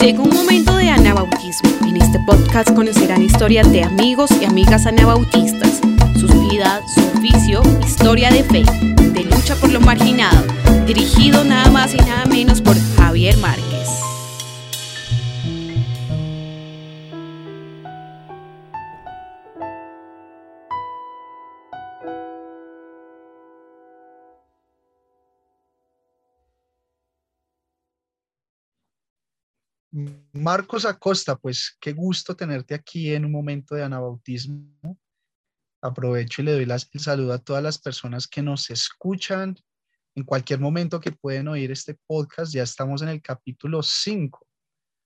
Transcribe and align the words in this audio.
Llega 0.00 0.22
un 0.22 0.30
momento 0.30 0.76
de 0.76 0.90
anabautismo. 0.90 1.70
En 1.82 1.96
este 1.96 2.20
podcast 2.20 2.72
conocerán 2.72 3.20
historias 3.20 3.70
de 3.72 3.82
amigos 3.82 4.30
y 4.40 4.44
amigas 4.44 4.86
anabautistas, 4.86 5.80
sus 6.14 6.32
vidas, 6.48 6.82
su 6.94 7.00
oficio, 7.18 7.62
historia 7.84 8.30
de 8.30 8.44
fe, 8.44 8.62
de 8.62 9.24
lucha 9.24 9.56
por 9.56 9.72
lo 9.72 9.80
marginado, 9.80 10.44
dirigido 10.86 11.42
nada 11.42 11.68
más 11.72 11.94
y 11.94 11.98
nada 11.98 12.26
menos 12.26 12.62
por 12.62 12.76
Javier 12.96 13.36
Márquez. 13.38 13.67
Marcos 30.48 30.86
Acosta, 30.86 31.36
pues 31.36 31.76
qué 31.78 31.92
gusto 31.92 32.34
tenerte 32.34 32.74
aquí 32.74 33.12
en 33.12 33.26
un 33.26 33.32
momento 33.32 33.74
de 33.74 33.82
anabautismo. 33.82 34.98
Aprovecho 35.82 36.40
y 36.40 36.46
le 36.46 36.52
doy 36.52 36.62
el 36.62 37.00
saludo 37.00 37.34
a 37.34 37.38
todas 37.38 37.62
las 37.62 37.76
personas 37.78 38.26
que 38.26 38.40
nos 38.40 38.70
escuchan 38.70 39.58
en 40.14 40.24
cualquier 40.24 40.58
momento 40.58 41.00
que 41.00 41.12
pueden 41.12 41.48
oír 41.48 41.70
este 41.70 41.98
podcast. 42.06 42.50
Ya 42.54 42.62
estamos 42.62 43.02
en 43.02 43.10
el 43.10 43.20
capítulo 43.20 43.82
5. 43.82 44.46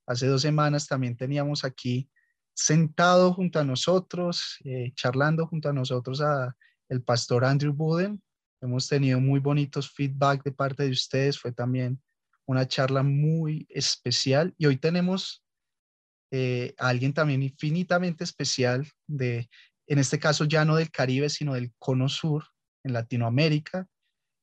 Hace 0.06 0.28
dos 0.28 0.42
semanas 0.42 0.86
también 0.86 1.16
teníamos 1.16 1.64
aquí 1.64 2.08
sentado 2.54 3.34
junto 3.34 3.58
a 3.58 3.64
nosotros, 3.64 4.58
eh, 4.64 4.92
charlando 4.94 5.48
junto 5.48 5.68
a 5.68 5.72
nosotros 5.72 6.20
a 6.20 6.54
el 6.88 7.02
pastor 7.02 7.44
Andrew 7.44 7.72
Buden. 7.72 8.22
Hemos 8.60 8.86
tenido 8.86 9.18
muy 9.18 9.40
bonitos 9.40 9.90
feedback 9.90 10.44
de 10.44 10.52
parte 10.52 10.84
de 10.84 10.90
ustedes. 10.90 11.36
Fue 11.36 11.50
también 11.50 12.00
una 12.46 12.66
charla 12.66 13.02
muy 13.02 13.66
especial 13.70 14.54
y 14.58 14.66
hoy 14.66 14.76
tenemos 14.76 15.44
eh, 16.30 16.74
a 16.78 16.88
alguien 16.88 17.12
también 17.12 17.42
infinitamente 17.42 18.24
especial 18.24 18.86
de, 19.06 19.48
en 19.86 19.98
este 19.98 20.18
caso 20.18 20.44
ya 20.44 20.64
no 20.64 20.76
del 20.76 20.90
Caribe, 20.90 21.28
sino 21.28 21.54
del 21.54 21.72
Cono 21.78 22.08
Sur, 22.08 22.44
en 22.84 22.94
Latinoamérica. 22.94 23.86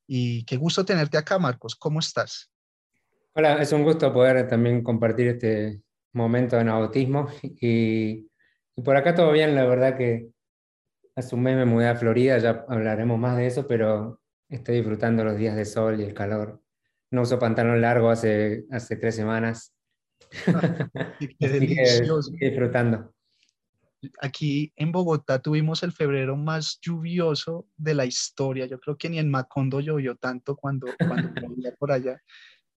Y 0.07 0.43
qué 0.45 0.57
gusto 0.57 0.85
tenerte 0.85 1.17
acá, 1.17 1.39
Marcos. 1.39 1.75
¿Cómo 1.75 1.99
estás? 1.99 2.51
Hola, 3.33 3.61
es 3.61 3.71
un 3.71 3.83
gusto 3.83 4.11
poder 4.13 4.47
también 4.47 4.83
compartir 4.83 5.27
este 5.27 5.81
momento 6.13 6.57
de 6.57 6.63
nautismo 6.63 7.27
y, 7.43 8.27
y 8.75 8.81
por 8.83 8.95
acá 8.95 9.13
todo 9.13 9.31
bien, 9.31 9.55
la 9.55 9.65
verdad 9.65 9.97
que 9.97 10.29
hace 11.15 11.35
un 11.35 11.43
mes 11.43 11.55
me 11.55 11.65
mudé 11.65 11.87
a 11.87 11.95
Florida, 11.95 12.37
ya 12.37 12.65
hablaremos 12.67 13.19
más 13.19 13.37
de 13.37 13.47
eso, 13.47 13.67
pero 13.67 14.21
estoy 14.47 14.77
disfrutando 14.77 15.23
los 15.23 15.37
días 15.37 15.55
de 15.55 15.65
sol 15.65 15.99
y 15.99 16.03
el 16.03 16.13
calor 16.13 16.61
no 17.11 17.21
uso 17.21 17.39
pantalón 17.39 17.81
largo 17.81 18.09
hace, 18.09 18.65
hace 18.71 18.95
tres 18.95 19.15
semanas. 19.15 19.73
Delicioso. 21.39 22.31
disfrutando. 22.31 23.13
Aquí 24.21 24.71
en 24.77 24.91
Bogotá 24.91 25.41
tuvimos 25.41 25.83
el 25.83 25.91
febrero 25.91 26.37
más 26.37 26.79
lluvioso 26.81 27.67
de 27.75 27.93
la 27.93 28.05
historia. 28.05 28.65
Yo 28.65 28.79
creo 28.79 28.97
que 28.97 29.09
ni 29.09 29.19
en 29.19 29.29
Macondo 29.29 29.81
llovió 29.81 30.15
tanto 30.15 30.55
cuando, 30.55 30.87
cuando 30.97 31.33
por 31.79 31.91
allá. 31.91 32.21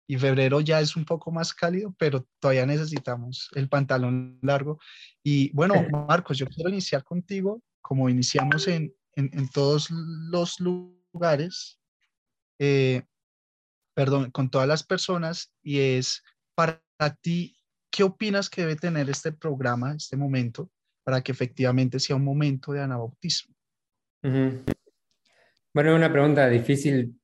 Y 0.09 0.17
febrero 0.17 0.61
ya 0.61 0.81
es 0.81 0.97
un 0.97 1.05
poco 1.05 1.31
más 1.31 1.55
cálido, 1.55 1.95
pero 1.97 2.27
todavía 2.41 2.67
necesitamos 2.67 3.49
el 3.55 3.69
pantalón 3.69 4.39
largo. 4.43 4.81
Y 5.23 5.53
bueno, 5.53 5.75
Marcos, 5.91 6.39
yo 6.39 6.47
quiero 6.47 6.71
iniciar 6.71 7.05
contigo, 7.05 7.63
como 7.81 8.09
iniciamos 8.09 8.67
en, 8.67 8.93
en, 9.15 9.31
en 9.33 9.49
todos 9.49 9.91
los 9.91 10.59
lugares. 10.59 11.79
Eh, 12.59 13.03
perdón, 13.95 14.31
con 14.31 14.51
todas 14.51 14.69
las 14.69 14.83
personas 14.83 15.53
y 15.63 15.81
es 15.81 16.23
para 16.55 16.81
ti, 17.21 17.57
¿qué 17.91 18.03
opinas 18.03 18.49
que 18.49 18.63
debe 18.63 18.77
tener 18.77 19.11
este 19.11 19.33
programa, 19.33 19.95
este 19.95 20.17
momento, 20.17 20.71
para 21.05 21.21
que 21.21 21.33
efectivamente 21.33 21.99
sea 21.99 22.17
un 22.17 22.25
momento 22.25 22.73
de 22.73 22.83
anabautismo? 22.83 23.55
Bueno, 24.23 25.91
es 25.91 25.97
una 25.97 26.13
pregunta 26.13 26.49
difícil, 26.49 27.19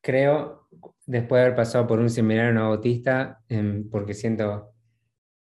creo, 0.00 0.68
después 1.06 1.40
de 1.40 1.46
haber 1.46 1.56
pasado 1.56 1.86
por 1.86 1.98
un 1.98 2.10
seminario 2.10 2.50
anabautista, 2.50 3.42
em, 3.48 3.88
porque 3.90 4.14
siento 4.14 4.74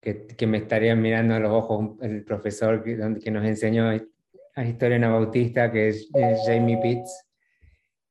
que, 0.01 0.47
me 0.47 0.59
estaría 0.59 0.95
mirando 0.95 1.35
a 1.35 1.39
los 1.39 1.51
ojos 1.51 1.97
el 2.01 2.23
profesor 2.23 2.83
que, 2.83 2.97
que 3.21 3.31
nos 3.31 3.45
enseñó 3.45 3.89
a 3.89 4.65
historia 4.65 4.97
anabautista, 4.97 5.71
que 5.71 5.89
es 5.89 6.09
Jamie 6.45 6.79
Pitts. 6.81 7.25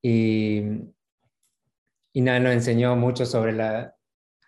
Y 0.01 0.63
y 2.13 2.21
nada, 2.21 2.39
nos 2.39 2.53
enseñó 2.53 2.95
mucho 2.95 3.25
sobre 3.25 3.53
la, 3.53 3.95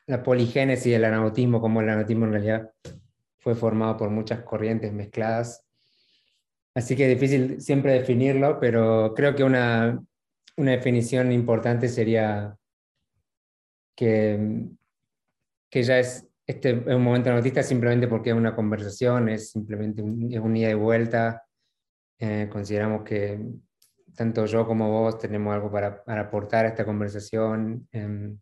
la 0.08 0.24
poligénesis 0.24 0.92
del 0.92 1.06
anautismo, 1.06 1.62
como 1.62 1.82
el 1.82 1.90
anautismo 1.90 2.26
en 2.26 2.32
realidad 2.32 2.72
fue 3.40 3.56
formado 3.56 3.98
por 3.98 4.10
muchas 4.10 4.42
corrientes 4.42 4.92
mezcladas. 4.94 5.66
Así 6.74 6.96
que 6.96 7.12
es 7.12 7.20
difícil 7.20 7.62
siempre 7.62 7.94
definirlo, 7.94 8.60
pero 8.60 9.14
creo 9.16 9.36
que 9.36 9.44
una, 9.44 10.02
una 10.58 10.72
definición 10.72 11.32
importante 11.32 11.90
sería 11.90 12.56
que, 13.96 14.68
que 15.70 15.84
ya 15.84 16.00
es, 16.00 16.28
este 16.46 16.72
es 16.72 16.96
un 16.96 17.04
momento 17.04 17.32
autista 17.32 17.64
simplemente 17.64 18.08
porque 18.08 18.30
es 18.30 18.36
una 18.36 18.56
conversación, 18.56 19.30
es 19.30 19.52
simplemente 19.52 20.02
un, 20.02 20.32
es 20.32 20.40
un 20.40 20.56
ida 20.56 20.70
y 20.70 20.76
vuelta. 20.76 21.44
Eh, 22.20 22.48
consideramos 22.52 23.04
que 23.04 23.40
tanto 24.16 24.46
yo 24.46 24.66
como 24.66 24.90
vos 24.90 25.18
tenemos 25.18 25.54
algo 25.54 25.72
para, 25.72 26.04
para 26.04 26.22
aportar 26.22 26.66
a 26.66 26.70
esta 26.70 26.86
conversación 26.86 27.88
em, 27.92 28.40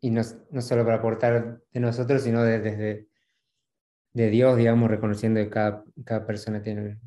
y 0.00 0.10
no, 0.10 0.22
no, 0.50 0.60
solo 0.60 0.84
para 0.84 0.96
aportar 0.96 1.62
de 1.70 1.80
nosotros, 1.80 2.22
sino 2.22 2.42
desde 2.42 3.06
de, 4.12 4.30
Dios, 4.30 4.56
digamos, 4.56 4.90
reconociendo 4.90 5.40
que 5.40 5.50
cada, 5.50 5.84
cada 6.04 6.26
persona 6.26 6.60
tiene 6.62 6.98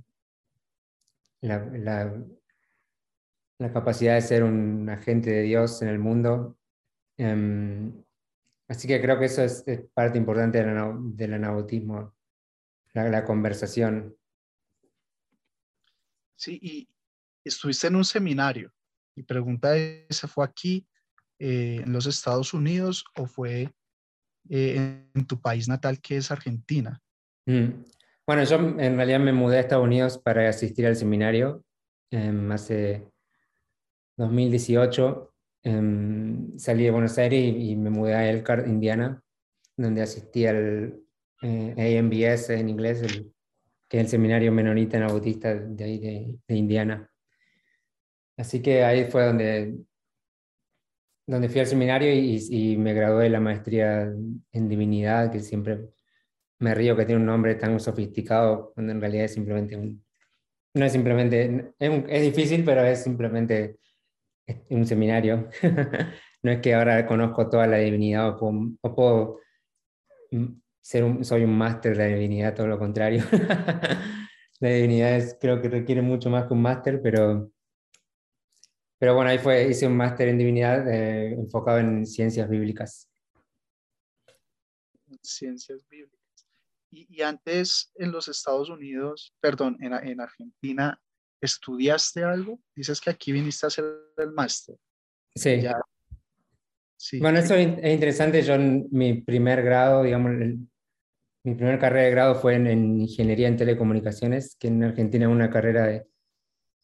la, 1.42 1.60
la, 1.66 2.26
la, 3.60 3.74
capacidad 3.74 4.16
de 4.16 4.22
ser 4.22 4.44
un 4.44 4.90
agente 4.90 5.30
de 5.30 5.42
Dios 5.42 5.82
en 5.82 5.90
el 5.90 6.00
mundo. 6.00 6.58
Em, 7.18 8.04
así 8.68 8.88
que 8.88 9.02
creo 9.02 9.20
que 9.20 9.26
eso 9.26 9.44
es, 9.44 9.64
parte 9.94 10.18
importante 10.18 10.64
del, 10.64 11.16
del 11.16 11.34
anabautismo, 11.34 12.16
la, 12.94 13.10
la 13.10 13.26
conversación. 13.26 14.16
Sí, 16.38 16.60
y, 16.62 16.95
estuviste 17.50 17.88
en 17.88 17.96
un 17.96 18.06
seminario. 18.06 18.72
Mi 19.16 19.24
pregunta 19.24 19.78
es, 19.78 20.22
¿fue 20.22 20.46
aquí 20.46 20.86
eh, 21.40 21.82
en 21.84 21.94
los 21.94 22.06
Estados 22.06 22.54
Unidos 22.54 23.06
o 23.16 23.26
fue 23.26 23.72
eh, 24.50 25.08
en 25.14 25.26
tu 25.26 25.40
país 25.40 25.68
natal 25.68 26.02
que 26.02 26.18
es 26.18 26.32
Argentina? 26.32 27.02
Mm. 27.46 27.84
Bueno, 28.28 28.44
yo 28.44 28.58
en 28.58 28.96
realidad 28.96 29.20
me 29.20 29.34
mudé 29.34 29.58
a 29.58 29.60
Estados 29.62 29.86
Unidos 29.86 30.18
para 30.18 30.50
asistir 30.50 30.88
al 30.88 30.96
seminario 30.96 31.64
em, 32.12 32.52
hace 32.52 33.08
2018. 34.18 35.34
Em, 35.64 36.58
salí 36.58 36.86
de 36.86 36.92
Buenos 36.92 37.18
Aires 37.20 37.56
y, 37.56 37.76
me 37.76 37.92
mudé 37.92 38.16
a 38.16 38.30
Elkhart, 38.30 38.68
Indiana, 38.68 39.22
donde 39.78 40.02
asistí 40.02 40.48
al 40.48 41.00
eh, 41.44 42.00
AMBS 42.00 42.50
en 42.50 42.70
inglés, 42.70 43.02
que 43.88 43.98
es 43.98 44.04
el 44.04 44.08
seminario 44.10 44.52
menonita 44.52 44.98
en 44.98 45.08
Bautista 45.08 45.54
de 45.54 46.40
de 46.48 46.56
Indiana. 46.56 47.08
Así 48.38 48.62
que 48.62 48.84
ahí 48.84 49.06
fue 49.06 49.26
donde, 49.26 49.76
donde 51.28 51.50
fui 51.50 51.62
al 51.62 51.68
seminario 51.68 52.14
y, 52.14 52.78
me 52.78 52.94
gradué 52.94 53.26
de 53.26 53.30
la 53.30 53.40
maestría 53.40 54.04
en 54.52 54.70
divinidad, 54.70 55.32
que 55.32 55.40
siempre 55.40 55.90
me 56.60 56.76
río 56.76 56.96
que 56.96 57.06
tiene 57.06 57.22
un 57.22 57.28
nombre 57.28 57.56
tan 57.56 57.80
sofisticado, 57.80 58.74
cuando 58.74 58.92
en 58.92 59.02
realidad 59.02 59.26
es 59.26 59.34
simplemente 59.34 59.76
un... 59.76 60.04
No 60.74 60.86
es 60.86 60.92
simplemente... 60.92 61.74
Es, 61.80 62.22
difícil, 62.22 62.64
pero 62.66 62.84
es 62.84 63.04
simplemente 63.04 63.78
un 64.70 64.86
seminario. 64.86 65.50
no 66.44 66.52
es 66.52 66.60
que 66.60 66.76
ahora 66.76 67.06
conozco 67.08 67.50
toda 67.50 67.68
la 67.68 67.78
divinidad 67.78 68.30
o 68.30 68.38
puedo, 68.38 68.72
o 68.82 68.96
puedo 68.96 69.40
ser 70.82 71.04
un, 71.04 71.24
soy 71.24 71.44
un 71.44 71.58
máster 71.58 71.98
de 71.98 72.10
la 72.10 72.16
divinidad, 72.16 72.54
todo 72.54 72.68
lo 72.68 72.78
contrario. 72.78 73.24
la 74.60 74.70
divinidad 74.70 75.16
es, 75.16 75.38
creo 75.40 75.62
que 75.62 75.70
requiere 75.70 76.02
mucho 76.02 76.30
más 76.30 76.46
que 76.46 76.54
un 76.54 76.62
máster, 76.62 77.02
pero 77.02 77.50
pero 78.98 79.14
bueno, 79.14 79.30
ahí 79.30 79.38
fue, 79.38 79.68
hice 79.68 79.88
un 79.88 79.98
máster 79.98 80.30
en 80.30 80.38
divinidad 80.38 80.88
eh, 80.88 81.34
enfocado 81.34 81.80
en 81.80 82.06
ciencias 82.06 82.50
bíblicas. 82.50 83.10
Ciencias 85.22 85.86
bíblicas. 85.90 86.20
Y, 86.92 87.22
antes 87.22 87.92
en 87.96 88.12
los 88.12 88.30
Estados 88.30 88.70
Unidos, 88.70 89.34
perdón, 89.42 89.78
en, 89.82 89.94
en 89.94 90.22
Argentina, 90.22 90.98
¿estudiaste 91.42 92.24
algo? 92.24 92.62
Dices 92.74 93.02
que 93.02 93.10
aquí 93.10 93.34
viniste 93.34 93.66
a 93.66 93.68
hacer 93.68 93.86
el 94.18 94.32
máster. 94.32 94.78
Sí. 95.36 95.62
sí. 96.96 97.20
Bueno, 97.20 97.40
eso 97.40 97.56
es 97.56 97.68
interesante. 97.84 98.42
Yo 98.44 98.54
en 98.54 98.88
mi 98.92 99.22
primer 99.22 99.62
grado, 99.62 100.04
digamos, 100.04 100.32
mi 101.44 101.56
primer 101.56 101.80
carrera 101.80 102.06
de 102.06 102.12
grado 102.12 102.36
fue 102.36 102.56
en, 102.56 103.02
Ingeniería 103.02 103.50
en 103.50 103.58
Telecomunicaciones, 103.58 104.56
que 104.56 104.70
en 104.70 104.82
Argentina 104.82 105.26
es 105.26 105.32
una 105.32 105.50
carrera 105.50 105.86
de, 105.86 106.08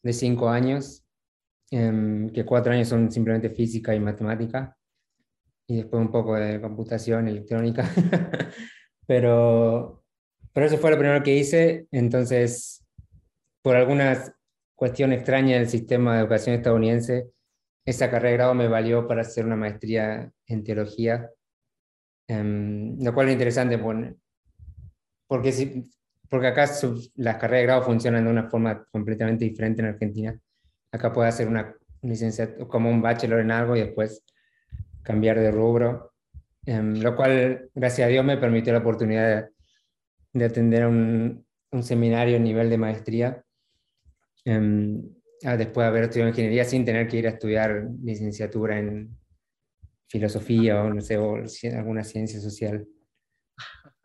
de 0.02 0.12
cinco 0.12 0.50
años 0.50 1.01
Em, 1.74 2.28
que 2.28 2.44
cuatro 2.44 2.70
años 2.70 2.88
son 2.88 3.10
simplemente 3.10 3.48
física 3.48 3.94
y 3.94 4.00
matemática, 4.00 4.76
y 5.66 5.78
después 5.78 6.02
un 6.02 6.10
poco 6.10 6.34
de 6.34 6.60
computación 6.60 7.28
electrónica. 7.28 7.84
Pero, 9.04 10.04
pero 10.52 10.66
eso 10.66 10.78
fue 10.78 10.92
lo 10.92 10.96
primero 10.96 11.24
que 11.24 11.36
hice, 11.36 11.88
entonces, 11.90 12.86
por 13.60 13.74
alguna 13.74 14.16
cuestión 14.76 15.12
extraña 15.12 15.56
del 15.56 15.68
sistema 15.68 16.14
de 16.14 16.20
educación 16.20 16.54
estadounidense, 16.54 17.28
esa 17.84 18.08
carrera 18.08 18.30
de 18.30 18.36
grado 18.36 18.54
me 18.54 18.68
valió 18.68 19.08
para 19.08 19.22
hacer 19.22 19.44
una 19.44 19.56
maestría 19.56 20.30
en 20.46 20.62
teología, 20.62 21.28
em, 22.28 22.96
lo 23.02 23.12
cual 23.12 23.26
es 23.26 23.32
interesante 23.32 23.76
porque, 23.76 24.14
porque 26.30 26.46
acá 26.46 26.70
las 27.16 27.36
carreras 27.36 27.60
de 27.60 27.66
grado 27.66 27.82
funcionan 27.82 28.24
de 28.24 28.30
una 28.30 28.48
forma 28.48 28.86
completamente 28.92 29.44
diferente 29.44 29.82
en 29.82 29.88
Argentina. 29.88 30.40
Acá 30.92 31.12
puedes 31.12 31.34
hacer 31.34 31.48
una 31.48 31.74
licenciatura 32.02 32.68
como 32.68 32.90
un 32.90 33.00
bachelor 33.00 33.40
en 33.40 33.50
algo 33.50 33.76
y 33.76 33.80
después 33.80 34.24
cambiar 35.02 35.40
de 35.40 35.50
rubro, 35.50 36.12
em, 36.66 37.00
lo 37.00 37.16
cual, 37.16 37.70
gracias 37.74 38.06
a 38.06 38.10
Dios, 38.10 38.24
me 38.24 38.36
permitió 38.36 38.72
la 38.72 38.80
oportunidad 38.80 39.48
de, 40.32 40.44
atender 40.44 40.86
un, 40.86 41.44
un, 41.70 41.82
seminario 41.82 42.36
a 42.36 42.40
nivel 42.40 42.70
de 42.70 42.78
maestría, 42.78 43.44
em, 44.44 45.02
después 45.40 45.84
de 45.84 45.88
haber 45.88 46.04
estudiado 46.04 46.30
ingeniería 46.30 46.64
sin 46.64 46.84
tener 46.84 47.08
que 47.08 47.16
ir 47.16 47.26
a 47.26 47.30
estudiar 47.30 47.88
licenciatura 48.02 48.78
en 48.78 49.16
filosofía 50.08 50.82
o, 50.82 50.92
no 50.92 51.00
sé, 51.00 51.16
o 51.16 51.36
alguna 51.74 52.04
ciencia 52.04 52.38
social. 52.38 52.86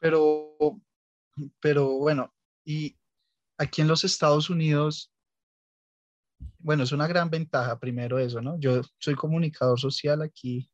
Pero, 0.00 0.58
pero 1.62 1.96
bueno, 1.96 2.34
y 2.62 2.98
aquí 3.56 3.80
en 3.80 3.88
los 3.88 4.04
Estados 4.04 4.50
Unidos, 4.50 5.13
bueno, 6.64 6.84
es 6.84 6.92
una 6.92 7.06
gran 7.06 7.28
ventaja, 7.28 7.78
primero 7.78 8.18
eso, 8.18 8.40
¿no? 8.40 8.58
Yo 8.58 8.80
soy 8.98 9.14
comunicador 9.14 9.78
social 9.78 10.22
aquí 10.22 10.70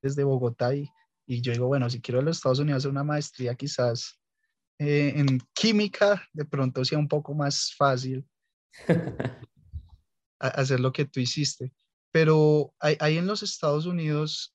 desde 0.00 0.22
Bogotá 0.22 0.76
y, 0.76 0.88
y 1.26 1.40
yo 1.40 1.50
digo, 1.50 1.66
bueno, 1.66 1.90
si 1.90 2.00
quiero 2.00 2.20
en 2.20 2.26
los 2.26 2.36
Estados 2.36 2.60
Unidos 2.60 2.82
hacer 2.82 2.92
una 2.92 3.02
maestría 3.02 3.56
quizás 3.56 4.20
eh, 4.78 5.12
en 5.16 5.40
química, 5.52 6.22
de 6.32 6.44
pronto 6.44 6.84
sea 6.84 6.98
un 6.98 7.08
poco 7.08 7.34
más 7.34 7.74
fácil 7.76 8.24
hacer 10.38 10.78
lo 10.78 10.92
que 10.92 11.04
tú 11.04 11.18
hiciste. 11.18 11.72
Pero 12.12 12.72
ahí, 12.78 13.18
en 13.18 13.26
los 13.26 13.42
Estados 13.42 13.86
Unidos 13.86 14.54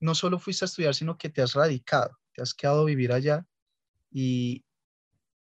no 0.00 0.16
solo 0.16 0.40
fuiste 0.40 0.64
a 0.64 0.66
estudiar, 0.66 0.96
sino 0.96 1.16
que 1.16 1.30
te 1.30 1.40
has 1.40 1.54
radicado, 1.54 2.18
te 2.34 2.42
has 2.42 2.52
quedado 2.52 2.82
a 2.82 2.86
vivir 2.86 3.12
allá 3.12 3.46
y, 4.10 4.64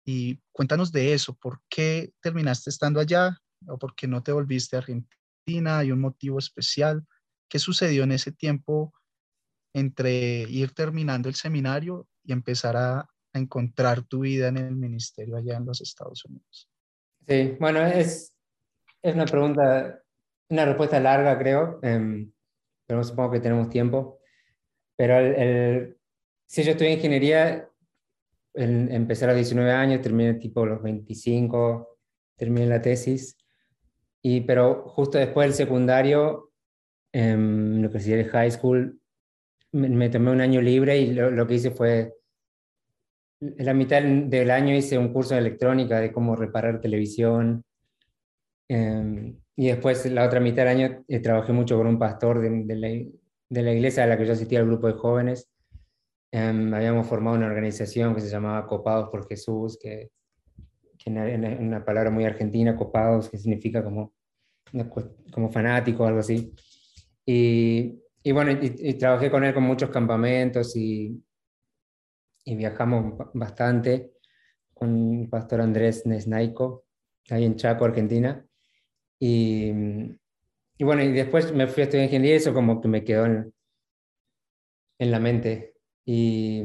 y 0.05 0.39
cuéntanos 0.51 0.91
de 0.91 1.13
eso, 1.13 1.33
¿por 1.33 1.59
qué 1.69 2.13
terminaste 2.21 2.69
estando 2.69 2.99
allá? 2.99 3.41
O 3.67 3.77
por 3.77 3.95
qué 3.95 4.07
no 4.07 4.23
te 4.23 4.31
volviste 4.31 4.75
a 4.75 4.79
Argentina? 4.79 5.79
¿Hay 5.79 5.91
un 5.91 5.99
motivo 5.99 6.39
especial? 6.39 7.05
¿Qué 7.49 7.59
sucedió 7.59 8.03
en 8.03 8.11
ese 8.11 8.31
tiempo 8.31 8.93
entre 9.73 10.41
ir 10.43 10.73
terminando 10.73 11.29
el 11.29 11.35
seminario 11.35 12.07
y 12.23 12.31
empezar 12.31 12.77
a, 12.77 13.09
encontrar 13.31 14.01
tu 14.01 14.21
vida 14.21 14.47
en 14.47 14.57
el 14.57 14.75
ministerio 14.75 15.37
allá 15.37 15.55
en 15.57 15.65
los 15.65 15.81
Estados 15.81 16.25
Unidos? 16.25 16.67
Sí, 17.27 17.55
bueno, 17.59 17.85
es, 17.85 18.33
es 19.03 19.13
una 19.13 19.25
pregunta, 19.25 20.01
una 20.49 20.65
respuesta 20.65 20.99
larga, 20.99 21.37
creo, 21.37 21.79
em, 21.83 22.31
pero 22.87 23.03
supongo 23.03 23.31
que 23.31 23.39
tenemos 23.39 23.69
tiempo. 23.69 24.19
Pero 24.97 25.19
el, 25.19 25.95
si 26.47 26.63
yo 26.63 26.71
estudié 26.71 26.93
ingeniería, 26.93 27.69
empecé 28.55 29.25
a 29.25 29.27
los 29.27 29.35
19 29.37 29.71
años, 29.71 30.01
terminé 30.01 30.33
tipo 30.33 30.65
los 30.65 30.81
25, 30.81 31.99
terminé 32.35 32.65
la 32.65 32.81
tesis. 32.81 33.37
Y, 34.21 34.41
pero 34.41 34.83
justo 34.89 35.17
después 35.17 35.47
del 35.47 35.53
secundario, 35.53 36.51
en 37.11 37.81
lo 37.81 37.89
que 37.89 37.99
sería 37.99 38.23
el 38.23 38.29
high 38.29 38.51
school, 38.51 38.99
me, 39.71 40.09
tomé 40.09 40.31
un 40.31 40.41
año 40.41 40.61
libre 40.61 40.97
y 40.97 41.13
lo, 41.13 41.47
que 41.47 41.55
hice 41.55 41.71
fue, 41.71 42.15
en 43.39 43.65
la 43.65 43.73
mitad 43.73 44.01
del 44.01 44.51
año 44.51 44.75
hice 44.75 44.97
un 44.97 45.13
curso 45.13 45.35
de 45.35 45.41
electrónica 45.41 45.99
de 45.99 46.11
cómo 46.11 46.35
reparar 46.35 46.81
televisión. 46.81 47.63
Em, 48.67 49.37
y 49.55 49.67
después, 49.67 50.05
la 50.11 50.25
otra 50.25 50.39
mitad 50.39 50.63
del 50.63 50.77
año, 50.77 51.03
eh, 51.07 51.19
trabajé 51.19 51.53
mucho 51.53 51.77
con 51.77 51.87
un 51.87 51.99
pastor 51.99 52.39
de, 52.39 52.49
de, 52.65 52.75
la, 52.75 52.87
de, 53.49 53.63
la, 53.63 53.73
iglesia 53.73 54.03
a 54.03 54.07
la 54.07 54.17
que 54.17 54.25
yo 54.25 54.33
asistía 54.33 54.59
al 54.59 54.65
grupo 54.65 54.87
de 54.87 54.93
jóvenes. 54.93 55.49
Em, 56.31 56.73
habíamos 56.73 57.07
formado 57.07 57.37
una 57.37 57.47
organización 57.47 58.13
que 58.15 58.21
se 58.21 58.29
llamaba 58.29 58.67
Copados 58.67 59.09
por 59.09 59.27
Jesús, 59.27 59.77
que 59.81 60.11
que 60.99 61.09
en 61.09 61.63
una 61.65 61.83
palabra 61.83 62.11
muy 62.11 62.25
argentina, 62.25 62.75
copados, 62.75 63.29
que 63.29 63.37
significa 63.37 63.81
como, 63.83 64.13
como 65.31 65.49
fanático 65.49 66.03
o 66.03 66.07
algo 66.07 66.19
así. 66.19 66.53
Y, 67.25 68.03
y 68.21 68.31
bueno, 68.33 68.51
y, 68.51 68.93
trabajé 68.95 69.31
con 69.31 69.45
él 69.45 69.53
con 69.53 69.63
muchos 69.63 69.89
campamentos 69.89 70.75
y, 70.75 71.23
y 72.43 72.55
viajamos 72.55 73.17
bastante 73.33 74.11
con 74.73 75.21
el 75.21 75.29
pastor 75.29 75.61
Andrés 75.61 76.05
Nesnaico, 76.05 76.85
ahí 77.29 77.45
en 77.45 77.55
Chaco, 77.55 77.85
Argentina. 77.85 78.45
Y, 79.19 79.71
y, 80.77 80.83
bueno, 80.83 81.01
y 81.03 81.11
después 81.13 81.53
me 81.53 81.67
fui 81.67 81.81
a 81.81 81.83
estudiar 81.85 82.05
ingeniería 82.05 82.35
y 82.35 82.37
eso 82.37 82.53
como 82.53 82.81
que 82.81 82.87
me 82.89 83.03
quedó 83.03 83.25
en, 83.25 83.53
en 84.99 85.11
la 85.11 85.19
mente. 85.19 85.75
Y, 86.05 86.61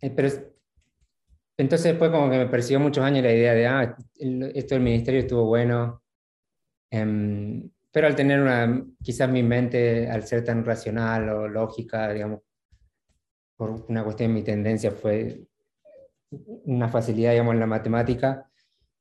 eh, 0.00 0.10
pero 0.10 0.28
entonces 1.58 1.92
después 1.92 2.10
como 2.10 2.30
que 2.30 2.38
me 2.38 2.46
persiguió 2.46 2.80
muchos 2.80 3.04
años 3.04 3.24
la 3.24 3.32
idea 3.32 3.54
de, 3.54 3.66
ah, 3.66 3.96
esto 4.54 4.74
del 4.74 4.84
ministerio 4.84 5.20
estuvo 5.20 5.46
bueno, 5.46 6.02
em, 6.90 7.70
pero 7.90 8.06
al 8.08 8.14
tener 8.14 8.40
una, 8.40 8.84
quizás 9.02 9.30
mi 9.30 9.42
mente, 9.42 10.10
al 10.10 10.26
ser 10.26 10.44
tan 10.44 10.64
racional 10.64 11.28
o 11.30 11.48
lógica, 11.48 12.12
digamos, 12.12 12.40
por 13.56 13.70
una 13.88 14.04
cuestión 14.04 14.30
de 14.30 14.34
mi 14.34 14.42
tendencia 14.42 14.90
fue 14.90 15.40
una 16.30 16.88
facilidad, 16.88 17.32
digamos, 17.32 17.54
en 17.54 17.60
la 17.60 17.66
matemática, 17.66 18.50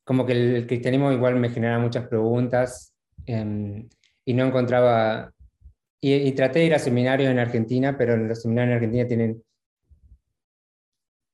como 0.05 0.25
que 0.25 0.31
el, 0.31 0.67
cristianismo 0.67 1.11
igual 1.11 1.35
me 1.35 1.49
generaba 1.49 1.83
muchas 1.83 2.07
preguntas 2.07 2.93
em, 3.25 3.89
y 4.23 4.33
no 4.33 4.45
encontraba, 4.45 5.33
y, 5.99 6.13
y, 6.13 6.31
traté 6.31 6.59
de 6.59 6.65
ir 6.65 6.75
a 6.75 6.79
seminarios 6.79 7.29
en 7.29 7.39
Argentina, 7.39 7.97
pero 7.97 8.15
los 8.15 8.41
seminarios 8.41 8.71
en 8.71 8.75
Argentina 8.75 9.07
tienen 9.07 9.43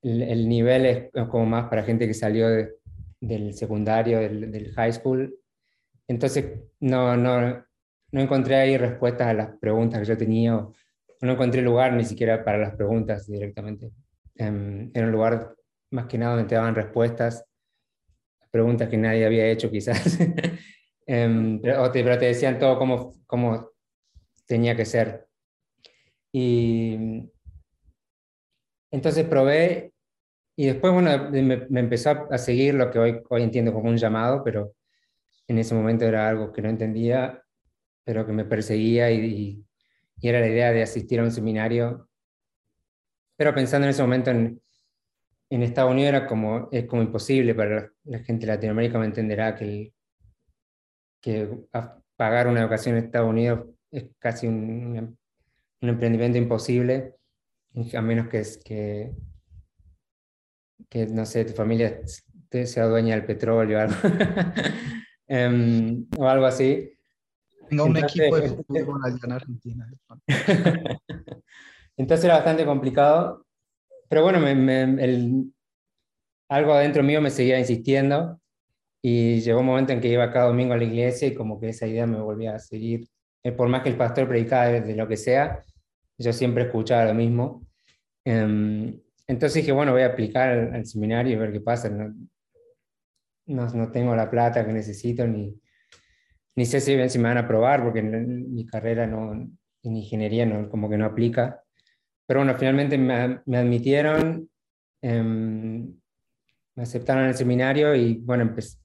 el, 0.02 0.50
nivel 0.50 0.86
es 0.86 1.10
como 1.30 1.46
más 1.46 1.70
para 1.70 1.84
gente 1.84 2.08
que 2.08 2.14
salió 2.14 2.48
del 3.20 3.54
secundario, 3.54 4.20
del, 4.20 4.72
high 4.76 4.94
school. 4.94 5.36
Entonces 6.08 6.60
no, 6.80 7.16
no, 7.16 7.64
no 8.12 8.22
encontré 8.22 8.56
ahí 8.56 8.78
respuestas 8.78 9.28
a 9.28 9.34
las 9.34 9.50
preguntas 9.60 10.00
que 10.00 10.06
yo 10.06 10.18
tenía, 10.18 10.54
no 11.22 11.32
encontré 11.34 11.62
lugar 11.62 11.94
ni 11.94 12.04
siquiera 12.04 12.44
para 12.44 12.58
las 12.58 12.76
preguntas 12.76 13.28
directamente. 13.28 13.92
Um, 14.40 14.90
era 14.94 15.06
un 15.06 15.12
lugar 15.12 15.56
más 15.92 16.08
que 16.08 16.18
nada 16.18 16.36
donde 16.36 16.50
te 16.50 16.56
daban 16.56 16.74
respuestas, 16.74 17.46
preguntas 18.50 18.90
que 18.90 18.98
nadie 18.98 19.26
había 19.26 19.48
hecho 19.48 19.70
quizás, 19.70 20.18
em, 21.06 21.62
pero, 21.62 21.92
te, 21.92 22.04
pero, 22.04 22.18
te, 22.18 22.26
decían 22.26 22.58
todo 22.58 22.78
cómo, 22.78 23.14
cómo 23.28 23.72
tenía 24.46 24.76
que 24.76 24.86
ser. 24.86 25.28
Y 26.34 27.30
entonces 28.90 29.26
probé 29.26 29.91
y 30.62 30.68
después, 30.68 30.94
bueno, 30.94 31.32
me, 31.32 31.80
empezó 31.80 32.28
a 32.30 32.38
seguir 32.38 32.76
lo 32.76 32.92
que 32.92 33.00
hoy, 33.00 33.20
hoy 33.32 33.42
entiendo 33.42 33.74
como 33.74 33.90
un 33.90 33.98
llamado, 33.98 34.44
pero 34.44 34.76
en 35.48 35.58
ese 35.58 35.74
momento 35.74 36.06
era 36.06 36.30
algo 36.30 36.52
que 36.54 36.62
no 36.62 36.70
entendía, 36.70 37.44
pero 38.04 38.28
que 38.28 38.32
me 38.32 38.46
perseguía 38.46 39.10
y, 39.10 39.66
y, 40.22 40.28
era 40.28 40.40
la 40.40 40.48
idea 40.48 40.72
de 40.72 40.84
asistir 40.84 41.20
a 41.20 41.24
un 41.24 41.32
seminario. 41.32 42.08
Pero 43.36 43.56
pensando 43.56 43.88
en 43.88 43.90
ese 43.90 44.04
momento 44.04 44.30
en, 44.30 44.62
en 45.50 45.64
Estados 45.64 45.94
Unidos 45.94 46.10
era 46.10 46.28
como, 46.28 46.70
es 46.72 46.86
como 46.86 47.02
imposible 47.02 47.56
para 47.56 47.92
la 48.04 48.20
gente 48.20 48.46
de 48.46 48.54
Latinoamérica, 48.54 49.00
me 49.00 49.06
entenderá 49.08 49.56
que, 49.56 49.92
que 51.22 51.50
pagar 52.16 52.48
una 52.48 52.62
educación 52.62 52.98
en 52.98 53.06
Estados 53.06 53.32
Unidos 53.32 53.66
es 53.90 54.12
casi 54.20 54.46
un, 54.46 55.18
un 55.82 55.90
emprendimiento 55.90 56.38
imposible 56.38 57.16
a 57.96 58.02
menos 58.04 58.28
que, 58.28 58.44
que, 58.64 59.12
que 60.90 61.08
no 61.08 61.26
sé, 61.26 61.46
tu 61.46 61.54
familia 61.54 62.02
sea 62.66 62.86
dueña 62.86 63.16
del 63.16 63.26
petróleo 63.26 63.78
o 63.78 63.82
algo, 63.82 63.96
em, 65.28 66.06
o 66.18 66.28
algo 66.28 66.46
así. 66.46 66.92
Tenga 67.70 67.84
un 67.84 67.98
equipo 67.98 68.36
de 68.38 68.50
fútbol 68.50 69.02
allá 69.06 69.20
en 69.24 69.32
Argentina. 69.32 69.94
Entonces 71.98 72.26
era 72.26 72.36
bastante 72.36 72.66
complicado, 72.66 73.46
pero 74.10 74.24
bueno, 74.24 74.46
el, 74.48 75.54
algo 76.50 76.74
adentro 76.74 77.04
mío 77.04 77.22
me 77.22 77.30
seguía 77.30 77.60
insistiendo 77.60 78.42
y 79.02 79.40
llegó 79.40 79.62
un 79.62 79.68
momento 79.68 79.94
en 79.94 80.02
que 80.02 80.10
iba 80.10 80.32
cada 80.32 80.48
domingo 80.48 80.74
a 80.74 80.78
la 80.78 80.84
iglesia 80.84 81.28
y 81.28 81.34
como 81.34 81.60
que 81.60 81.70
esa 81.70 81.88
idea 81.88 82.06
me 82.06 82.20
volvía 82.20 82.56
a 82.56 82.60
seguir. 82.60 83.08
Eh, 83.44 83.52
por 83.52 83.70
más 83.70 83.84
que 83.84 83.90
el 83.90 83.98
pastor 83.98 84.28
predicaba 84.28 84.68
de 84.68 84.96
lo 84.96 85.08
que 85.08 85.18
sea, 85.18 85.64
yo 86.18 86.34
siempre 86.34 86.64
escuchaba 86.66 87.06
lo 87.06 87.14
mismo. 87.14 87.66
Em, 88.26 89.00
entonces 89.28 89.56
dije, 89.56 89.72
bueno, 89.72 89.92
voy 89.92 90.02
a 90.02 90.08
aplicar 90.08 90.50
al, 90.74 90.86
seminario 90.86 91.34
y 91.34 91.36
ver 91.38 91.52
qué 91.52 91.62
pasa. 91.62 91.90
No, 91.90 93.68
no, 93.68 93.92
tengo 93.92 94.16
la 94.16 94.30
plata 94.30 94.66
que 94.66 94.74
necesito, 94.74 95.28
ni, 95.28 95.60
ni 96.56 96.66
sé 96.66 96.80
si, 96.80 97.10
si 97.10 97.20
me 97.20 97.30
van 97.30 97.38
a 97.38 97.42
aprobar, 97.42 97.84
porque 97.84 98.00
en, 98.00 98.54
mi 98.54 98.66
carrera 98.66 99.08
no, 99.08 99.34
en 99.34 99.96
ingeniería 99.96 100.46
no, 100.46 100.70
como 100.70 100.90
que 100.90 100.98
no 100.98 101.06
aplica. 101.06 101.62
pero 102.26 102.42
bueno, 102.42 102.58
finalmente 102.58 102.98
me, 102.98 103.42
me 103.46 103.58
admitieron, 103.58 104.50
em, 105.02 105.94
me 106.76 106.84
aceptaron 106.84 107.24
en 107.24 107.30
el 107.30 107.36
seminario 107.36 107.96
y 107.96 108.16
bueno, 108.16 108.44
empecé, 108.44 108.78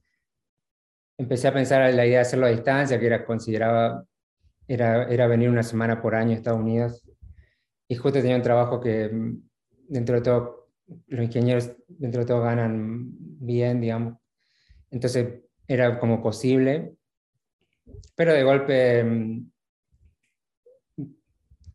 empecé 1.19 1.49
a 1.49 1.55
pensar 1.55 1.83
en 1.89 1.97
la 1.97 2.07
idea 2.07 2.19
de 2.19 2.23
hacerlo 2.23 2.47
a 2.47 2.51
distancia, 2.51 2.99
que 2.99 3.07
era 3.07 3.25
consideraba, 3.25 4.05
era, 4.69 5.05
era 5.09 5.27
venir 5.27 5.49
una 5.49 5.63
semana 5.63 6.01
por 6.01 6.15
año 6.15 6.33
a 6.33 6.35
Estados 6.35 6.61
Unidos. 6.61 7.03
Y 7.89 7.95
justo 7.97 8.21
tenía 8.21 8.37
un 8.37 8.43
trabajo 8.43 8.81
que 8.81 9.11
dentro 9.89 10.17
de 10.17 10.23
todo, 10.23 10.69
los 11.09 11.25
ingenieros 11.25 11.73
dentro 11.89 12.21
de 12.23 12.27
todo 12.27 12.43
ganan 12.43 13.09
bien, 13.11 13.81
digamos. 13.81 14.19
Entonces 14.91 15.43
era 15.67 15.99
como 15.99 16.23
posible. 16.23 16.95
Pero 18.15 18.33
de 18.33 18.43
golpe 18.43 19.05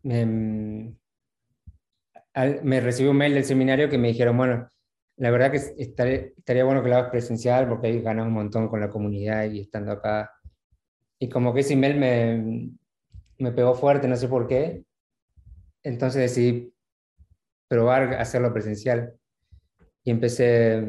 me, 0.03 0.25
mm, 0.25 0.95
me 2.63 2.81
recibí 2.81 3.09
un 3.09 3.17
mail 3.17 3.33
del 3.33 3.45
seminario 3.45 3.89
que 3.89 3.97
me 3.97 4.09
dijeron, 4.09 4.37
bueno, 4.37 4.67
la 5.17 5.31
verdad 5.31 5.51
que 5.51 5.57
estaría, 5.57 6.63
bueno 6.63 6.81
que 6.81 6.89
lo 6.89 6.95
hagas 6.95 7.11
presencial 7.11 7.67
porque 7.69 7.87
ahí 7.87 8.01
ganas 8.01 8.25
un 8.25 8.33
montón 8.33 8.67
con 8.69 8.79
la 8.79 8.89
comunidad 8.89 9.49
y 9.51 9.61
estando 9.61 9.91
acá. 9.91 10.31
Y 11.19 11.29
como 11.29 11.53
que 11.53 11.59
ese 11.59 11.73
email 11.73 11.97
me, 11.97 12.71
me 13.37 13.51
pegó 13.51 13.75
fuerte, 13.75 14.07
no 14.07 14.15
sé 14.15 14.27
por 14.27 14.47
qué. 14.47 14.83
Entonces 15.83 16.21
decidí 16.21 16.73
probar 17.71 18.15
hacerlo 18.15 18.51
presencial. 18.51 19.13
Y 20.03 20.11
empecé, 20.11 20.83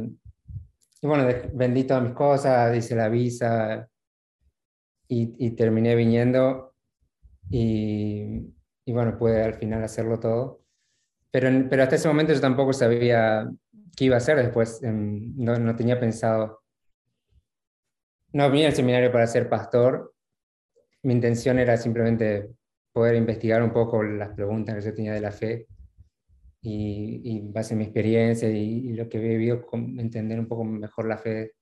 y 1.00 1.06
bueno, 1.06 1.28
vendí 1.54 1.84
todas 1.84 2.02
mis 2.02 2.12
cosas, 2.12 2.76
hice 2.76 2.96
la 2.96 3.08
visa 3.08 3.88
y, 5.06 5.32
y 5.38 5.50
terminé 5.52 5.94
viniendo. 5.94 6.74
Y, 7.50 8.52
y, 8.84 8.92
bueno, 8.92 9.16
pude 9.16 9.44
al 9.44 9.54
final 9.54 9.84
hacerlo 9.84 10.18
todo. 10.18 10.64
Pero, 11.30 11.48
pero 11.70 11.84
hasta 11.84 11.94
ese 11.94 12.08
momento 12.08 12.32
yo 12.32 12.40
tampoco 12.40 12.72
sabía 12.72 13.48
qué 13.96 14.06
iba 14.06 14.16
a 14.16 14.18
hacer 14.18 14.38
después. 14.38 14.82
Em, 14.82 15.34
no, 15.36 15.56
no 15.60 15.76
tenía 15.76 16.00
pensado. 16.00 16.64
No 18.32 18.50
vine 18.50 18.66
al 18.66 18.74
seminario 18.74 19.12
para 19.12 19.28
ser 19.28 19.48
pastor. 19.48 20.14
Mi 21.04 21.12
intención 21.12 21.60
era 21.60 21.76
simplemente 21.76 22.50
poder 22.92 23.14
investigar 23.14 23.62
un 23.62 23.72
poco 23.72 24.02
las 24.02 24.30
preguntas 24.30 24.74
que 24.74 24.80
yo 24.80 24.94
tenía 24.94 25.12
de 25.12 25.20
la 25.20 25.30
fe 25.30 25.68
y, 26.62 27.20
y 27.24 27.40
base 27.52 27.74
en 27.74 27.78
mi 27.78 27.84
experiencia 27.84 28.48
y, 28.48 28.92
lo 28.92 29.08
que 29.08 29.18
he 29.18 29.20
vivido, 29.20 29.66
entender 29.72 30.38
un 30.38 30.46
poco 30.46 30.64
mejor 30.64 31.06
la 31.08 31.18
fe 31.18 31.54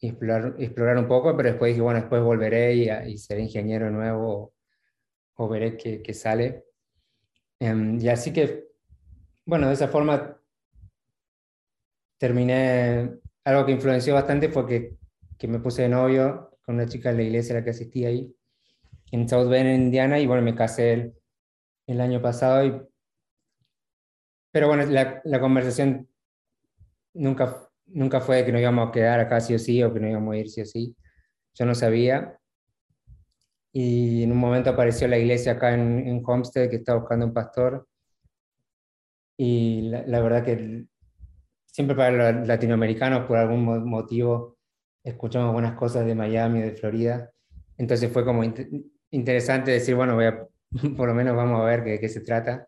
y 0.00 0.08
explorar, 0.08 0.56
explorar 0.58 0.98
un 0.98 1.08
poco, 1.08 1.36
pero 1.36 1.50
después 1.50 1.70
dije, 1.70 1.80
bueno, 1.80 2.00
después 2.00 2.22
volveré 2.22 2.74
y, 2.74 2.90
y 2.90 3.18
seré 3.18 3.42
ingeniero 3.42 3.90
nuevo 3.90 4.54
o, 5.36 5.48
veré 5.48 5.76
qué, 5.76 6.02
qué 6.02 6.14
sale. 6.14 6.64
Em, 7.60 8.00
y 8.00 8.08
así 8.08 8.32
que, 8.32 8.68
bueno, 9.46 9.68
de 9.68 9.74
esa 9.74 9.88
forma 9.88 10.40
terminé, 12.18 13.10
algo 13.44 13.66
que 13.66 13.72
influenció 13.72 14.14
bastante 14.14 14.48
fue 14.48 14.66
que, 14.66 14.96
que 15.38 15.48
me 15.48 15.60
puse 15.60 15.82
de 15.82 15.88
novio 15.88 16.58
con 16.62 16.74
una 16.74 16.86
chica 16.86 17.10
de 17.10 17.16
la 17.18 17.22
iglesia 17.22 17.54
a 17.54 17.58
la 17.60 17.64
que 17.64 17.70
asistí 17.70 18.04
ahí, 18.04 18.34
en 19.12 19.28
South 19.28 19.48
Bend, 19.48 19.70
Indiana, 19.70 20.18
y 20.18 20.26
bueno, 20.26 20.42
me 20.42 20.54
casé 20.54 20.92
el, 20.92 21.14
el 21.86 22.00
año 22.00 22.20
pasado. 22.20 22.64
Y, 22.66 22.82
pero 24.50 24.68
bueno, 24.68 24.84
la, 24.86 25.20
la, 25.24 25.40
conversación 25.40 26.08
nunca, 27.14 27.68
nunca 27.86 28.20
fue 28.20 28.44
que 28.44 28.52
nos 28.52 28.60
íbamos 28.60 28.88
a 28.88 28.92
quedar 28.92 29.20
acá 29.20 29.40
sí 29.40 29.54
o 29.54 29.58
sí, 29.58 29.82
o 29.82 29.92
que 29.92 30.00
nos 30.00 30.10
íbamos 30.10 30.34
a 30.34 30.38
ir 30.38 30.48
sí 30.48 30.60
o 30.62 30.66
sí. 30.66 30.96
Yo 31.54 31.66
no 31.66 31.74
sabía. 31.74 32.38
Y 33.72 34.22
en 34.22 34.32
un 34.32 34.38
momento 34.38 34.70
apareció 34.70 35.08
la 35.08 35.18
iglesia 35.18 35.52
acá 35.52 35.74
en, 35.74 36.06
en 36.06 36.22
Homestead 36.24 36.70
que 36.70 36.76
estaba 36.76 37.00
buscando 37.00 37.26
un 37.26 37.34
pastor. 37.34 37.86
Y 39.36 39.82
la, 39.82 40.04
la 40.06 40.20
verdad 40.20 40.44
que 40.44 40.86
siempre 41.66 41.96
para 41.96 42.32
los 42.32 42.48
latinoamericanos, 42.48 43.26
por 43.26 43.36
algún 43.36 43.88
motivo, 43.88 44.58
escuchamos 45.04 45.52
buenas 45.52 45.74
cosas 45.74 46.04
de 46.06 46.14
Miami, 46.14 46.60
de 46.60 46.72
Florida. 46.72 47.30
Entonces 47.76 48.10
fue 48.12 48.24
como 48.24 48.42
interesante 49.10 49.70
decir, 49.70 49.94
bueno, 49.94 50.14
voy 50.14 50.26
a, 50.26 50.46
por 50.96 51.08
lo 51.08 51.14
menos 51.14 51.36
vamos 51.36 51.60
a 51.60 51.64
ver 51.64 51.84
de 51.84 52.00
qué 52.00 52.08
se 52.08 52.20
trata. 52.20 52.66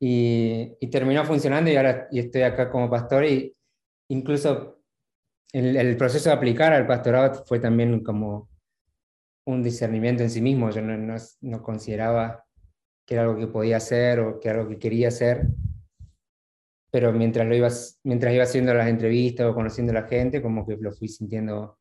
Y, 0.00 0.76
y, 0.80 0.86
terminó 0.90 1.24
funcionando 1.24 1.70
y 1.70 1.76
ahora 1.76 2.06
y 2.12 2.20
estoy 2.20 2.42
acá 2.42 2.70
como 2.70 2.88
pastor 2.88 3.24
y 3.24 3.52
incluso 4.10 4.80
el, 5.52 5.76
el, 5.76 5.96
proceso 5.96 6.28
de 6.28 6.36
aplicar 6.36 6.72
al 6.72 6.86
pastorado 6.86 7.44
fue 7.44 7.58
también 7.58 8.04
como 8.04 8.48
un 9.46 9.62
discernimiento 9.62 10.22
en 10.22 10.30
sí 10.30 10.40
mismo. 10.40 10.70
Yo 10.70 10.82
no, 10.82 10.96
no, 10.96 11.16
no 11.40 11.62
consideraba 11.62 12.44
que 13.04 13.14
era 13.14 13.24
algo 13.24 13.38
que 13.38 13.48
podía 13.48 13.78
hacer 13.78 14.20
o 14.20 14.38
que 14.38 14.48
era 14.48 14.60
algo 14.60 14.70
que 14.70 14.78
quería 14.78 15.08
hacer 15.08 15.48
pero 16.90 17.12
mientras, 17.12 17.46
lo 17.46 17.54
ibas, 17.54 18.00
mientras 18.02 18.32
iba 18.32 18.44
haciendo 18.44 18.72
las 18.74 18.88
entrevistas 18.88 19.46
o 19.46 19.54
conociendo 19.54 19.92
a 19.92 20.00
la 20.02 20.08
gente, 20.08 20.40
como 20.40 20.66
que 20.66 20.76
lo 20.80 20.92
fui 20.92 21.08
sintiendo 21.08 21.78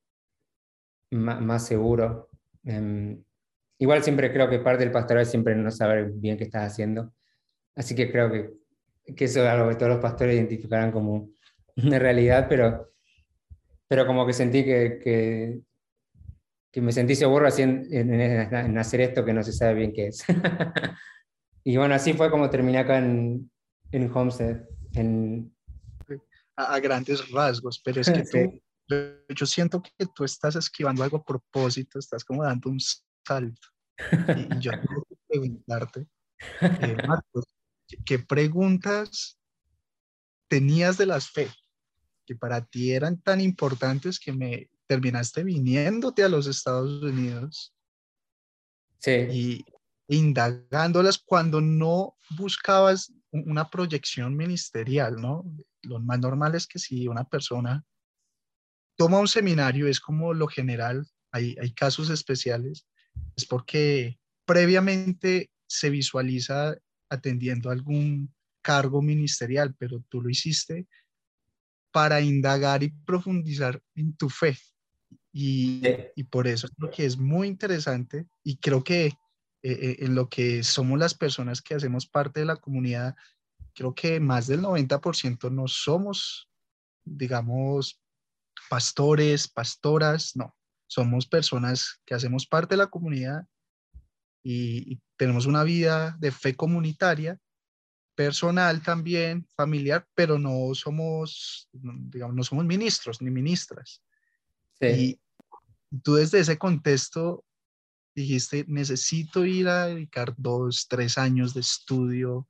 más, 1.11 1.41
más 1.41 1.65
seguro. 1.65 2.29
Um, 2.63 3.23
igual 3.79 4.03
siempre 4.03 4.31
creo 4.33 4.49
que 4.49 4.59
parte 4.59 4.83
del 4.83 4.91
pastoral 4.91 5.23
es 5.23 5.29
siempre 5.29 5.55
no 5.55 5.71
saber 5.71 6.11
bien 6.11 6.37
qué 6.37 6.43
estás 6.43 6.71
haciendo. 6.71 7.13
Así 7.77 7.93
que 7.93 8.11
creo 8.11 8.31
que, 8.31 9.13
que 9.15 9.25
eso 9.25 9.43
es 9.43 9.47
algo 9.47 9.69
que 9.69 9.75
todos 9.75 9.93
los 9.93 10.01
pastores 10.01 10.35
identificarán 10.35 10.91
como 10.91 11.29
una 11.75 11.99
realidad, 11.99 12.47
pero, 12.49 12.91
pero 13.87 14.07
como 14.07 14.25
que 14.25 14.33
sentí 14.33 14.65
que, 14.65 14.99
que, 15.01 15.61
que 16.71 16.81
me 16.81 16.91
sentí 16.91 17.15
seguro 17.15 17.47
así 17.47 17.61
en, 17.61 17.87
en, 17.91 18.19
en, 18.19 18.77
hacer 18.79 19.01
esto 19.01 19.23
que 19.23 19.31
no 19.31 19.43
se 19.43 19.53
sabe 19.53 19.75
bien 19.75 19.93
qué 19.93 20.07
es. 20.07 20.25
y 21.63 21.77
bueno, 21.77 21.93
así 21.93 22.13
fue 22.13 22.31
como 22.31 22.49
terminé 22.49 22.79
acá 22.79 22.97
en, 22.97 23.49
en 23.91 24.11
Homestead. 24.11 24.63
A, 26.55 26.79
grandes 26.79 27.29
rasgos, 27.29 27.79
pero 27.85 28.01
es 28.01 28.09
que 28.09 28.23
tú, 28.87 29.33
yo 29.35 29.45
siento 29.45 29.83
que 29.83 30.07
tú 30.15 30.23
estás 30.23 30.55
esquivando 30.55 31.03
algo 31.03 31.17
a 31.17 31.23
propósito, 31.23 31.99
estás 31.99 32.25
como 32.25 32.43
dando 32.43 32.71
un 32.71 32.79
salto. 32.79 33.67
Y, 34.35 34.59
yo 34.59 34.71
tengo 34.71 35.03
que 35.07 35.15
preguntarte, 35.27 36.07
eh, 36.61 36.97
Marcos, 37.07 37.45
¿qué 38.05 38.19
preguntas 38.19 39.39
tenías 40.47 40.97
de 40.97 41.05
las 41.05 41.29
fe 41.29 41.49
que 42.25 42.35
para 42.35 42.65
ti 42.65 42.91
eran 42.91 43.21
tan 43.21 43.41
importantes 43.41 44.19
que 44.19 44.33
me 44.33 44.69
terminaste 44.87 45.43
viniéndote 45.43 46.23
a 46.23 46.29
los 46.29 46.47
Estados 46.47 47.01
Unidos? 47.03 47.73
Sí. 48.99 49.11
Y 49.11 49.65
indagándolas 50.07 51.17
cuando 51.17 51.61
no 51.61 52.15
buscabas 52.37 53.13
una 53.31 53.69
proyección 53.69 54.35
ministerial, 54.35 55.15
¿no? 55.15 55.45
Lo 55.83 55.99
más 55.99 56.19
normal 56.19 56.55
es 56.55 56.65
que 56.65 56.79
si 56.79 57.07
una 57.07 57.25
persona 57.25 57.85
toma 58.95 59.19
un 59.19 59.27
seminario, 59.27 59.87
es 59.87 59.99
como 59.99 60.33
lo 60.33 60.47
general, 60.47 61.07
hay, 61.31 61.55
hay 61.61 61.73
casos 61.73 62.09
especiales, 62.09 62.87
es 63.35 63.45
porque 63.45 64.19
previamente 64.45 65.51
se 65.67 65.89
visualiza 65.89 66.77
atendiendo 67.09 67.69
algún 67.69 68.33
cargo 68.61 69.01
ministerial, 69.01 69.75
pero 69.77 70.03
tú 70.09 70.21
lo 70.21 70.29
hiciste 70.29 70.87
para 71.91 72.21
indagar 72.21 72.83
y 72.83 72.89
profundizar 72.89 73.81
en 73.95 74.15
tu 74.15 74.29
fe. 74.29 74.57
Y, 75.31 75.81
y 76.15 76.23
por 76.23 76.47
eso 76.47 76.67
creo 76.77 76.91
que 76.91 77.05
es 77.05 77.17
muy 77.17 77.47
interesante 77.47 78.27
y 78.43 78.57
creo 78.57 78.83
que 78.83 79.05
eh, 79.63 79.71
eh, 79.71 79.97
en 79.99 80.15
lo 80.15 80.29
que 80.29 80.63
somos 80.63 80.99
las 80.99 81.13
personas 81.13 81.61
que 81.61 81.75
hacemos 81.75 82.07
parte 82.07 82.39
de 82.39 82.45
la 82.45 82.55
comunidad, 82.55 83.15
creo 83.73 83.93
que 83.93 84.19
más 84.19 84.47
del 84.47 84.61
90% 84.61 85.51
no 85.51 85.67
somos, 85.67 86.49
digamos, 87.03 88.01
pastores, 88.69 89.47
pastoras, 89.47 90.35
no, 90.35 90.55
somos 90.87 91.27
personas 91.27 91.99
que 92.05 92.13
hacemos 92.13 92.45
parte 92.47 92.75
de 92.75 92.77
la 92.77 92.87
comunidad 92.87 93.47
y, 94.49 94.93
y 94.93 95.01
tenemos 95.17 95.45
una 95.45 95.63
vida 95.63 96.15
de 96.19 96.31
fe 96.31 96.55
comunitaria, 96.55 97.37
personal 98.15 98.81
también, 98.81 99.45
familiar, 99.57 100.07
pero 100.15 100.39
no 100.39 100.73
somos, 100.73 101.67
digamos, 101.73 102.33
no 102.33 102.43
somos 102.43 102.63
ministros 102.63 103.21
ni 103.21 103.29
ministras. 103.29 104.01
Sí. 104.79 104.85
Y 105.91 105.99
tú 106.01 106.15
desde 106.15 106.39
ese 106.39 106.57
contexto 106.57 107.43
dijiste, 108.15 108.63
necesito 108.69 109.43
ir 109.45 109.67
a 109.67 109.87
dedicar 109.87 110.33
dos, 110.37 110.87
tres 110.87 111.17
años 111.17 111.53
de 111.53 111.59
estudio, 111.59 112.47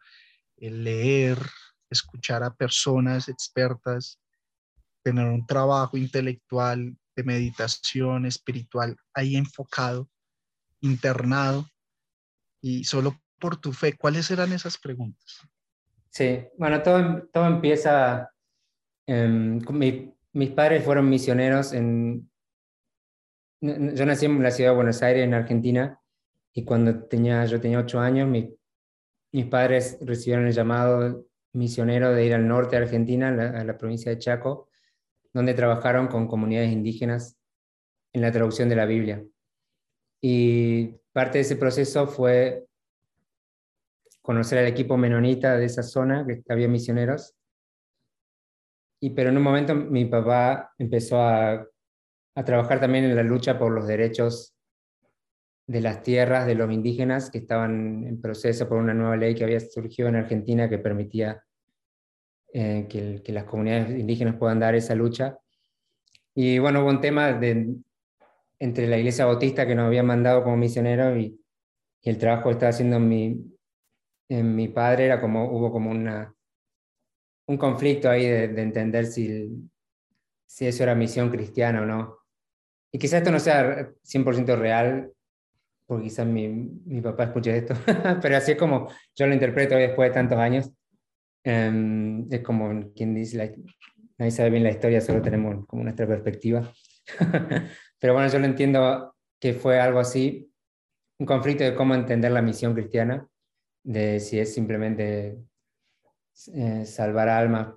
leer, 0.55 1.39
escuchar 1.89 2.43
a 2.43 2.53
personas 2.53 3.27
expertas, 3.27 4.19
tener 5.01 5.25
un 5.25 5.47
trabajo 5.47 5.97
intelectual 5.97 6.95
de 7.15 7.23
meditación 7.23 8.27
espiritual 8.27 8.95
ahí 9.15 9.35
enfocado, 9.35 10.07
internado, 10.79 11.67
y 12.61 12.83
solo 12.83 13.21
por 13.39 13.57
tu 13.57 13.71
fe, 13.73 13.93
¿cuáles 13.93 14.29
eran 14.31 14.51
esas 14.51 14.77
preguntas? 14.77 15.47
Sí, 16.09 16.45
bueno, 16.57 16.81
todo, 16.81 17.27
todo 17.31 17.45
empieza, 17.45 18.31
eh, 19.05 19.27
mi, 19.27 20.13
mis 20.33 20.49
padres 20.51 20.83
fueron 20.83 21.09
misioneros 21.09 21.73
en, 21.73 22.29
yo 23.61 24.05
nací 24.05 24.25
en 24.25 24.41
la 24.41 24.51
ciudad 24.51 24.71
de 24.71 24.75
Buenos 24.75 25.01
Aires, 25.03 25.23
en 25.23 25.33
Argentina, 25.33 25.99
y 26.53 26.63
cuando 26.63 27.03
tenía, 27.03 27.45
yo 27.45 27.59
tenía 27.59 27.79
ocho 27.79 27.99
años, 27.99 28.27
mi, 28.27 28.55
mis 29.31 29.45
padres 29.45 29.97
recibieron 30.01 30.47
el 30.47 30.53
llamado 30.53 31.27
misionero 31.53 32.13
de 32.13 32.25
ir 32.25 32.33
al 32.33 32.47
norte 32.47 32.75
de 32.75 32.83
Argentina, 32.83 33.29
a 33.29 33.63
la, 33.63 33.77
provincia 33.77 34.11
de 34.11 34.19
Chaco, 34.19 34.69
donde 35.33 35.53
trabajaron 35.53 36.07
con 36.07 36.27
comunidades 36.27 36.71
indígenas 36.71 37.37
en 38.13 38.21
la 38.21 38.31
traducción 38.31 38.69
de 38.69 38.75
la 38.75 38.85
Biblia. 38.85 39.23
Y 40.21 40.95
parte 41.11 41.37
de 41.37 41.41
ese 41.43 41.55
proceso 41.55 42.07
fue 42.07 42.65
conocer 44.21 44.59
al 44.59 44.67
equipo 44.67 44.97
menonita 44.97 45.57
de 45.57 45.65
esa 45.65 45.83
zona, 45.83 46.25
que 46.25 46.41
había 46.49 46.67
misioneros. 46.67 47.35
Y 48.99 49.11
pero 49.11 49.29
en 49.29 49.37
un 49.37 49.43
momento 49.43 49.75
mi 49.75 50.05
papá 50.05 50.73
empezó 50.77 51.21
a, 51.21 51.65
a 52.35 52.45
trabajar 52.45 52.79
también 52.79 53.05
en 53.05 53.15
la 53.15 53.23
lucha 53.23 53.57
por 53.57 53.71
los 53.71 53.87
derechos 53.87 54.57
de 55.67 55.81
las 55.81 56.01
tierras 56.01 56.47
de 56.47 56.55
los 56.55 56.71
indígenas 56.71 57.29
que 57.29 57.39
estaban 57.39 58.05
en 58.07 58.21
proceso 58.21 58.67
por 58.69 58.77
una 58.77 58.93
nueva 58.93 59.17
ley 59.17 59.35
que 59.35 59.43
había 59.43 59.59
surgido 59.59 60.07
en 60.07 60.15
Argentina 60.15 60.69
que 60.69 60.77
permitía 60.77 61.43
eh, 62.53 62.87
que, 62.89 63.21
que, 63.23 63.33
las 63.33 63.43
comunidades 63.43 63.89
indígenas 63.89 64.35
puedan 64.35 64.59
dar 64.59 64.75
esa 64.75 64.95
lucha. 64.95 65.37
Y 66.33 66.59
bueno, 66.59 66.81
hubo 66.81 66.89
un 66.89 67.01
tema 67.01 67.33
de, 67.33 67.75
entre 68.59 68.87
la 68.87 68.97
iglesia 68.97 69.25
bautista 69.25 69.65
que 69.67 69.75
nos 69.75 69.87
había 69.87 70.03
mandado 70.03 70.43
como 70.43 70.57
misionero 70.57 71.17
y, 71.17 71.39
el 72.03 72.17
trabajo 72.17 72.45
que 72.45 72.51
estaba 72.51 72.69
haciendo 72.69 73.01
mi, 73.01 73.53
en 74.29 74.55
mi 74.55 74.69
padre, 74.69 75.07
era 75.07 75.19
como, 75.19 75.51
hubo 75.51 75.73
como 75.73 75.91
una, 75.91 76.33
un 77.47 77.57
conflicto 77.57 78.09
ahí 78.09 78.25
de, 78.25 78.47
de 78.47 78.61
entender 78.61 79.07
si, 79.07 79.69
si 80.45 80.67
eso 80.67 80.83
era 80.83 80.95
misión 80.95 81.29
cristiana 81.29 81.81
o 81.81 81.85
no. 81.85 82.17
Y 82.93 82.99
quizás 82.99 83.19
esto 83.19 83.31
no 83.31 83.39
sea 83.39 83.91
100% 84.03 84.57
real, 84.57 85.11
porque 85.85 86.05
quizás 86.05 86.25
mi, 86.25 86.47
mi 86.47 87.01
papá 87.01 87.25
escuche 87.25 87.57
esto, 87.57 87.73
pero 88.21 88.37
así 88.37 88.51
es 88.51 88.57
como 88.57 88.89
yo 89.15 89.27
lo 89.27 89.33
interpreto 89.33 89.75
después 89.75 90.09
de 90.09 90.13
tantos 90.13 90.37
años. 90.37 90.71
Um, 91.45 92.31
es 92.31 92.41
como 92.41 92.91
quien 92.93 93.13
dice, 93.15 93.55
nadie 94.17 94.31
sabe 94.31 94.49
bien 94.49 94.63
la 94.63 94.71
historia, 94.71 94.99
solo 94.99 95.21
tenemos 95.21 95.65
como 95.65 95.83
nuestra 95.83 96.05
perspectiva. 96.05 96.69
pero 97.99 98.13
bueno, 98.13 98.29
yo 98.29 98.39
lo 98.39 98.45
entiendo 98.45 99.15
que 99.39 99.53
fue 99.53 99.79
algo 99.79 99.99
así, 99.99 100.51
un 101.19 101.25
conflicto 101.25 101.63
de 101.63 101.75
cómo 101.75 101.95
entender 101.95 102.31
la 102.31 102.41
misión 102.41 102.73
cristiana, 102.73 103.27
de 103.83 104.19
si 104.19 104.39
es 104.39 104.53
simplemente 104.53 105.37
eh, 106.53 106.85
salvar 106.85 107.29
almas 107.29 107.75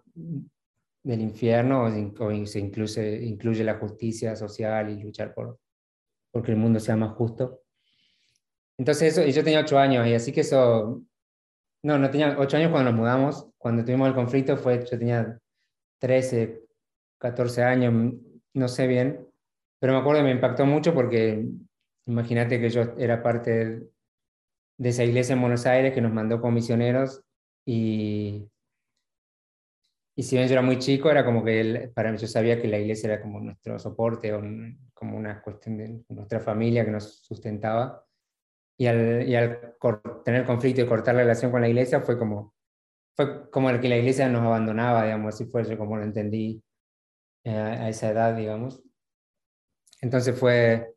del 1.03 1.21
infierno 1.21 1.85
o, 1.85 2.25
o 2.25 2.47
se 2.47 2.59
incluye, 2.59 3.25
incluye 3.25 3.65
la 3.65 3.79
justicia 3.79 4.37
social 4.37 4.91
y 4.91 5.03
luchar 5.03 5.33
por 5.33 5.59
porque 6.31 6.53
el 6.53 6.59
mundo 6.59 6.81
sea 6.81 6.97
más 6.97 7.13
justo. 7.17 7.63
Entonces 8.79 9.13
eso, 9.13 9.27
y 9.27 9.33
yo 9.33 9.45
tenía 9.45 9.61
ocho 9.61 9.79
años, 9.79 10.07
y 10.07 10.15
así 10.15 10.33
que 10.33 10.41
eso, 10.41 11.03
no, 11.83 11.99
no 11.99 12.11
tenía 12.11 12.37
ocho 12.39 12.57
años 12.57 12.71
cuando 12.71 12.91
nos 12.91 12.99
mudamos, 12.99 13.47
cuando 13.59 13.85
tuvimos 13.85 14.09
el 14.09 14.15
conflicto 14.15 14.57
fue, 14.57 14.85
yo 14.85 14.99
tenía 14.99 15.39
13, 15.99 16.63
14 17.19 17.63
años, 17.63 18.15
no 18.55 18.69
sé 18.69 18.87
bien, 18.87 19.27
pero 19.79 19.93
me 19.95 19.99
acuerdo 20.01 20.21
que 20.21 20.27
me 20.27 20.33
impactó 20.33 20.67
mucho 20.67 20.95
porque 20.95 21.45
imagínate 22.07 22.61
que 22.61 22.71
yo 22.71 22.83
era 22.99 23.23
parte 23.23 23.51
de, 24.79 24.89
esa 24.89 25.05
iglesia 25.05 25.35
en 25.35 25.41
Buenos 25.41 25.67
Aires 25.67 25.93
que 25.93 26.01
nos 26.01 26.13
mandó 26.13 26.41
como 26.41 26.53
misioneros 26.53 27.23
y, 27.67 28.49
y 30.17 30.23
si 30.23 30.37
bien 30.37 30.49
yo 30.49 30.53
era 30.53 30.63
muy 30.63 30.79
chico, 30.79 31.11
era 31.11 31.25
como 31.25 31.45
que 31.45 31.91
para 31.95 32.11
mí 32.11 32.19
yo 32.19 32.27
sabía 32.27 32.61
que 32.61 32.69
la 32.69 32.79
iglesia 32.79 33.13
era 33.13 33.23
como 33.23 33.41
nuestro 33.41 33.79
soporte 33.79 34.33
o 34.33 34.43
como 34.95 35.17
una 35.17 35.41
cuestión 35.43 35.79
de 35.79 36.05
nuestra 36.09 36.41
familia 36.41 36.85
que 36.85 36.91
nos 36.91 37.21
sustentaba. 37.23 38.05
Y 38.79 38.87
al, 38.87 39.29
y 39.29 39.35
al 39.35 39.77
tener 40.25 40.47
conflicto 40.47 40.81
y 40.81 40.87
cortar 40.87 41.15
la 41.15 41.23
relación 41.23 41.51
con 41.51 41.61
la 41.61 41.69
iglesia 41.69 42.01
fue 42.01 42.19
como, 42.19 42.55
fue 43.15 43.51
como 43.51 43.69
el 43.69 43.81
que 43.81 43.91
la 43.91 43.99
iglesia 43.99 44.29
nos 44.29 44.43
abandonaba, 44.43 45.05
digamos, 45.05 45.35
así 45.35 45.45
fue 45.45 45.77
como 45.77 45.99
lo 45.99 46.05
entendí 46.05 46.63
eh, 47.45 47.51
a 47.51 47.89
esa 47.89 48.11
edad, 48.11 48.37
digamos. 48.37 48.83
Entonces 50.01 50.39
fue, 50.39 50.95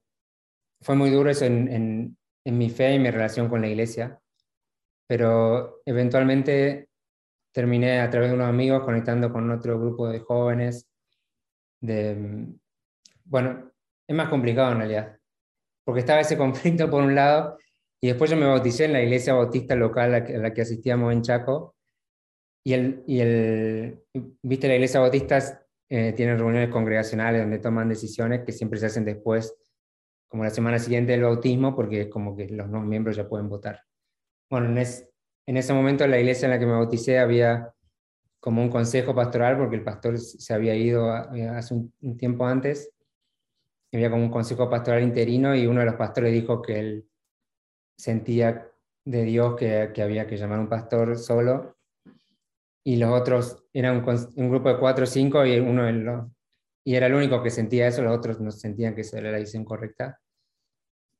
fue 0.81 0.95
muy 0.95 1.09
duro 1.09 1.29
eso 1.29 1.45
en, 1.45 1.67
en, 1.67 2.17
en 2.45 2.57
mi 2.57 2.69
fe 2.69 2.93
y 2.95 2.99
mi 2.99 3.11
relación 3.11 3.49
con 3.49 3.61
la 3.61 3.67
iglesia, 3.67 4.19
pero 5.07 5.81
eventualmente 5.85 6.89
terminé 7.53 8.01
a 8.01 8.09
través 8.09 8.29
de 8.29 8.35
unos 8.35 8.47
amigos 8.47 8.83
conectando 8.83 9.31
con 9.31 9.49
otro 9.51 9.79
grupo 9.79 10.07
de 10.09 10.19
jóvenes. 10.19 10.87
De, 11.81 12.47
bueno, 13.25 13.71
es 14.07 14.15
más 14.15 14.29
complicado 14.29 14.71
en 14.71 14.79
realidad, 14.79 15.19
porque 15.85 15.99
estaba 15.99 16.21
ese 16.21 16.37
conflicto 16.37 16.89
por 16.89 17.03
un 17.03 17.15
lado 17.15 17.57
y 18.03 18.07
después 18.07 18.29
yo 18.29 18.35
me 18.35 18.45
bauticé 18.45 18.83
en 18.83 18.93
la 18.93 19.01
iglesia 19.01 19.33
bautista 19.33 19.75
local 19.75 20.13
a 20.13 20.19
la 20.19 20.53
que, 20.53 20.61
asistíamos 20.61 21.13
en 21.13 21.21
Chaco. 21.21 21.73
Y 22.65 22.73
el, 22.73 23.01
y 23.07 23.19
el, 23.21 24.03
viste, 24.41 24.67
la 24.67 24.75
iglesia 24.75 24.99
bautista 24.99 25.62
eh, 25.89 26.13
tiene 26.13 26.35
reuniones 26.35 26.69
congregacionales 26.69 27.41
donde 27.41 27.59
toman 27.59 27.89
decisiones 27.89 28.43
que 28.45 28.51
siempre 28.51 28.79
se 28.79 28.87
hacen 28.87 29.05
después, 29.05 29.55
como 30.27 30.43
la 30.43 30.49
semana 30.49 30.79
siguiente 30.79 31.11
del 31.11 31.23
bautismo, 31.23 31.75
porque 31.75 32.09
como 32.09 32.35
que 32.35 32.47
los 32.49 32.67
nuevos 32.69 32.87
miembros 32.87 33.15
ya 33.15 33.27
pueden 33.27 33.49
votar. 33.49 33.81
Bueno, 34.49 34.67
en, 34.67 34.87
en 35.45 35.57
ese 35.57 35.73
momento 35.73 36.03
en 36.03 36.11
la 36.11 36.19
iglesia 36.19 36.45
en 36.45 36.51
la 36.51 36.59
que 36.59 36.65
me 36.65 36.71
bauticé 36.71 37.19
había 37.19 37.73
como 38.39 38.61
un 38.61 38.69
consejo 38.69 39.15
pastoral, 39.15 39.57
porque 39.57 39.75
el 39.75 39.83
pastor 39.83 40.17
se 40.17 40.53
había 40.53 40.75
ido 40.75 41.11
hace 41.11 41.73
un, 41.73 41.93
un 42.01 42.17
tiempo 42.17 42.45
antes, 42.45 42.91
había 43.93 44.09
como 44.09 44.23
un 44.23 44.31
consejo 44.31 44.69
pastoral 44.69 45.03
interino 45.03 45.55
y 45.55 45.67
uno 45.67 45.81
de 45.81 45.85
los 45.85 45.95
pastores 45.95 46.33
dijo 46.33 46.61
que 46.61 46.79
él 46.79 47.09
sentía 47.97 48.69
de 49.05 49.23
Dios 49.23 49.55
que, 49.55 49.91
que, 49.93 50.01
había 50.01 50.25
que 50.27 50.37
llamar 50.37 50.59
a 50.59 50.61
un 50.61 50.69
pastor 50.69 51.17
solo, 51.17 51.77
y 52.83 52.97
los 52.97 53.11
otros 53.11 53.63
eran 53.73 54.03
un, 54.05 54.49
grupo 54.49 54.69
de 54.69 54.79
cuatro 54.79 55.03
o 55.05 55.07
cinco, 55.07 55.45
y, 55.45 55.59
uno 55.59 55.89
los, 55.91 56.25
y 56.83 56.95
era 56.95 57.07
el 57.07 57.13
único 57.13 57.41
que 57.41 57.49
sentía 57.49 57.87
eso, 57.87 58.01
los 58.03 58.17
otros 58.17 58.39
no 58.41 58.51
sentían 58.51 58.95
que 58.95 59.01
esa 59.01 59.19
era 59.19 59.31
la 59.31 59.37
decisión 59.37 59.63
correcta. 59.63 60.19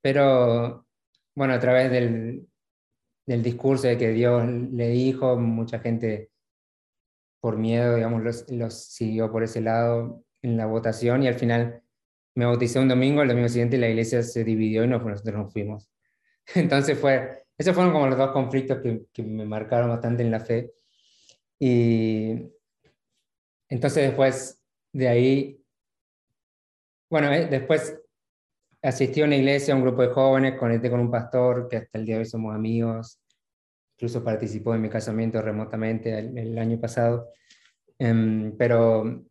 Pero, 0.02 0.86
bueno, 1.36 1.54
a 1.54 1.60
través 1.60 1.89
del, 1.89 2.47
del 3.26 3.43
discurso 3.43 3.88
de 3.88 3.97
que 3.97 4.10
Dios 4.10 4.45
le 4.45 4.89
dijo, 4.89 5.38
mucha 5.38 5.80
gente 5.80 6.32
por 7.39 7.58
miedo, 7.58 7.95
digamos, 7.95 8.23
los, 8.23 8.49
los 8.52 8.73
siguió 8.73 9.32
por 9.32 9.43
ese 9.43 9.62
lado 9.62 10.23
en 10.41 10.58
la 10.58 10.65
votación 10.65 11.23
y 11.23 11.28
al 11.28 11.36
final 11.36 11.82
me 12.36 12.45
bauticé 12.45 12.80
un 12.80 12.88
domingo, 12.88 13.21
el 13.21 13.28
domingo 13.28 13.49
siguiente 13.49 13.78
la 13.78 13.89
iglesia 13.89 14.23
se 14.23 14.43
dividió 14.43 14.84
y 14.84 14.88
nosotros 14.88 15.36
nos 15.36 15.54
fuimos. 15.54 15.89
Entonces 16.56 16.97
fue, 16.97 17.45
esos 17.58 17.73
fueron 17.73 17.93
como 17.93 18.08
los 18.08 18.17
dos 18.17 18.32
conflictos 18.32 18.80
que 19.12 19.23
me 19.23 19.45
marcaron 19.45 19.89
bastante 19.89 20.23
en 20.23 20.32
la 20.32 20.39
fe. 20.39 20.73
Y 21.65 22.52
entonces 23.69 24.08
después 24.08 24.62
de 24.91 25.08
ahí, 25.08 25.63
bueno, 27.10 27.32
eh, 27.32 27.45
después 27.45 27.97
asistí 28.82 29.21
a 29.21 29.26
una 29.26 29.38
iglesia, 29.38 29.73
a 29.73 29.78
un 29.78 29.84
grupo 29.84 30.02
de 30.02 30.10
jóvenes, 30.10 30.60
conecté 30.60 30.89
con 30.89 30.99
un 30.99 31.10
pastor 31.10 31.69
que 31.69 31.78
hasta 31.78 31.97
el 31.97 32.06
día 32.06 32.15
de 32.15 32.19
hoy 32.19 32.26
somos 32.26 32.54
amigos, 32.54 33.17
incluso 33.95 34.21
participó 34.21 34.76
en 34.76 34.82
mi 34.82 34.89
casamiento 34.89 35.41
remotamente 35.41 36.19
el, 36.19 36.38
el 36.38 36.58
año 36.58 36.78
pasado. 36.82 37.30
Um, 37.97 38.58
pero 38.58 39.23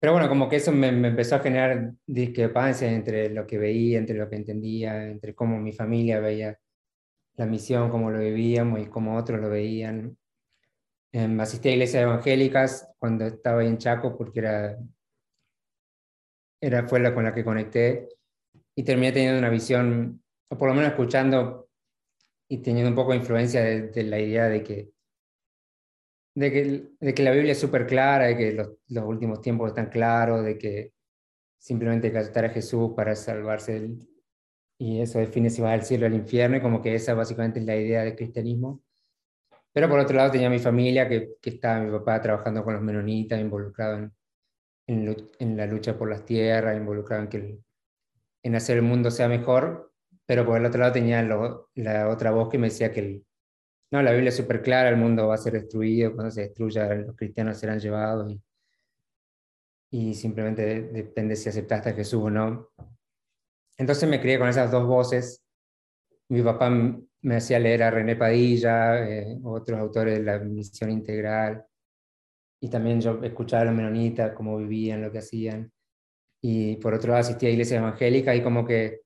pero 0.00 0.12
bueno, 0.12 0.28
como 0.28 0.48
que 0.48 0.56
eso 0.56 0.72
me, 0.72 0.88
empezó 0.88 1.36
a 1.36 1.40
generar 1.40 1.92
discrepancias 2.04 2.90
entre 2.90 3.30
lo 3.30 3.46
que 3.46 3.58
veía, 3.58 3.98
entre 3.98 4.16
lo 4.16 4.28
que 4.28 4.36
entendía, 4.36 5.06
entre 5.06 5.34
cómo 5.36 5.58
mi 5.60 5.72
familia 5.72 6.18
veía 6.18 6.58
la 7.36 7.46
misión, 7.46 7.90
cómo 7.90 8.10
lo 8.10 8.18
vivíamos 8.18 8.80
y 8.80 8.86
cómo 8.86 9.16
otros 9.16 9.40
lo 9.40 9.50
veían. 9.50 10.16
Eh, 11.12 11.36
asistí 11.40 11.68
a 11.68 11.72
iglesias 11.72 12.02
evangélicas 12.02 12.88
cuando 12.98 13.26
estaba 13.26 13.64
en 13.64 13.78
Chaco 13.78 14.16
porque 14.16 14.40
era, 14.40 14.78
era, 16.60 16.86
fue 16.86 17.00
la 17.00 17.14
con 17.14 17.24
la 17.24 17.34
que 17.34 17.44
conecté 17.44 18.08
y 18.74 18.82
terminé 18.82 19.12
teniendo 19.12 19.38
una 19.38 19.50
visión, 19.50 20.22
o 20.50 20.58
por 20.58 20.68
lo 20.68 20.74
menos 20.74 20.90
escuchando 20.90 21.68
y 22.48 22.58
teniendo 22.58 22.90
un 22.90 22.96
poco 22.96 23.12
de 23.12 23.18
influencia 23.18 23.62
de 23.62 24.02
la 24.04 24.20
idea 24.20 24.48
de 24.48 24.62
que 24.62 24.90
de 26.38 26.52
que, 26.52 26.88
de 27.00 27.14
que 27.14 27.22
la 27.22 27.32
Biblia 27.32 27.52
es 27.52 27.58
súper 27.58 27.86
clara, 27.86 28.26
de 28.26 28.36
que 28.36 28.52
los, 28.52 29.04
últimos 29.04 29.40
tiempos 29.40 29.70
están 29.70 29.90
claros, 29.90 30.44
de 30.44 30.56
que 30.56 30.92
simplemente 31.58 32.16
aceptar 32.16 32.44
a 32.44 32.50
Jesús 32.50 32.92
para 32.94 33.16
salvarse 33.16 33.90
y 34.78 35.00
eso 35.00 35.18
define 35.18 35.50
si 35.50 35.60
va 35.60 35.72
al 35.72 35.82
cielo 35.82 36.06
o 36.06 36.08
al 36.08 36.14
infierno, 36.14 36.56
y 36.56 36.60
como 36.60 36.80
que 36.80 36.94
esa 36.94 37.14
básicamente 37.14 37.58
es 37.58 37.66
la 37.66 37.76
idea 37.76 38.04
del 38.04 38.14
cristianismo. 38.14 38.80
Pero 39.72 39.88
por 39.88 40.00
otro 40.00 40.16
lado 40.16 40.30
tenía 40.30 40.50
mi 40.50 40.58
familia, 40.58 41.08
que, 41.08 41.34
que 41.40 41.50
estaba 41.50 41.80
mi 41.80 41.90
papá 41.90 42.20
trabajando 42.20 42.64
con 42.64 42.74
los 42.74 42.82
menonitas, 42.82 43.40
involucrado 43.40 43.98
en, 43.98 44.12
en, 44.86 45.16
en 45.38 45.56
la 45.56 45.66
lucha 45.66 45.96
por 45.96 46.08
las 46.08 46.24
tierras, 46.24 46.76
involucrado 46.76 47.22
en, 47.22 47.28
que 47.28 47.58
en 48.42 48.54
hacer 48.54 48.78
el 48.78 48.82
mundo 48.82 49.10
sea 49.10 49.28
mejor, 49.28 49.92
pero 50.26 50.44
por 50.44 50.58
el 50.58 50.66
otro 50.66 50.80
lado 50.80 50.92
tenía 50.92 51.22
lo, 51.22 51.70
la 51.74 52.08
otra 52.08 52.30
voz 52.30 52.48
que 52.48 52.58
me 52.58 52.68
decía 52.68 52.92
que 52.92 53.00
el, 53.00 53.26
no, 53.90 54.02
la 54.02 54.12
Biblia 54.12 54.28
es 54.28 54.36
súper 54.36 54.62
clara, 54.62 54.88
el 54.88 54.96
mundo 54.96 55.28
va 55.28 55.34
a 55.34 55.38
ser 55.38 55.54
destruido, 55.54 56.14
cuando 56.14 56.30
se 56.30 56.42
destruya 56.42 56.94
los 56.94 57.16
cristianos 57.16 57.58
serán 57.58 57.80
llevados 57.80 58.30
y, 58.30 58.42
y 59.90 60.14
simplemente 60.14 60.82
depende 60.82 61.36
si 61.36 61.48
aceptaste 61.48 61.90
a 61.90 61.94
Jesús 61.94 62.22
o 62.24 62.30
no. 62.30 62.70
Entonces 63.78 64.08
me 64.08 64.20
crié 64.20 64.38
con 64.38 64.48
esas 64.48 64.70
dos 64.70 64.86
voces. 64.86 65.42
Mi 66.28 66.42
papá 66.42 66.70
me 67.22 67.36
hacía 67.36 67.58
leer 67.58 67.82
a 67.82 67.90
René 67.90 68.16
Padilla, 68.16 69.08
eh, 69.08 69.38
otros 69.42 69.78
autores 69.78 70.18
de 70.18 70.24
la 70.24 70.38
misión 70.38 70.90
integral, 70.90 71.64
y 72.60 72.68
también 72.68 73.00
yo 73.00 73.22
escuchaba 73.22 73.62
a 73.62 73.66
los 73.66 73.74
menonitas, 73.74 74.34
cómo 74.34 74.56
vivían, 74.58 75.02
lo 75.02 75.10
que 75.10 75.18
hacían, 75.18 75.72
y 76.40 76.76
por 76.76 76.94
otro 76.94 77.10
lado 77.10 77.20
asistía 77.20 77.48
a 77.48 77.52
iglesias 77.52 77.80
evangélicas 77.80 78.36
y 78.36 78.42
como 78.42 78.64
que, 78.64 79.00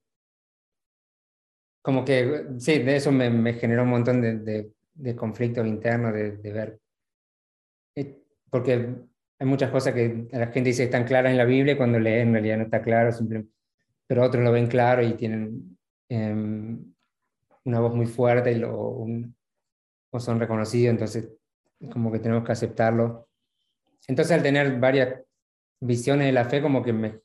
como 1.82 2.04
que, 2.04 2.46
sí, 2.58 2.78
de 2.78 2.96
eso 2.96 3.10
me, 3.10 3.30
me 3.30 3.54
generó 3.54 3.82
un 3.82 3.90
montón 3.90 4.20
de, 4.20 4.38
de, 4.38 4.72
de 4.94 5.16
conflictos 5.16 5.66
internos, 5.66 6.12
de, 6.12 6.36
de 6.36 6.52
ver, 6.52 6.80
eh, 7.96 8.22
porque 8.50 8.94
hay 9.38 9.46
muchas 9.46 9.70
cosas 9.70 9.94
que 9.94 10.28
la 10.30 10.48
gente 10.48 10.68
dice 10.70 10.84
están 10.84 11.04
claras 11.04 11.32
en 11.32 11.38
la 11.38 11.44
Biblia, 11.44 11.76
cuando 11.76 11.98
leen 11.98 12.28
en 12.28 12.34
realidad 12.34 12.58
no 12.58 12.64
está 12.64 12.82
claro, 12.82 13.10
simplemente, 13.10 13.52
pero 14.06 14.22
otros 14.22 14.44
lo 14.44 14.52
ven 14.52 14.66
claro 14.66 15.02
y 15.02 15.14
tienen... 15.14 15.78
Eh, 16.10 16.76
una 17.64 17.80
voz 17.80 17.94
muy 17.94 18.06
fuerte 18.06 18.52
y 18.52 18.56
lo, 18.56 19.06
o 20.12 20.20
son 20.20 20.38
reconocidos, 20.38 20.92
entonces 20.92 21.28
como 21.90 22.12
que 22.12 22.18
tenemos 22.18 22.44
que 22.44 22.52
aceptarlo. 22.52 23.28
Entonces 24.06 24.32
al 24.32 24.42
tener 24.42 24.78
varias 24.78 25.20
visiones 25.80 26.26
de 26.26 26.32
la 26.32 26.44
fe, 26.44 26.60
como 26.60 26.82
que 26.82 26.92
me, 26.92 27.20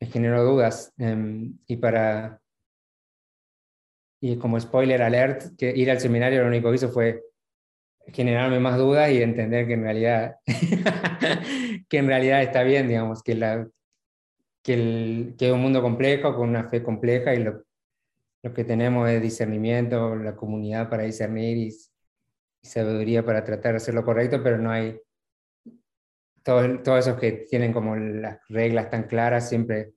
me 0.00 0.06
generó 0.06 0.44
dudas. 0.44 0.92
Em, 0.98 1.58
y 1.66 1.76
para, 1.76 2.40
y 4.20 4.36
como 4.36 4.60
spoiler 4.60 5.02
alert, 5.02 5.56
que 5.58 5.70
ir 5.76 5.90
al 5.90 6.00
seminario 6.00 6.42
lo 6.42 6.48
único 6.48 6.70
que 6.70 6.76
hizo 6.76 6.90
fue 6.90 7.22
generarme 8.06 8.58
más 8.60 8.78
dudas 8.78 9.10
y 9.10 9.22
entender 9.22 9.66
que 9.66 9.74
en 9.74 9.82
realidad, 9.82 10.36
que 11.88 11.98
en 11.98 12.06
realidad 12.06 12.42
está 12.42 12.62
bien, 12.62 12.88
digamos, 12.88 13.22
que, 13.22 13.34
la, 13.34 13.68
que, 14.62 14.74
el, 14.74 15.34
que 15.38 15.48
es 15.48 15.52
un 15.52 15.60
mundo 15.60 15.82
complejo, 15.82 16.34
con 16.34 16.48
una 16.48 16.68
fe 16.68 16.82
compleja 16.82 17.34
y 17.34 17.42
lo, 17.42 17.64
lo 18.42 18.54
que 18.54 18.64
tenemos 18.64 19.08
es 19.08 19.20
discernimiento, 19.20 20.16
la 20.16 20.34
comunidad 20.34 20.88
para 20.88 21.04
discernir 21.04 21.56
y, 21.58 21.76
sabiduría 22.62 23.24
para 23.24 23.42
tratar 23.42 23.72
de 23.72 23.76
hacer 23.78 23.94
lo 23.94 24.04
correcto, 24.04 24.42
pero 24.42 24.58
no 24.58 24.70
hay 24.70 25.00
todos, 26.42 26.82
todos 26.82 27.06
esos 27.06 27.18
que 27.18 27.32
tienen 27.48 27.72
como 27.72 27.96
las 27.96 28.38
reglas 28.50 28.90
tan 28.90 29.04
claras, 29.04 29.48
siempre, 29.48 29.94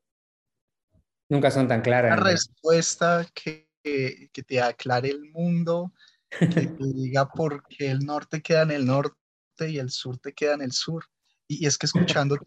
nunca 1.29 1.51
son 1.51 1.67
tan 1.67 1.81
claras. 1.81 2.17
La 2.17 2.23
respuesta 2.23 3.27
que, 3.33 3.69
que 3.83 4.43
te 4.43 4.61
aclare 4.61 5.09
el 5.09 5.29
mundo, 5.31 5.91
que 6.29 6.39
te 6.79 6.85
diga 6.95 7.27
por 7.27 7.67
qué 7.67 7.91
el 7.91 7.99
norte 7.99 8.41
queda 8.41 8.61
en 8.61 8.71
el 8.71 8.85
norte 8.85 9.17
y 9.59 9.77
el 9.77 9.89
sur 9.89 10.17
te 10.19 10.33
queda 10.33 10.53
en 10.53 10.61
el 10.61 10.71
sur. 10.71 11.03
Y, 11.49 11.65
y 11.65 11.67
es 11.67 11.77
que 11.77 11.85
escuchando, 11.85 12.37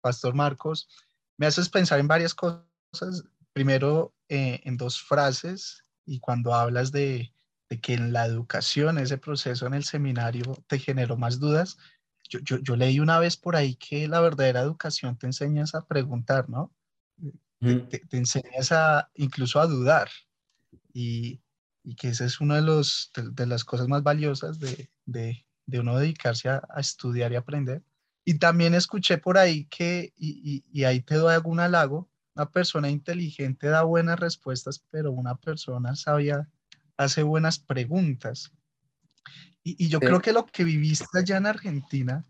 Pastor 0.00 0.34
Marcos, 0.34 0.88
me 1.36 1.46
haces 1.46 1.68
pensar 1.68 1.98
en 1.98 2.06
varias 2.06 2.34
cosas 2.34 3.24
primero 3.52 4.14
eh, 4.32 4.60
en 4.62 4.76
dos 4.76 5.02
frases 5.02 5.82
y 6.06 6.20
cuando 6.20 6.54
hablas 6.54 6.92
de, 6.92 7.32
que 7.82 7.94
en 7.94 8.12
la 8.12 8.26
educación, 8.26 8.96
ese 8.98 9.18
proceso 9.18 9.66
en 9.66 9.74
el 9.74 9.82
seminario 9.82 10.44
te 10.68 10.78
generó 10.78 11.16
más 11.16 11.40
dudas, 11.40 11.78
yo, 12.28 12.76
leí 12.76 13.00
una 13.00 13.18
vez 13.18 13.36
por 13.36 13.56
ahí 13.56 13.74
que 13.74 14.06
la 14.06 14.20
verdadera 14.20 14.60
educación 14.60 15.18
te 15.18 15.26
enseñas 15.26 15.74
a 15.74 15.84
preguntar, 15.84 16.48
¿no? 16.48 16.72
Te, 17.58 18.02
enseñas 18.12 18.70
a 18.70 19.10
incluso 19.16 19.58
a 19.58 19.66
dudar 19.66 20.08
y, 20.92 21.40
que 21.96 22.10
esa 22.10 22.24
es 22.24 22.40
una 22.40 22.54
de, 22.54 22.62
los, 22.62 23.10
de, 23.16 23.46
las 23.46 23.64
cosas 23.64 23.88
más 23.88 24.04
valiosas 24.04 24.60
de, 24.60 25.44
uno 25.66 25.98
dedicarse 25.98 26.50
a, 26.50 26.62
estudiar 26.76 27.32
y 27.32 27.36
aprender. 27.36 27.82
Y 28.24 28.34
también 28.34 28.74
escuché 28.74 29.18
por 29.18 29.38
ahí 29.38 29.64
que, 29.64 30.12
y, 30.16 30.62
y 30.72 30.84
ahí 30.84 31.00
te 31.00 31.16
doy 31.16 31.34
algún 31.34 31.58
halago, 31.58 32.09
una 32.34 32.50
persona 32.50 32.88
inteligente 32.90 33.68
da 33.68 33.82
buenas 33.82 34.18
respuestas, 34.18 34.84
pero 34.90 35.12
una 35.12 35.34
persona 35.36 35.96
sabia 35.96 36.48
hace 36.96 37.22
buenas 37.22 37.58
preguntas. 37.58 38.52
Y, 39.62 39.88
yo 39.88 40.00
creo 40.00 40.20
que 40.20 40.32
lo 40.32 40.46
que 40.46 40.64
viviste 40.64 41.18
allá 41.18 41.36
en 41.36 41.46
Argentina 41.46 42.24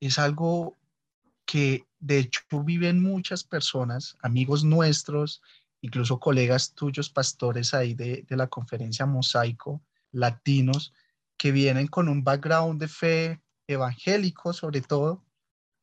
es 0.00 0.18
algo 0.18 0.76
que 1.44 1.86
de 1.98 2.18
hecho 2.18 2.42
viven 2.64 3.02
muchas 3.02 3.44
personas, 3.44 4.16
amigos 4.22 4.64
nuestros, 4.64 5.42
incluso 5.82 6.18
colegas 6.18 6.74
tuyos, 6.74 7.10
pastores 7.10 7.74
ahí 7.74 7.94
de, 7.94 8.24
de 8.26 8.36
la 8.36 8.46
conferencia 8.46 9.04
Mosaico, 9.04 9.82
latinos, 10.10 10.94
que 11.36 11.52
vienen 11.52 11.88
con 11.88 12.08
un 12.08 12.24
background 12.24 12.80
de 12.80 12.88
fe 12.88 13.42
evangélico 13.66 14.52
sobre 14.52 14.80
todo, 14.80 15.22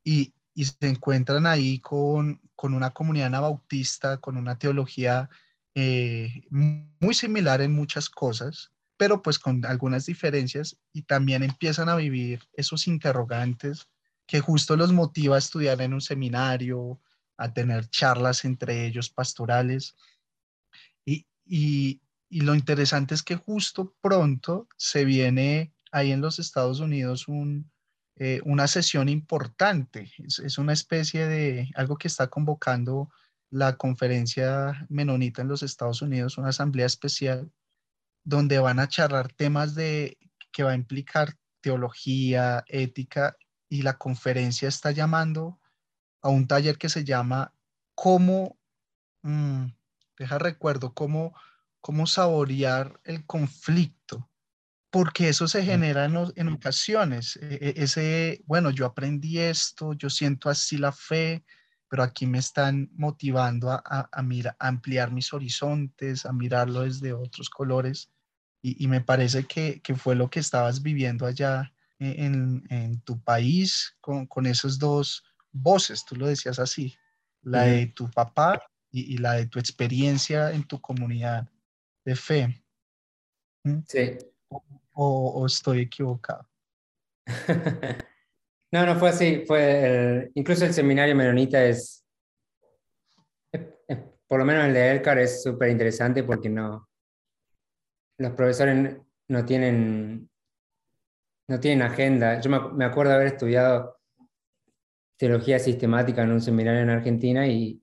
y, 0.04 0.34
y 0.54 0.64
se 0.64 0.88
encuentran 0.88 1.46
ahí 1.46 1.78
con, 1.78 2.40
con 2.54 2.74
una 2.74 2.90
comunidad 2.90 3.28
anabautista, 3.28 4.18
con 4.18 4.36
una 4.36 4.58
teología 4.58 5.30
eh, 5.74 6.44
muy 6.50 7.14
similar 7.14 7.62
en 7.62 7.72
muchas 7.72 8.10
cosas, 8.10 8.72
pero 8.96 9.22
pues 9.22 9.38
con 9.38 9.64
algunas 9.64 10.06
diferencias 10.06 10.76
y 10.92 11.02
también 11.02 11.42
empiezan 11.42 11.88
a 11.88 11.96
vivir 11.96 12.46
esos 12.52 12.86
interrogantes 12.86 13.88
que 14.26 14.40
justo 14.40 14.76
los 14.76 14.92
motiva 14.92 15.36
a 15.36 15.38
estudiar 15.38 15.80
en 15.80 15.94
un 15.94 16.00
seminario, 16.00 17.00
a 17.36 17.52
tener 17.52 17.88
charlas 17.88 18.44
entre 18.44 18.86
ellos 18.86 19.10
pastorales. 19.10 19.96
Y, 21.04 21.26
y, 21.44 22.00
y 22.28 22.40
lo 22.42 22.54
interesante 22.54 23.14
es 23.14 23.22
que 23.22 23.36
justo 23.36 23.96
pronto 24.00 24.68
se 24.76 25.04
viene 25.04 25.74
ahí 25.90 26.12
en 26.12 26.20
los 26.20 26.38
Estados 26.38 26.80
Unidos 26.80 27.28
un, 27.28 27.70
eh, 28.16 28.40
una 28.44 28.68
sesión 28.68 29.08
importante. 29.08 30.12
Es, 30.18 30.58
una 30.58 30.72
especie 30.72 31.26
de 31.26 31.70
algo 31.74 31.96
que 31.96 32.08
está 32.08 32.28
convocando 32.28 33.10
la 33.50 33.76
conferencia 33.76 34.86
menonita 34.88 35.42
en 35.42 35.48
los 35.48 35.62
Estados 35.62 36.02
Unidos, 36.02 36.38
una 36.38 36.48
asamblea 36.50 36.86
especial, 36.86 37.50
donde 38.24 38.58
van 38.58 38.78
a 38.78 38.88
charlar 38.88 39.32
temas 39.32 39.74
de, 39.74 40.18
que 40.52 40.62
va 40.62 40.72
a 40.72 40.76
implicar 40.76 41.34
teología, 41.60 42.64
ética, 42.68 43.36
y 43.68 43.82
la 43.82 43.98
conferencia 43.98 44.68
está 44.68 44.90
llamando 44.90 45.58
a 46.20 46.28
un 46.28 46.46
taller 46.46 46.78
que 46.78 46.88
se 46.88 47.04
llama 47.04 47.54
Cómo, 47.94 48.58
mm, 49.22 49.66
deja 50.18 50.38
recuerdo, 50.38 50.94
cómo, 50.94 51.34
cómo 51.80 52.06
saborear 52.06 53.00
el 53.04 53.26
conflicto 53.26 54.31
porque 54.92 55.30
eso 55.30 55.48
se 55.48 55.64
genera 55.64 56.04
en, 56.04 56.48
ocasiones. 56.48 57.36
E, 57.36 57.58
e, 57.62 57.82
ese, 57.82 58.42
bueno, 58.44 58.70
yo 58.70 58.84
aprendí 58.84 59.38
esto, 59.38 59.94
yo 59.94 60.10
siento 60.10 60.50
así 60.50 60.76
la 60.76 60.92
fe, 60.92 61.42
pero 61.88 62.02
aquí 62.02 62.26
me 62.26 62.38
están 62.38 62.90
motivando 62.92 63.70
a, 63.70 63.82
a, 63.86 64.10
a 64.12 64.68
ampliar 64.68 65.10
mis 65.10 65.32
horizontes, 65.32 66.26
a 66.26 66.32
mirarlo 66.34 66.82
desde 66.82 67.14
otros 67.14 67.48
colores. 67.48 68.10
Y, 68.60 68.86
me 68.86 69.00
parece 69.00 69.44
que, 69.44 69.80
que, 69.80 69.96
fue 69.96 70.14
lo 70.14 70.28
que 70.28 70.40
estabas 70.40 70.82
viviendo 70.82 71.24
allá 71.24 71.72
e, 71.98 72.26
en, 72.26 72.62
en 72.68 73.00
tu 73.00 73.18
país 73.18 73.96
con, 74.02 74.26
con 74.26 74.44
esos 74.44 74.78
dos 74.78 75.24
voces, 75.52 76.04
tú 76.04 76.16
lo 76.16 76.26
decías 76.26 76.58
así, 76.58 76.94
la 77.40 77.62
de 77.62 77.86
tu 77.86 78.10
papá 78.10 78.62
y, 78.90 79.14
y, 79.14 79.18
la 79.18 79.32
de 79.32 79.46
tu 79.46 79.58
experiencia 79.58 80.52
en 80.52 80.64
tu 80.64 80.78
comunidad 80.82 81.48
de 82.04 82.14
fe. 82.14 82.62
¿Mm? 83.64 83.80
Sí, 83.88 84.18
o, 84.94 85.46
estoy 85.46 85.82
equivocado? 85.82 86.46
no, 88.72 88.86
no 88.86 88.96
fue 88.98 89.08
así. 89.10 89.44
Fue 89.46 90.30
incluso 90.34 90.64
el 90.64 90.74
seminario 90.74 91.14
menonita 91.14 91.64
es, 91.64 92.04
por 94.26 94.38
lo 94.38 94.44
menos 94.44 94.66
el 94.66 94.74
de 94.74 94.90
Elcar 94.92 95.18
es 95.18 95.42
súper 95.42 95.70
interesante 95.70 96.24
porque 96.24 96.48
no, 96.48 96.88
los 98.18 98.32
profesores 98.32 98.96
no 99.28 99.44
tienen, 99.44 100.30
no 101.48 101.60
tienen 101.60 101.82
agenda. 101.82 102.40
Yo 102.40 102.50
me, 102.50 102.84
acuerdo 102.84 103.12
haber 103.12 103.28
estudiado 103.28 103.98
teología 105.16 105.58
sistemática 105.58 106.22
en 106.22 106.32
un 106.32 106.40
seminario 106.40 106.80
en 106.80 106.90
Argentina 106.90 107.46
y, 107.46 107.82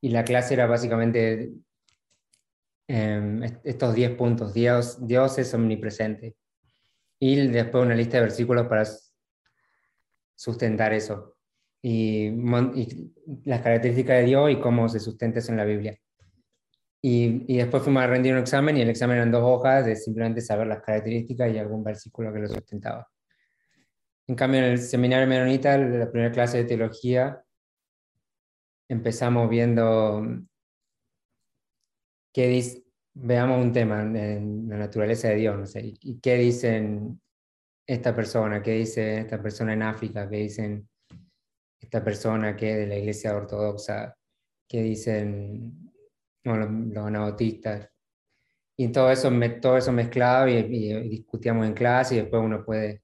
y 0.00 0.08
la 0.10 0.24
clase 0.24 0.54
era 0.54 0.66
básicamente 0.66 1.52
Em, 2.92 3.44
estos 3.62 3.94
10 3.94 4.16
puntos. 4.16 4.52
Dios, 4.52 5.06
Dios 5.06 5.38
es 5.38 5.54
omnipresente. 5.54 6.34
Y 7.20 7.46
después 7.46 7.84
una 7.84 7.94
lista 7.94 8.16
de 8.16 8.24
versículos 8.24 8.66
para 8.66 8.84
sustentar 10.34 10.92
eso. 10.92 11.36
Y, 11.80 12.30
las 13.44 13.60
características 13.62 14.16
de 14.16 14.24
Dios 14.24 14.50
y 14.50 14.58
cómo 14.58 14.88
se 14.88 14.98
sustenta 14.98 15.38
eso 15.38 15.52
en 15.52 15.58
la 15.58 15.64
Biblia. 15.64 15.96
Y, 17.00 17.44
y, 17.46 17.58
después 17.58 17.84
fuimos 17.84 18.02
a 18.02 18.08
rendir 18.08 18.32
un 18.32 18.40
examen 18.40 18.76
y 18.76 18.80
el 18.80 18.90
examen 18.90 19.18
eran 19.18 19.30
dos 19.30 19.44
hojas 19.44 19.86
de 19.86 19.94
simplemente 19.94 20.40
saber 20.40 20.66
las 20.66 20.82
características 20.82 21.54
y 21.54 21.58
algún 21.58 21.84
versículo 21.84 22.32
que 22.32 22.40
lo 22.40 22.48
sustentaba. 22.48 23.08
En 24.26 24.34
cambio, 24.34 24.58
en 24.58 24.66
el 24.72 24.78
seminario 24.78 25.28
menonita, 25.28 25.78
la 25.78 26.10
primera 26.10 26.32
clase 26.32 26.58
de 26.58 26.64
teología, 26.64 27.40
empezamos 28.88 29.48
viendo 29.48 30.24
qué 32.32 32.48
dice, 32.48 32.84
veamos 33.14 33.60
un 33.62 33.72
tema 33.72 34.02
en 34.02 34.68
la 34.68 34.76
naturaleza 34.76 35.28
de 35.28 35.36
Dios, 35.36 35.58
no 35.58 35.66
sé, 35.66 35.94
y 36.00 36.20
qué 36.20 36.36
dicen 36.36 37.20
esta 37.86 38.14
persona, 38.14 38.62
qué 38.62 38.72
dice 38.72 39.18
esta 39.18 39.42
persona 39.42 39.72
en 39.72 39.82
África, 39.82 40.28
qué 40.28 40.36
dicen 40.36 40.88
esta 41.80 42.04
persona 42.04 42.54
que 42.54 42.72
es 42.72 42.78
de 42.78 42.86
la 42.86 42.96
iglesia 42.96 43.34
ortodoxa, 43.34 44.16
qué 44.68 44.82
dicen 44.82 45.92
los, 46.44 47.04
anabautistas. 47.04 47.88
y 48.76 48.88
todo 48.92 49.10
eso, 49.10 49.30
todo 49.60 49.76
eso 49.76 49.92
mezclado 49.92 50.46
y, 50.48 50.62
discutíamos 51.08 51.66
en 51.66 51.74
clase 51.74 52.14
y 52.14 52.18
después 52.18 52.42
uno 52.42 52.64
puede... 52.64 53.02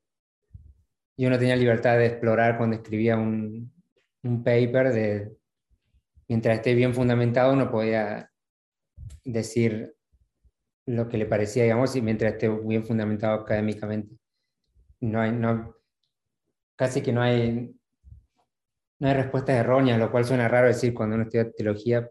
Y 1.18 1.26
uno 1.26 1.38
tenía 1.38 1.56
libertad 1.56 1.96
de 1.96 2.06
explorar 2.06 2.58
cuando 2.58 2.76
escribía 2.76 3.16
un, 3.16 3.72
un 4.22 4.44
paper, 4.44 4.92
de, 4.92 5.32
mientras 6.28 6.58
esté 6.58 6.74
bien 6.74 6.94
fundamentado 6.94 7.54
uno 7.54 7.70
podía 7.70 8.30
decir 9.24 9.96
lo 10.86 11.08
que 11.08 11.18
le 11.18 11.26
parecía, 11.26 11.64
digamos, 11.64 11.94
y 11.96 12.02
mientras 12.02 12.34
esté 12.34 12.48
bien 12.48 12.84
fundamentado 12.84 13.34
académicamente. 13.40 14.16
No 15.00 15.20
hay, 15.20 15.32
no, 15.32 15.74
casi 16.76 17.02
que 17.02 17.12
no 17.12 17.22
hay, 17.22 17.74
no 19.00 19.08
hay 19.08 19.14
respuestas 19.14 19.56
erróneas, 19.56 19.98
lo 19.98 20.10
cual 20.10 20.24
suena 20.24 20.48
raro 20.48 20.68
decir 20.68 20.94
cuando 20.94 21.16
uno 21.16 21.24
estudia 21.24 21.50
teología, 21.50 22.08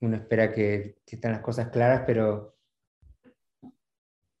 uno 0.00 0.16
espera 0.16 0.52
que, 0.52 0.98
estén 1.06 1.32
las 1.32 1.40
cosas 1.40 1.68
claras, 1.70 2.02
pero, 2.06 2.56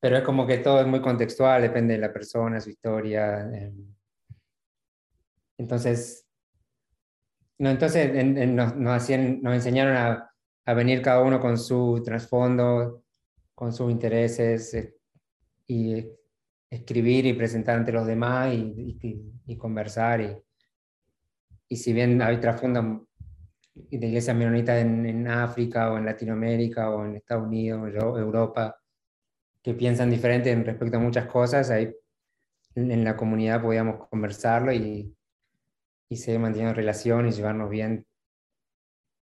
pero 0.00 0.18
es 0.18 0.24
como 0.24 0.46
que 0.46 0.58
todo 0.58 0.80
es 0.80 0.86
muy 0.86 1.00
contextual, 1.00 1.62
depende 1.62 1.94
de 1.94 2.00
la 2.00 2.12
persona, 2.12 2.60
su 2.60 2.70
historia. 2.70 3.40
Em. 3.40 3.94
entonces, 5.56 6.26
no, 7.58 7.70
entonces 7.70 8.12
nos, 8.48 8.74
nos, 8.74 8.92
hacían, 8.92 9.40
nos 9.40 9.54
enseñaron 9.54 9.96
a, 9.96 10.33
a, 10.64 10.74
venir 10.74 11.02
cada 11.02 11.22
uno 11.22 11.40
con 11.40 11.58
su 11.58 12.02
trasfondo, 12.04 13.04
con 13.54 13.72
sus 13.72 13.90
intereses 13.90 14.74
eh, 14.74 14.96
y 15.66 16.06
escribir 16.70 17.26
y 17.26 17.34
presentar 17.34 17.76
ante 17.76 17.92
los 17.92 18.06
demás 18.06 18.52
y, 18.52 18.98
y, 19.46 19.56
conversar. 19.56 20.20
Y, 20.20 20.36
y 21.68 21.76
si 21.76 21.92
bien 21.92 22.20
hay 22.22 22.38
trasfondo 22.38 23.06
de 23.74 24.06
iglesias 24.06 24.36
menonitas 24.36 24.80
en, 24.80 25.06
en, 25.06 25.28
África 25.28 25.92
o 25.92 25.98
en 25.98 26.06
Latinoamérica 26.06 26.90
o 26.90 27.04
en 27.04 27.16
Estados 27.16 27.46
Unidos 27.46 27.80
o 28.02 28.18
Europa 28.18 28.78
que 29.62 29.74
piensan 29.74 30.10
diferente 30.10 30.50
en 30.50 30.64
respecto 30.64 30.98
a 30.98 31.00
muchas 31.00 31.26
cosas, 31.26 31.70
ahí 31.70 31.94
en, 32.74 33.04
la 33.04 33.16
comunidad 33.16 33.62
podíamos 33.62 34.08
conversarlo 34.08 34.72
y, 34.72 35.16
y 36.08 36.16
seguir 36.16 36.40
manteniendo 36.40 36.74
relación 36.74 37.26
y 37.26 37.32
llevarnos 37.32 37.70
bien, 37.70 38.06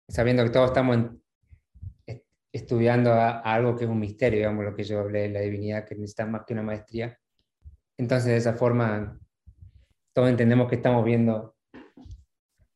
sabiendo 0.08 0.44
que 0.44 0.50
todos 0.50 0.70
estamos 0.70 1.12
estudiando 2.52 3.14
algo 3.14 3.76
que 3.76 3.86
es 3.86 3.90
un 3.90 4.00
misterio, 4.00 4.40
digamos, 4.40 4.66
lo 4.66 4.76
que 4.76 4.84
yo 4.84 5.00
hablé 5.00 5.22
de 5.24 5.30
la 5.30 5.40
divinidad, 5.40 5.86
que 5.86 5.96
necesita 5.96 6.26
más 6.26 6.44
que 6.46 6.54
una 6.54 6.64
maestría. 6.64 7.18
Entonces, 7.98 8.28
de 8.28 8.38
esa 8.38 8.54
forma, 8.54 9.18
todos 10.14 10.30
entendemos 10.30 10.70
que 10.70 10.76
estamos 10.76 11.06
viendo 11.06 11.56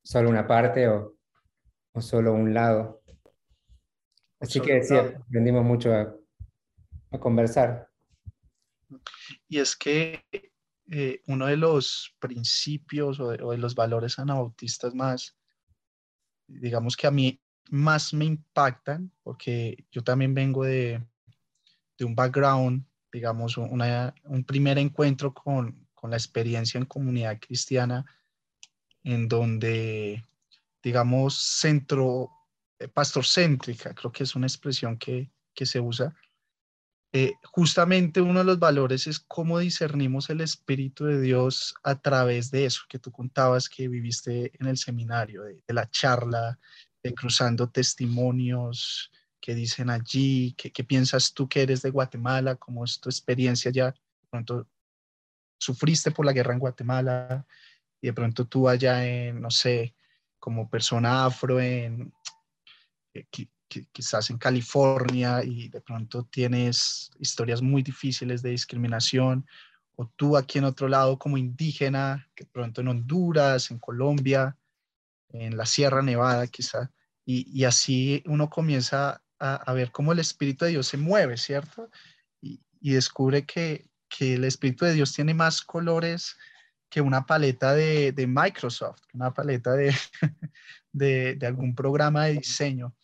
solo 0.04 0.30
una 0.30 0.48
parte 0.48 0.88
o, 0.88 1.18
o 1.94 2.02
solo 2.02 2.34
un 2.34 2.54
lado. 2.54 3.02
Así 4.40 4.60
que 4.60 4.84
sí, 4.84 4.96
aprendimos 4.96 5.64
mucho 5.64 5.94
a, 5.94 6.14
conversar. 7.20 7.90
Y 9.48 9.60
es 9.60 9.76
que 9.78 10.26
eh, 10.92 11.22
uno 11.28 11.48
de 11.48 11.56
los 11.56 12.14
principios 12.20 13.20
o 13.22 13.30
de, 13.32 13.58
los 13.58 13.74
valores 13.74 14.20
anabautistas 14.20 14.94
más, 14.94 15.38
digamos 16.48 16.98
que 16.98 17.08
a 17.08 17.12
mí 17.12 17.42
más 17.70 18.14
me 18.14 18.26
impactan, 18.26 19.12
porque 19.24 19.86
yo 19.92 20.04
también 20.04 20.34
vengo 20.34 20.64
de, 20.64 21.04
un 22.02 22.16
background, 22.16 22.86
digamos, 23.12 23.58
un 23.58 24.44
primer 24.46 24.78
encuentro 24.78 25.34
con, 25.34 25.88
con 25.94 26.12
la 26.12 26.18
experiencia 26.18 26.78
en 26.78 26.86
comunidad 26.86 27.40
cristiana, 27.40 28.06
en 29.04 29.28
donde 29.28 30.24
digamos, 30.86 31.36
centro, 31.40 32.30
eh, 32.78 32.88
pastorcéntrica, 32.88 33.96
creo 33.96 34.12
que 34.12 34.24
es 34.24 34.36
una 34.36 34.46
expresión 34.46 35.00
que, 35.00 35.32
que 35.52 35.66
se 35.66 35.80
usa. 35.80 36.16
Eh, 37.12 37.34
justamente 37.44 38.22
uno 38.22 38.40
de 38.40 38.46
los 38.46 38.60
valores 38.60 39.08
es 39.08 39.20
cómo 39.20 39.58
discernimos 39.58 40.30
el 40.30 40.42
Espíritu 40.42 41.06
de 41.06 41.20
Dios 41.20 41.74
a 41.82 42.00
través 42.00 42.52
de 42.52 42.66
eso 42.66 42.84
que 42.88 43.00
tú 43.00 43.12
contabas 43.12 43.68
que 43.68 43.88
viviste 43.88 44.52
en 44.60 44.68
el 44.68 44.78
seminario, 44.78 45.42
de, 45.42 45.60
la 45.70 45.90
charla, 45.90 46.60
de 47.06 47.14
cruzando 47.14 47.70
testimonios 47.70 49.12
que 49.40 49.54
dicen 49.54 49.92
allí, 49.92 50.56
¿qué, 50.58 50.72
¿qué, 50.72 50.84
piensas 50.84 51.36
tú 51.36 51.48
que 51.48 51.62
eres 51.62 51.84
de 51.84 51.92
Guatemala? 51.92 52.56
¿Cómo 52.56 52.84
es 52.84 53.00
tu 53.00 53.10
experiencia 53.10 53.70
ya? 53.70 53.92
De 53.92 54.28
pronto 54.32 54.68
sufriste 55.60 56.10
por 56.10 56.26
la 56.26 56.34
guerra 56.34 56.54
en 56.54 56.60
Guatemala 56.60 57.46
y 58.02 58.08
de 58.08 58.14
pronto 58.14 58.46
tú 58.46 58.68
allá 58.68 59.06
en, 59.06 59.40
no 59.40 59.52
sé, 59.52 59.94
como 60.40 60.68
persona 60.68 61.26
afro 61.26 61.60
en, 61.60 62.12
eh, 63.14 63.28
quizás 63.92 64.32
en 64.32 64.40
California 64.40 65.44
y 65.44 65.70
de 65.70 65.82
pronto 65.82 66.24
tienes 66.24 67.12
historias 67.20 67.62
muy 67.62 67.84
difíciles 67.84 68.42
de 68.42 68.50
discriminación, 68.50 69.46
o 69.96 70.08
tú 70.16 70.36
aquí 70.36 70.58
en 70.58 70.66
otro 70.66 70.88
lado 70.88 71.20
como 71.20 71.38
indígena, 71.38 72.28
que 72.34 72.46
pronto 72.46 72.82
en 72.82 72.88
Honduras, 72.88 73.70
en 73.70 73.78
Colombia, 73.78 74.58
en 75.42 75.58
la 75.58 75.66
Sierra 75.66 76.02
Nevada 76.02 76.48
quizá, 76.48 76.92
y, 77.26 77.64
así 77.64 78.24
uno 78.28 78.50
comienza 78.50 79.22
a, 79.40 79.74
ver 79.74 79.92
cómo 79.92 80.12
el 80.12 80.20
Espíritu 80.20 80.66
de 80.66 80.72
Dios 80.72 80.88
se 80.88 80.98
mueve, 80.98 81.38
¿cierto? 81.38 81.90
Y, 82.42 82.60
descubre 82.82 83.46
que, 83.46 83.90
que, 84.08 84.36
el 84.36 84.44
Espíritu 84.44 84.86
de 84.86 84.94
Dios 84.94 85.14
tiene 85.14 85.34
más 85.34 85.62
colores 85.62 86.38
que 86.88 87.02
una 87.02 87.26
paleta 87.26 87.74
de, 87.74 88.12
de 88.12 88.28
Microsoft, 88.28 89.02
una 89.14 89.34
paleta 89.34 89.74
de, 89.74 89.94
de, 90.94 91.36
de, 91.36 91.48
algún 91.48 91.74
programa 91.74 92.26
de 92.26 92.34
diseño. 92.34 92.96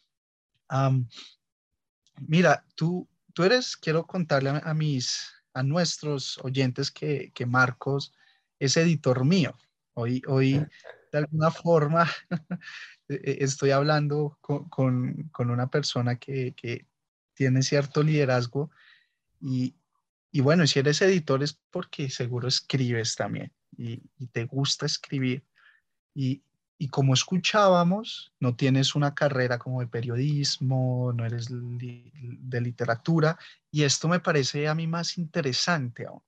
mira, 2.28 2.64
tú, 2.76 3.10
tú 3.34 3.44
eres, 3.44 3.76
quiero 3.76 4.06
contarle 4.06 4.62
a, 4.64 4.74
mis, 4.76 5.34
a 5.54 5.64
nuestros 5.64 6.38
oyentes 6.44 6.92
que, 6.92 7.32
que, 7.34 7.48
Marcos 7.48 8.14
es 8.60 8.78
editor 8.78 9.26
mío. 9.26 9.58
Hoy, 9.94 10.22
hoy 10.28 10.66
de 11.12 11.18
alguna 11.20 11.52
forma, 11.52 12.10
e, 13.10 13.16
e, 13.16 13.44
estoy 13.44 13.72
hablando 13.72 14.38
con, 14.42 14.70
con, 14.70 15.50
una 15.50 15.68
persona 15.70 16.18
que, 16.18 16.54
que, 16.56 16.86
tiene 17.34 17.64
cierto 17.64 18.04
liderazgo 18.04 18.70
y, 19.40 19.74
y 20.32 20.42
bueno, 20.42 20.68
si 20.68 20.80
eres 20.80 21.02
editor 21.02 21.42
es 21.42 21.60
porque 21.72 22.10
seguro 22.10 22.48
escribes 22.48 23.16
también 23.16 23.52
y, 23.78 23.98
te 24.32 24.46
gusta 24.46 24.86
escribir 24.86 25.44
y, 26.14 26.44
como 26.90 27.14
escuchábamos, 27.14 28.34
no 28.40 28.56
tienes 28.56 28.96
una 28.96 29.14
carrera 29.14 29.60
como 29.60 29.82
de 29.82 29.88
periodismo, 29.88 31.14
no 31.14 31.26
eres 31.26 31.48
de 31.50 32.62
literatura, 32.62 33.38
y 33.70 33.84
esto 33.84 34.08
me 34.08 34.20
parece 34.20 34.68
a 34.68 34.74
mí 34.74 34.88
más 34.88 35.20
interesante 35.20 36.08
aún, 36.08 36.24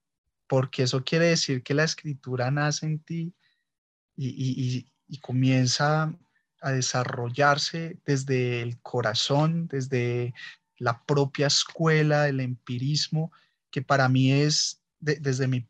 porque 0.46 0.84
eso 0.84 1.02
quiere 1.02 1.26
decir 1.26 1.62
que 1.64 1.74
la 1.74 1.82
escritura 1.82 2.52
nace 2.52 2.86
en 2.86 3.00
ti 3.00 3.34
y, 4.16 4.86
comienza 5.20 6.12
a 6.60 6.72
desarrollarse 6.72 7.98
desde 8.04 8.62
el 8.62 8.80
corazón, 8.80 9.68
desde 9.68 10.34
la 10.78 11.04
propia 11.04 11.46
escuela, 11.46 12.28
el 12.28 12.40
empirismo, 12.40 13.30
que 13.70 13.82
para 13.82 14.08
mí 14.08 14.32
es, 14.32 14.82
desde 14.98 15.46
mi 15.46 15.66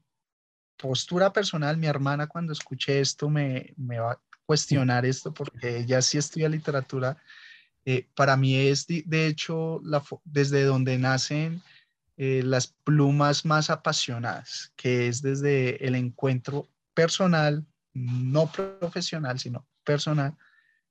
postura 0.77 1.33
personal, 1.33 1.77
mi 1.77 1.87
hermana 1.87 2.27
cuando 2.27 2.53
escuche 2.53 3.01
esto 3.01 3.29
me, 3.29 3.75
va 3.79 4.13
a 4.13 4.21
cuestionar 4.47 5.05
esto 5.05 5.33
porque 5.33 5.79
ella 5.79 6.01
sí 6.03 6.19
estudia 6.19 6.49
literatura. 6.49 7.17
Eh, 7.85 8.09
para 8.15 8.37
mí 8.37 8.57
es, 8.57 8.87
de, 8.87 9.27
hecho, 9.27 9.81
desde 10.25 10.65
donde 10.65 10.97
nacen 10.99 11.63
eh, 12.17 12.43
las 12.45 12.69
plumas 12.69 13.45
más 13.45 13.69
apasionadas, 13.69 14.73
que 14.77 15.09
es 15.09 15.21
desde 15.21 15.85
el 15.87 15.95
encuentro 15.95 16.69
personal, 16.95 17.67
no 17.95 18.51
profesional, 18.51 19.39
sino 19.39 19.67
personal 19.85 20.37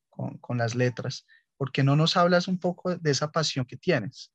con, 0.10 0.38
con 0.40 0.58
las 0.58 0.76
letras. 0.76 1.26
¿Por 1.58 1.72
qué 1.72 1.84
no 1.84 1.96
nos 1.96 2.18
hablas 2.18 2.48
un 2.48 2.60
poco 2.60 2.96
de 2.96 3.12
esa 3.12 3.32
pasión 3.32 3.66
que 3.66 3.78
tienes? 3.78 4.32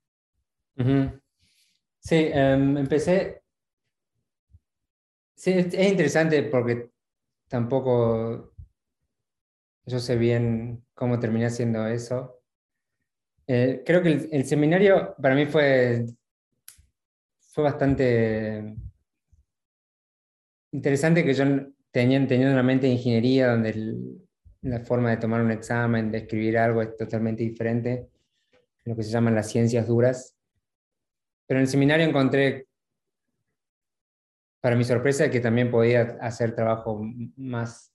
Sí, 2.00 2.30
em, 2.32 2.76
empecé 2.76 3.42
Sí, 5.38 5.52
es, 5.52 5.72
interesante 5.72 6.42
porque 6.42 6.90
tampoco 7.46 8.52
yo 9.86 10.00
sé 10.00 10.16
bien 10.16 10.84
cómo 10.94 11.20
terminé 11.20 11.46
haciendo 11.46 11.86
eso. 11.86 12.42
Eh, 13.46 13.84
creo 13.86 14.02
que 14.02 14.28
el, 14.32 14.44
seminario 14.46 15.14
para 15.22 15.36
mí 15.36 15.46
fue, 15.46 16.06
fue 17.52 17.64
bastante 17.64 18.74
interesante 20.72 21.24
que 21.24 21.34
yo 21.34 21.44
tenía, 21.90 22.26
teniendo 22.26 22.52
una 22.52 22.62
mente 22.62 22.86
de 22.86 22.94
ingeniería 22.94 23.50
donde 23.50 23.94
la 24.62 24.80
forma 24.80 25.10
de 25.10 25.18
tomar 25.18 25.40
un 25.40 25.50
examen, 25.50 26.10
de 26.10 26.18
escribir 26.18 26.58
algo 26.58 26.82
es 26.82 26.96
totalmente 26.96 27.42
diferente, 27.42 28.08
lo 28.84 28.96
que 28.96 29.02
se 29.02 29.10
llaman 29.10 29.34
las 29.34 29.50
ciencias 29.50 29.86
duras. 29.86 30.36
Pero 31.46 31.60
en 31.60 31.62
el 31.62 31.68
seminario 31.68 32.06
encontré 32.06 32.66
para 34.60 34.76
mi 34.76 34.84
sorpresa, 34.84 35.30
que 35.30 35.40
también 35.40 35.70
podía 35.70 36.18
hacer 36.20 36.54
trabajo 36.54 37.00
más 37.36 37.92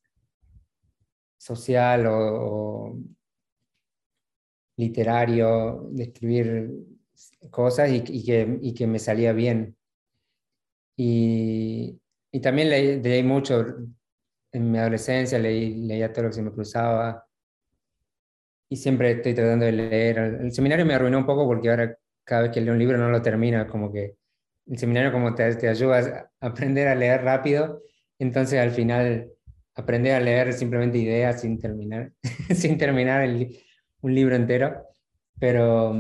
social 1.38 2.06
o, 2.08 2.98
literario, 4.78 5.88
de 5.92 6.04
escribir 6.04 6.72
cosas 7.52 7.92
y, 7.92 8.02
que, 8.24 8.60
y, 8.62 8.74
que, 8.74 8.88
me 8.88 8.98
salía 8.98 9.34
bien. 9.34 9.76
Y, 10.96 12.00
y 12.34 12.40
también 12.42 12.70
leí, 12.70 13.00
leí, 13.00 13.22
mucho 13.22 13.64
en 14.52 14.72
mi 14.72 14.80
adolescencia, 14.80 15.38
leí, 15.38 15.86
leía 15.86 16.12
todo 16.12 16.24
lo 16.24 16.30
que 16.32 16.36
se 16.36 16.42
me 16.42 16.52
cruzaba. 16.52 17.28
Y 18.68 18.76
siempre 18.76 19.12
estoy 19.12 19.36
tratando 19.36 19.66
de 19.66 19.72
leer. 19.72 20.18
El 20.18 20.52
seminario 20.52 20.84
me 20.84 20.96
arruinó 20.96 21.20
un 21.20 21.28
poco 21.28 21.46
porque 21.46 21.70
ahora 21.70 21.96
cada 22.24 22.44
vez 22.44 22.52
que 22.52 22.60
leo 22.60 22.74
un 22.74 22.80
libro 22.80 22.98
no 22.98 23.10
lo 23.10 23.22
termino, 23.22 23.68
como 23.68 23.94
que 23.94 24.16
el 24.66 24.78
seminario 24.80 25.12
como 25.12 25.36
te, 25.36 25.56
te 25.56 25.70
ayuda 25.70 26.32
a 26.42 26.48
aprender 26.48 26.88
a 26.88 26.96
leer 26.96 27.22
rápido, 27.24 27.84
entonces 28.18 28.60
al 28.60 28.72
final 28.72 29.30
aprender 29.76 30.16
a 30.16 30.20
leer 30.20 30.54
simplemente 30.54 30.98
ideas 30.98 31.42
sin 31.42 31.60
terminar, 31.60 32.14
sin 32.56 32.80
terminar 32.80 33.22
el, 33.22 33.60
un 34.02 34.16
libro 34.16 34.36
entero, 34.36 34.88
pero, 35.40 35.96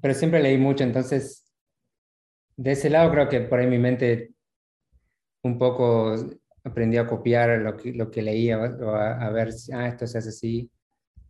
pero 0.00 0.14
siempre 0.14 0.40
leí 0.40 0.58
mucho, 0.58 0.84
entonces 0.84 1.52
de 2.56 2.72
ese 2.72 2.90
lado 2.90 3.10
creo 3.10 3.28
que 3.28 3.40
por 3.40 3.58
ahí 3.58 3.66
mi 3.66 3.78
mente 3.78 4.32
un 5.42 5.58
poco 5.58 6.14
aprendió 6.64 7.02
a 7.02 7.06
copiar 7.06 7.58
lo 7.60 7.76
que, 7.76 7.92
lo 7.92 8.10
que 8.10 8.22
leía 8.22 8.58
o 8.58 8.90
a, 8.94 9.30
ver, 9.30 9.52
ah, 9.74 9.88
esto 9.88 10.06
se 10.06 10.18
hace 10.18 10.28
así, 10.28 10.70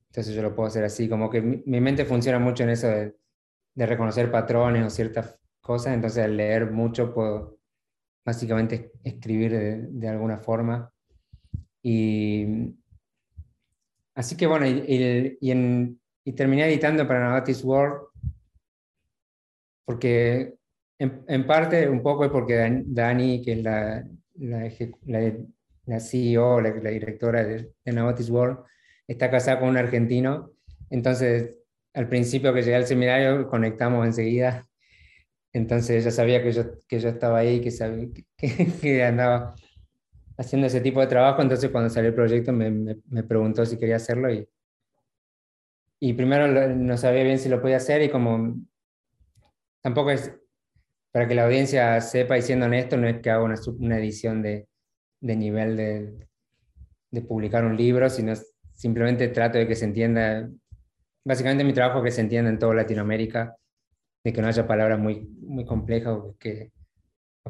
entonces 0.09 0.35
yo 0.35 0.43
lo 0.43 0.55
puedo 0.55 0.69
hacer 0.69 0.85
así, 0.85 1.09
como 1.09 1.31
que 1.31 1.41
mi, 1.41 1.63
mi 1.65 1.81
mente 1.81 2.05
funciona 2.05 2.39
mucho 2.39 2.65
en 2.65 2.71
eso 2.71 2.89
de, 2.89 3.17
de 3.75 3.87
reconocer 3.87 4.31
patrones 4.31 4.85
o 4.85 4.91
ciertas 4.91 5.39
cosas, 5.61 5.95
entonces 5.95 6.25
al 6.25 6.37
leer 6.37 6.71
mucho 6.71 7.15
puedo 7.15 7.59
básicamente 8.25 8.93
escribir 9.03 9.53
de, 9.53 9.87
de 9.89 10.09
alguna 10.09 10.39
forma. 10.39 10.93
Y 11.83 12.75
así 14.15 14.37
que 14.37 14.47
bueno, 14.47 14.67
y, 14.67 15.39
y, 15.41 15.51
en, 15.51 16.01
y 16.25 16.33
terminé 16.33 16.67
editando 16.67 17.07
para 17.07 17.25
Novatis 17.25 17.65
World 17.65 18.09
porque 19.85 20.55
en, 21.03 21.25
en, 21.27 21.47
parte 21.47 21.89
un 21.89 22.01
poco 22.01 22.25
es 22.25 22.31
porque 22.31 22.85
Dani, 22.87 23.43
que 23.43 23.55
es 23.55 23.63
la, 23.63 24.07
la, 24.37 24.71
la, 25.07 25.33
la 25.87 26.01
CEO, 26.01 26.61
la, 26.61 26.71
directora 26.71 27.43
de, 27.43 27.73
de 27.85 28.31
World, 28.31 28.59
está 29.09 29.29
casada 29.29 29.59
con 29.59 29.71
un 29.71 29.77
argentino, 29.77 30.53
entonces 30.91 31.59
al 31.95 32.09
principio 32.09 32.55
que 32.55 32.63
llegué 32.63 32.77
al 32.77 32.87
seminario 32.87 33.49
conectamos 33.49 34.07
enseguida. 34.07 34.65
Entonces 35.53 36.03
ella 36.03 36.13
sabía 36.13 36.43
que 36.43 36.53
yo, 36.53 36.79
que 36.89 37.01
yo 37.01 37.09
estaba 37.09 37.39
ahí, 37.39 37.61
que, 37.61 37.71
sabía, 37.73 38.09
que, 38.81 39.05
andaba 39.05 39.55
haciendo 40.39 40.69
ese 40.69 40.81
tipo 40.81 41.01
de 41.01 41.09
trabajo, 41.09 41.43
entonces 41.43 41.71
cuando 41.71 41.91
salió 41.91 42.11
el 42.11 42.15
proyecto 42.15 42.53
me, 42.53 42.71
me, 42.71 43.23
preguntó 43.25 43.67
si 43.67 43.77
quería 43.77 43.97
hacerlo 43.97 44.33
y, 44.33 44.49
y 46.01 46.13
primero 46.13 46.47
no 46.75 46.97
sabía 46.97 47.25
bien 47.25 47.39
si 47.41 47.49
lo 47.49 47.61
podía 47.61 47.77
hacer 47.79 48.03
y 48.03 48.09
como 48.09 48.57
tampoco 49.83 50.13
es, 50.13 50.33
para 51.13 51.29
que 51.29 51.35
la 51.35 51.45
audiencia 51.45 52.01
sepa 52.01 52.39
y 52.39 52.43
siendo 52.43 52.67
honesto, 52.67 52.97
no 52.97 53.07
es 53.07 53.21
que 53.21 53.31
haga 53.31 53.45
una, 53.45 53.99
edición 53.99 54.43
de, 54.43 54.67
nivel 55.21 55.77
de, 55.77 57.23
publicar 57.29 57.65
un 57.65 57.77
libro, 57.77 58.09
sino 58.09 58.33
simplemente 58.73 59.29
trato 59.29 59.59
de 59.59 59.69
que 59.69 59.75
se 59.75 59.85
entienda, 59.85 60.49
básicamente 61.23 61.65
mi 61.65 61.75
trabajo 61.75 61.99
es 61.99 62.05
que 62.05 62.11
se 62.13 62.23
entienda 62.23 62.51
en 62.51 62.59
toda 62.59 62.75
Latinoamérica 62.75 63.55
de 64.25 64.33
que 64.33 64.41
no 64.41 64.49
haya 64.49 64.67
palabras 64.67 64.99
muy, 64.99 65.29
muy 65.43 65.67
complejas 65.67 66.15
o 66.15 66.35
que, 66.39 66.73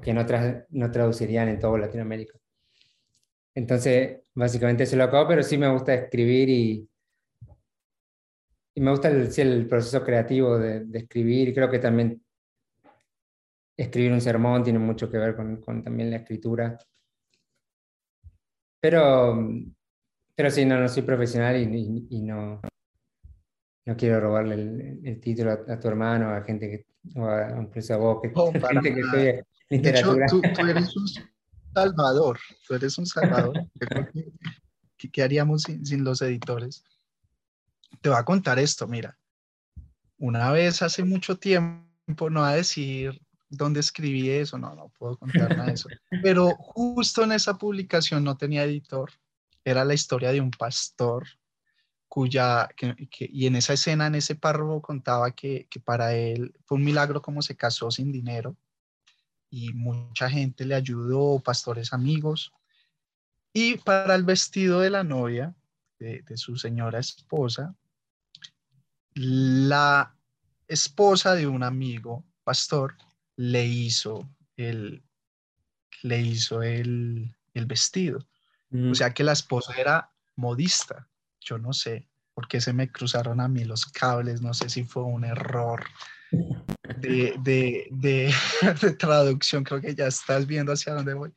que 0.03 0.13
no, 0.13 0.27
no 0.71 0.91
traducirían 0.91 1.49
en 1.49 1.61
toda 1.61 1.79
Latinoamérica. 1.79 2.37
Entonces, 3.55 4.23
básicamente 4.35 4.85
eso 4.85 4.97
lo 4.97 5.05
acabo, 5.05 5.29
pero 5.29 5.43
sí 5.43 5.57
me 5.57 5.71
gusta 5.71 5.95
escribir 5.95 6.49
y, 6.49 6.89
y 8.75 8.81
me 8.81 8.91
gusta 8.91 9.09
el, 9.09 9.69
proceso 9.69 10.03
creativo 10.03 10.59
de, 10.59 10.81
de, 10.87 10.99
escribir. 10.99 11.55
Creo 11.55 11.71
que 11.71 11.79
también 11.79 12.23
escribir 13.77 14.13
un 14.13 14.21
sermón 14.21 14.63
tiene 14.63 14.79
mucho 14.79 15.11
que 15.11 15.19
ver 15.19 15.35
con, 15.35 15.61
con 15.61 15.83
también 15.83 16.11
la 16.11 16.17
escritura. 16.19 16.79
Pero, 18.81 19.49
pero 20.35 20.51
sí, 20.51 20.65
no, 20.65 20.81
no 20.81 20.89
soy 20.89 21.03
profesional 21.03 21.57
y, 21.57 22.07
y 22.11 22.23
no, 22.23 22.61
no 23.85 23.97
quiero 23.97 24.21
robarle 24.21 24.55
el, 25.03 25.21
título 25.21 25.53
a, 25.53 25.81
tu 25.81 25.89
hermano, 25.89 26.31
a 26.31 26.43
gente 26.43 26.71
que, 26.71 26.87
o 27.19 27.27
a, 27.27 27.61
incluso 27.61 27.95
a 27.95 27.97
vos, 27.97 28.21
que, 28.23 28.31
oh, 28.35 28.53
gente 28.71 28.95
que 28.95 29.01
estudia 29.01 29.47
literatura. 29.71 30.27
tú, 30.27 30.41
eres 30.69 30.97
un 30.97 31.07
salvador, 31.75 32.39
tú 32.67 32.75
eres 32.75 32.99
un 32.99 33.07
salvador. 33.07 33.67
¿Qué, 34.97 35.23
haríamos 35.23 35.63
sin, 35.63 35.85
sin, 35.85 36.05
los 36.05 36.23
editores? 36.23 36.85
Te 38.01 38.09
voy 38.09 38.19
a 38.19 38.25
contar 38.25 38.59
esto, 38.59 38.87
mira. 38.87 39.19
Una 40.19 40.53
vez 40.53 40.83
hace 40.83 41.03
mucho 41.03 41.39
tiempo, 41.39 42.31
no 42.31 42.45
a 42.45 42.55
decir 42.55 43.21
dónde 43.53 43.81
escribí 43.81 44.31
eso, 44.31 44.57
no, 44.59 44.75
no 44.75 44.89
puedo 44.99 45.19
contar 45.19 45.51
nada 45.51 45.67
de 45.67 45.75
eso, 45.75 45.89
pero 46.23 46.51
justo 46.57 47.23
en 47.23 47.33
esa 47.33 47.55
publicación 47.55 48.25
no 48.25 48.37
tenía 48.37 48.65
editor. 48.65 49.13
Era 49.65 49.85
la 49.85 49.95
historia 49.95 50.33
de 50.33 50.41
un 50.41 50.51
pastor 50.51 51.27
cuya, 52.09 52.69
y 53.19 53.47
en 53.47 53.57
esa 53.57 53.75
escena, 53.75 54.07
en 54.07 54.17
ese 54.17 54.35
párrafo 54.35 54.83
contaba 54.83 55.31
que, 55.31 55.67
que, 55.71 55.81
para 55.81 56.15
él 56.15 56.55
fue 56.65 56.79
un 56.79 56.85
milagro 56.85 57.23
como 57.23 57.43
se 57.43 57.57
casó 57.57 57.91
sin 57.91 58.11
dinero 58.11 58.57
y 59.51 59.73
mucha 59.73 60.29
gente 60.29 60.65
le 60.65 60.75
ayudó, 60.75 61.39
pastores 61.39 61.93
amigos. 61.93 62.53
Y 63.53 63.77
para 63.77 64.15
el 64.15 64.25
vestido 64.25 64.81
de 64.81 64.91
la 64.91 65.05
novia, 65.05 65.55
de, 65.99 66.23
de 66.23 66.37
su 66.37 66.57
señora 66.57 66.99
esposa, 66.99 67.75
la 69.15 70.17
esposa 70.67 71.35
de 71.35 71.47
un 71.47 71.63
amigo 71.63 72.25
pastor 72.45 72.97
le 73.37 73.65
hizo 73.65 74.29
el, 74.57 75.03
le 76.03 76.21
hizo 76.21 76.63
el, 76.63 77.35
el 77.55 77.67
vestido. 77.67 78.27
O 78.91 78.95
sea 78.95 79.13
que 79.13 79.23
la 79.23 79.33
esposa 79.33 79.75
era 79.77 80.11
modista 80.37 81.07
yo 81.45 81.59
no 81.59 81.73
sé 81.73 82.09
por 82.35 82.49
qué 82.49 82.61
se 82.61 82.73
me 82.73 82.91
cruzaron 82.91 83.41
a 83.41 83.49
mí 83.49 83.65
los 83.65 83.87
cables, 83.87 84.41
no 84.41 84.55
sé 84.55 84.69
si 84.69 84.85
fue 84.85 85.03
un 85.03 85.25
error 85.25 85.85
de, 86.99 87.35
de, 87.41 87.89
de, 88.81 88.93
traducción, 88.93 89.65
creo 89.65 89.81
que 89.81 89.95
ya 89.95 90.07
estás 90.07 90.47
viendo 90.47 90.73
hacia 90.73 90.95
dónde 90.95 91.15
voy. 91.15 91.33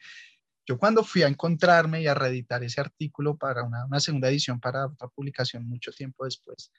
Yo 0.65 0.79
cuando 0.79 1.03
fui 1.03 1.23
a 1.23 1.27
encontrarme 1.27 2.01
y 2.01 2.07
a 2.07 2.13
reeditar 2.13 2.63
ese 2.63 2.81
artículo 2.81 3.37
para 3.37 3.63
una, 3.63 3.85
una 3.85 3.99
segunda 3.99 4.29
edición, 4.29 4.59
para 4.59 4.87
otra 4.87 5.09
publicación 5.09 5.67
mucho 5.67 5.91
tiempo 5.91 6.23
después, 6.25 6.71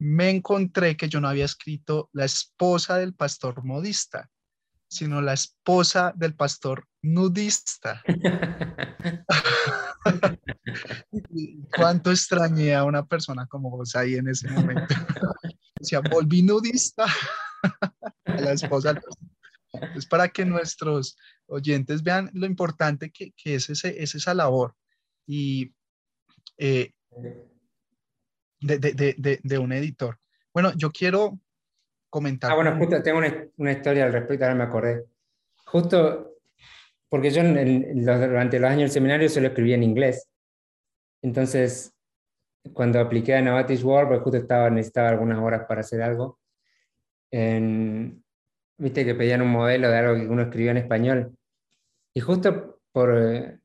me 0.00 0.30
encontré 0.30 0.96
que 0.96 1.08
yo 1.08 1.20
no 1.20 1.28
había 1.28 1.44
escrito 1.44 2.08
la 2.12 2.24
esposa 2.24 2.96
del 2.96 3.14
pastor 3.14 3.64
modista, 3.64 4.30
sino 4.88 5.20
la 5.20 5.34
esposa 5.34 6.12
del 6.16 6.34
pastor 6.34 6.86
nudista. 7.02 8.02
¿Cuánto 11.76 12.10
extrañé 12.10 12.74
a 12.74 12.84
una 12.84 13.06
persona 13.06 13.46
como 13.46 13.70
vos 13.70 13.94
ahí 13.94 14.14
en 14.14 14.28
ese 14.28 14.48
momento? 14.50 14.94
Decía, 15.78 16.00
volví 16.00 16.42
nudista 16.42 17.04
a 18.24 18.40
la 18.40 18.52
esposa. 18.52 19.00
Es 19.94 20.06
para 20.06 20.28
que 20.28 20.44
nuestros 20.44 21.16
oyentes 21.46 22.02
vean 22.02 22.30
lo 22.32 22.46
importante 22.46 23.10
que, 23.10 23.32
que 23.36 23.56
es, 23.56 23.68
ese, 23.70 24.02
es 24.02 24.14
esa 24.14 24.34
labor 24.34 24.74
y 25.26 25.74
eh, 26.56 26.92
de, 28.60 28.78
de, 28.78 29.14
de, 29.18 29.40
de, 29.42 29.58
un 29.58 29.72
editor. 29.72 30.18
Bueno, 30.52 30.72
yo 30.74 30.90
quiero 30.90 31.38
comentar. 32.10 32.50
Ah, 32.50 32.54
bueno, 32.54 32.76
justo 32.76 33.02
tengo 33.02 33.18
una, 33.18 33.46
una 33.56 33.72
historia 33.72 34.04
al 34.04 34.12
respecto, 34.12 34.44
ahora 34.44 34.56
me 34.56 34.64
acordé. 34.64 35.04
Justo 35.66 36.34
porque 37.08 37.30
yo 37.30 37.42
en, 37.42 38.04
durante 38.04 38.58
los 38.58 38.70
años 38.70 38.82
del 38.82 38.90
seminario 38.90 39.28
solo 39.28 39.48
escribía 39.48 39.76
en 39.76 39.82
inglés. 39.82 40.28
Entonces, 41.22 41.94
cuando 42.72 43.00
apliqué 43.00 43.34
a 43.34 43.42
Novatis 43.42 43.82
World, 43.82 44.08
pues 44.08 44.20
justo 44.20 44.36
estaba, 44.38 44.70
necesitaba 44.70 45.08
algunas 45.08 45.38
horas 45.38 45.64
para 45.66 45.80
hacer 45.80 46.02
algo. 46.02 46.38
Viste 47.30 49.04
que 49.04 49.14
pedían 49.14 49.42
un 49.42 49.50
modelo 49.50 49.90
de 49.90 49.96
algo 49.96 50.14
que 50.14 50.28
uno 50.28 50.42
escribía 50.42 50.70
en 50.70 50.76
español. 50.76 51.36
Y 52.14 52.20
justo 52.20 52.80
por, 52.92 53.16
eh, 53.16 53.58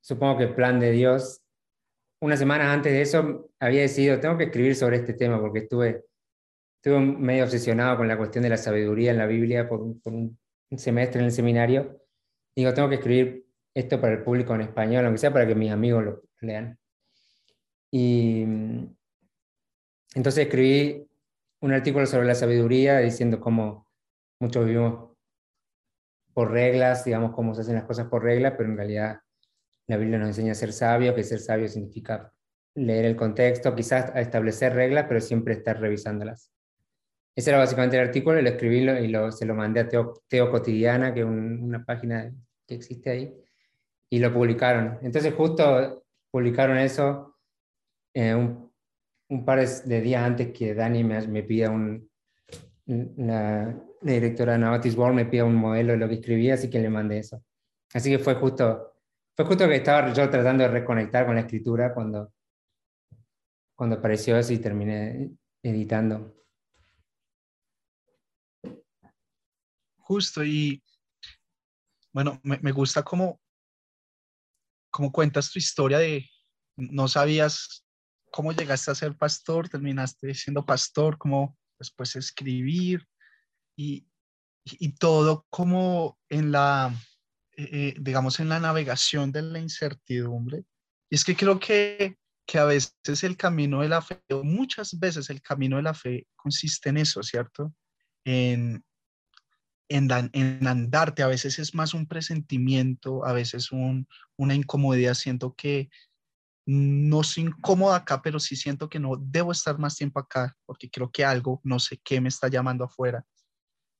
supongo 0.00 0.38
que 0.38 0.48
plan 0.48 0.78
de 0.78 0.90
Dios, 0.90 1.40
unas 2.20 2.38
semanas 2.38 2.68
antes 2.68 2.92
de 2.92 3.00
eso 3.00 3.50
había 3.60 3.82
decidido, 3.82 4.20
tengo 4.20 4.36
que 4.36 4.44
escribir 4.44 4.74
sobre 4.74 4.96
este 4.96 5.14
tema 5.14 5.40
porque 5.40 5.60
estuve, 5.60 6.04
estuve 6.78 7.00
medio 7.00 7.44
obsesionado 7.44 7.96
con 7.96 8.08
la 8.08 8.16
cuestión 8.16 8.42
de 8.42 8.50
la 8.50 8.56
sabiduría 8.56 9.10
en 9.10 9.18
la 9.18 9.26
Biblia 9.26 9.68
por, 9.68 10.00
por 10.00 10.12
un 10.12 10.38
semestre 10.76 11.20
en 11.20 11.26
el 11.26 11.32
seminario 11.32 11.98
digo, 12.60 12.74
tengo 12.74 12.88
que 12.88 12.96
escribir 12.96 13.46
esto 13.74 14.00
para 14.00 14.14
el 14.14 14.24
público 14.24 14.54
en 14.54 14.62
español, 14.62 15.04
aunque 15.04 15.18
sea 15.18 15.32
para 15.32 15.46
que 15.46 15.54
mis 15.54 15.70
amigos 15.70 16.04
lo 16.04 16.22
lean. 16.40 16.78
Y 17.90 18.42
entonces 20.14 20.46
escribí 20.46 21.06
un 21.60 21.72
artículo 21.72 22.06
sobre 22.06 22.26
la 22.26 22.34
sabiduría 22.34 22.98
diciendo 22.98 23.40
cómo 23.40 23.86
muchos 24.40 24.64
vivimos 24.64 25.16
por 26.34 26.50
reglas, 26.50 27.04
digamos, 27.04 27.32
cómo 27.32 27.54
se 27.54 27.60
hacen 27.60 27.76
las 27.76 27.84
cosas 27.84 28.08
por 28.08 28.24
reglas, 28.24 28.54
pero 28.56 28.68
en 28.68 28.76
realidad 28.76 29.20
la 29.86 29.96
Biblia 29.96 30.18
nos 30.18 30.28
enseña 30.28 30.52
a 30.52 30.56
ser 30.56 30.72
sabio, 30.72 31.14
que 31.14 31.22
ser 31.22 31.38
sabio 31.38 31.68
significa 31.68 32.32
leer 32.74 33.04
el 33.04 33.16
contexto, 33.16 33.74
quizás 33.74 34.12
establecer 34.16 34.74
reglas, 34.74 35.06
pero 35.08 35.20
siempre 35.20 35.54
estar 35.54 35.80
revisándolas. 35.80 36.50
Ese 37.38 37.50
era 37.50 37.60
básicamente 37.60 37.96
el 37.96 38.04
artículo, 38.04 38.42
lo 38.42 38.48
escribí 38.48 38.78
y 38.78 39.06
lo, 39.06 39.30
se 39.30 39.46
lo 39.46 39.54
mandé 39.54 39.78
a 39.78 39.88
Teo, 39.88 40.24
Teo 40.26 40.50
Cotidiana, 40.50 41.14
que 41.14 41.20
es 41.20 41.26
una 41.26 41.84
página 41.84 42.34
que 42.66 42.74
existe 42.74 43.10
ahí, 43.10 43.32
y 44.10 44.18
lo 44.18 44.34
publicaron. 44.34 44.98
Entonces 45.02 45.32
justo 45.34 46.04
publicaron 46.32 46.78
eso 46.78 47.36
eh, 48.12 48.34
un, 48.34 48.72
un, 49.28 49.44
par 49.44 49.64
de 49.64 50.00
días 50.00 50.24
antes 50.24 50.48
que 50.52 50.74
Dani 50.74 51.04
me, 51.04 51.28
me 51.28 51.44
pida 51.44 51.70
un, 51.70 52.10
la, 52.86 53.72
directora 54.02 54.54
de 54.54 54.58
Navatis 54.58 54.96
World 54.96 55.14
me 55.14 55.26
pida 55.26 55.44
un 55.44 55.54
modelo 55.54 55.92
de 55.92 55.98
lo 55.98 56.08
que 56.08 56.14
escribía, 56.14 56.54
así 56.54 56.68
que 56.68 56.80
le 56.80 56.90
mandé 56.90 57.18
eso. 57.18 57.40
Así 57.94 58.10
que 58.10 58.18
fue 58.18 58.34
justo, 58.34 58.96
fue 59.36 59.44
justo 59.44 59.68
que 59.68 59.76
estaba 59.76 60.12
yo 60.12 60.28
tratando 60.28 60.64
de 60.64 60.70
reconectar 60.70 61.24
con 61.24 61.36
la 61.36 61.42
escritura 61.42 61.94
cuando, 61.94 62.32
cuando 63.76 63.94
apareció 63.94 64.36
eso 64.36 64.52
y 64.52 64.58
terminé 64.58 65.30
editando. 65.62 66.34
Justo, 70.08 70.42
y 70.42 70.82
bueno, 72.14 72.40
me, 72.42 72.58
me 72.60 72.72
gusta 72.72 73.02
cómo, 73.02 73.38
cómo 74.90 75.12
cuentas 75.12 75.50
tu 75.50 75.58
historia 75.58 75.98
de 75.98 76.26
no 76.76 77.08
sabías 77.08 77.84
cómo 78.30 78.52
llegaste 78.52 78.90
a 78.90 78.94
ser 78.94 79.18
pastor, 79.18 79.68
terminaste 79.68 80.32
siendo 80.32 80.64
pastor, 80.64 81.18
cómo 81.18 81.58
después 81.78 82.16
escribir 82.16 83.06
y, 83.76 84.08
y 84.64 84.94
todo 84.94 85.46
como 85.50 86.18
en 86.30 86.52
la, 86.52 86.90
eh, 87.58 87.68
eh, 87.70 87.94
digamos, 88.00 88.40
en 88.40 88.48
la 88.48 88.60
navegación 88.60 89.30
de 89.30 89.42
la 89.42 89.58
incertidumbre. 89.58 90.64
Y 91.10 91.16
es 91.16 91.24
que 91.24 91.36
creo 91.36 91.60
que, 91.60 92.16
que 92.46 92.58
a 92.58 92.64
veces 92.64 93.24
el 93.24 93.36
camino 93.36 93.82
de 93.82 93.90
la 93.90 94.00
fe, 94.00 94.22
o 94.30 94.42
muchas 94.42 94.98
veces 94.98 95.28
el 95.28 95.42
camino 95.42 95.76
de 95.76 95.82
la 95.82 95.92
fe 95.92 96.26
consiste 96.34 96.88
en 96.88 96.96
eso, 96.96 97.22
¿cierto? 97.22 97.74
En, 98.24 98.82
en, 99.88 100.66
andarte, 100.66 101.22
a 101.22 101.28
veces 101.28 101.58
es 101.58 101.74
más 101.74 101.94
un 101.94 102.06
presentimiento, 102.06 103.24
a 103.24 103.32
veces 103.32 103.72
un, 103.72 104.06
una 104.36 104.54
incomodidad, 104.54 105.14
siento 105.14 105.54
que 105.54 105.88
no 106.66 107.22
soy 107.22 107.44
incómoda 107.44 107.96
acá, 107.96 108.20
pero 108.20 108.38
sí 108.38 108.54
siento 108.54 108.90
que 108.90 109.00
no 109.00 109.16
debo 109.18 109.52
estar 109.52 109.78
más 109.78 109.96
tiempo 109.96 110.20
acá, 110.20 110.54
porque 110.66 110.90
creo 110.90 111.10
que 111.10 111.24
algo, 111.24 111.60
no 111.64 111.78
sé 111.78 111.98
qué, 112.04 112.20
me 112.20 112.28
está 112.28 112.48
llamando 112.48 112.84
afuera. 112.84 113.24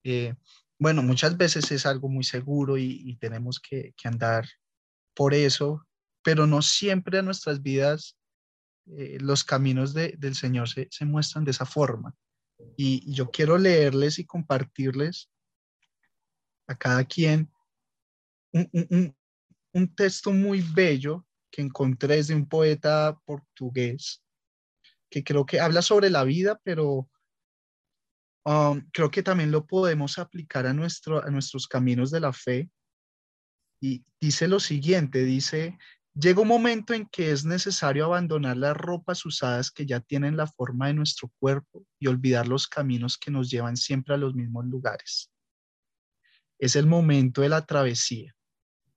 Eh, 0.05 0.35
bueno, 0.79 1.03
muchas 1.03 1.37
veces 1.37 1.71
es 1.73 1.87
algo 1.87 2.09
muy 2.09 2.25
seguro 2.25 2.77
y, 2.77 3.17
tenemos 3.17 3.59
que, 3.59 3.95
andar 4.05 4.47
por 5.15 5.33
eso, 5.33 5.87
pero 6.23 6.47
no 6.47 6.61
siempre 6.61 7.19
en 7.19 7.25
nuestras 7.25 7.63
vidas 7.63 8.17
eh, 8.97 9.19
los 9.21 9.45
caminos 9.45 9.95
del 9.95 10.35
Señor 10.35 10.69
se, 10.69 10.89
muestran 11.07 11.45
de 11.45 11.53
esa 11.53 11.65
forma. 11.65 12.15
y 12.77 13.11
yo 13.13 13.31
quiero 13.31 13.57
leerles 13.57 14.19
y 14.19 14.27
compartirles 14.27 15.31
a 16.69 16.77
cada 16.77 17.05
quien 17.05 17.51
un, 18.53 19.95
texto 19.95 20.33
muy 20.33 20.61
bello 20.61 21.27
que 21.51 21.63
encontré 21.63 22.23
de 22.23 22.35
un 22.35 22.47
poeta 22.47 23.19
portugués 23.25 24.23
que 25.11 25.25
creo 25.25 25.47
que 25.47 25.61
habla 25.61 25.81
sobre 25.81 26.11
la 26.11 26.25
vida, 26.25 26.61
pero 26.63 27.09
um, 28.45 28.87
creo 28.93 29.11
que 29.11 29.23
también 29.23 29.51
lo 29.51 29.67
podemos 29.67 30.19
aplicar 30.19 30.67
a, 30.67 30.75
nuestro, 30.75 31.25
a 31.25 31.31
nuestros 31.31 31.67
caminos 31.67 32.11
de 32.11 32.21
la 32.21 32.33
fe. 32.33 32.71
Y 33.81 34.05
dice 34.21 34.49
lo 34.49 34.61
siguiente, 34.61 35.25
dice, 35.25 35.79
llega 36.13 36.43
un 36.43 36.49
momento 36.49 36.93
en 36.93 37.07
que 37.07 37.31
es 37.31 37.47
necesario 37.47 38.05
abandonar 38.05 38.59
las 38.59 38.77
ropas 38.77 39.25
usadas 39.25 39.71
que 39.71 39.87
ya 39.87 40.01
tienen 40.01 40.37
la 40.37 40.47
forma 40.47 40.89
de 40.89 40.95
nuestro 40.95 41.33
cuerpo 41.39 41.87
y 41.99 42.09
olvidar 42.09 42.49
los 42.49 42.67
caminos 42.67 43.17
que 43.17 43.31
nos 43.31 43.49
llevan 43.49 43.79
siempre 43.79 44.15
a 44.15 44.19
los 44.19 44.35
mismos 44.35 44.67
lugares 44.67 45.31
es 46.59 46.77
el 46.77 46.87
momento 46.87 47.43
de 47.43 47.49
la 47.49 47.65
travesía. 47.65 48.35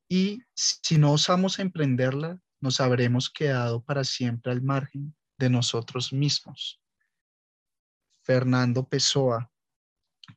Y 0.09 0.43
si 0.55 0.97
no 0.97 1.13
osamos 1.13 1.59
emprenderla, 1.59 2.39
nos 2.59 2.81
habremos 2.81 3.29
quedado 3.29 3.83
para 3.83 4.03
siempre 4.03 4.51
al 4.51 4.61
margen 4.61 5.15
de 5.37 5.49
nosotros 5.49 6.11
mismos. 6.11 6.81
Fernando 8.23 8.87
Pessoa. 8.87 9.49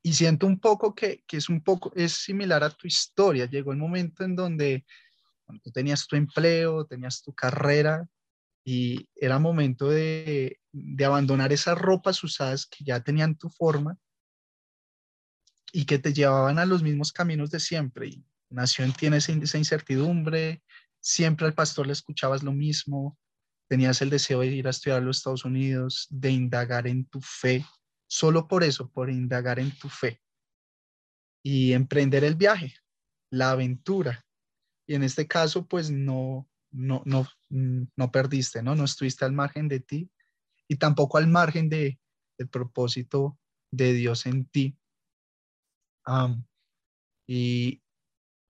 Y 0.03 0.14
siento 0.14 0.47
un 0.47 0.59
poco 0.59 0.95
que, 0.95 1.25
es 1.31 1.49
un 1.49 1.62
poco, 1.62 1.93
es 1.95 2.12
similar 2.12 2.64
a 2.64 2.70
tu 2.70 2.87
historia. 2.87 3.47
Llegó 3.47 3.72
el 3.72 3.79
momento 3.79 4.25
en 4.25 4.35
donde 4.37 4.85
tú 5.62 5.70
tenías 5.70 6.07
tu 6.07 6.16
empleo, 6.16 6.87
tenías 6.87 7.22
tu 7.22 7.35
carrera 7.35 8.07
y 8.64 9.09
era 9.14 9.39
momento 9.39 9.91
de, 9.91 10.61
de 10.72 11.05
abandonar 11.05 11.53
esas 11.53 11.77
ropas 11.79 12.25
usadas 12.25 12.66
que 12.66 12.83
ya 12.85 13.01
tenían 13.01 13.37
tu 13.37 13.51
forma 13.51 13.99
y 15.77 15.87
que 15.87 15.99
te 15.99 16.12
llevaban 16.12 16.61
a 16.61 16.66
los 16.66 16.85
mismos 16.85 17.12
caminos 17.12 17.51
de 17.51 17.59
siempre. 17.59 18.07
Y 18.07 18.25
nació 18.49 18.85
en 18.85 18.93
tiene 18.93 19.16
esa, 19.16 19.59
incertidumbre, 19.59 20.62
siempre 21.01 21.47
al 21.47 21.55
pastor 21.55 21.89
le 21.89 21.93
escuchabas 21.93 22.45
lo 22.45 22.53
mismo, 22.53 23.18
tenías 23.68 24.01
el 24.01 24.09
deseo 24.09 24.39
de 24.41 24.47
ir 24.47 24.68
a 24.68 24.70
estudiar 24.70 24.99
a 24.99 25.05
los 25.05 25.16
Estados 25.16 25.45
Unidos, 25.45 26.07
de 26.11 26.31
indagar 26.31 26.87
en 26.87 27.07
tu 27.07 27.20
fe, 27.20 27.66
solo 28.07 28.47
por 28.47 28.62
eso, 28.62 28.89
por 28.89 29.11
indagar 29.11 29.59
en 29.59 29.77
tu 29.77 29.89
fe 29.89 30.22
y 31.43 31.72
emprender 31.72 32.22
el 32.22 32.37
viaje, 32.37 32.72
la 33.33 33.51
aventura. 33.51 34.25
Y 34.87 34.95
en 34.95 35.03
este 35.03 35.27
caso, 35.27 35.66
pues 35.66 35.91
no, 35.91 36.49
no, 36.70 37.03
no, 37.05 37.27
no 37.51 38.12
perdiste, 38.12 38.62
¿no? 38.62 38.77
No 38.77 38.85
estuviste 38.85 39.25
al 39.25 39.33
margen 39.33 39.66
de 39.66 39.81
ti 39.81 40.09
y 40.68 40.77
tampoco 40.77 41.18
al 41.18 41.27
margen 41.27 41.68
de, 41.68 41.99
del 42.39 42.49
propósito 42.49 43.41
de 43.72 43.93
Dios 43.93 44.27
en 44.27 44.45
ti 44.47 44.79
y, 47.27 47.83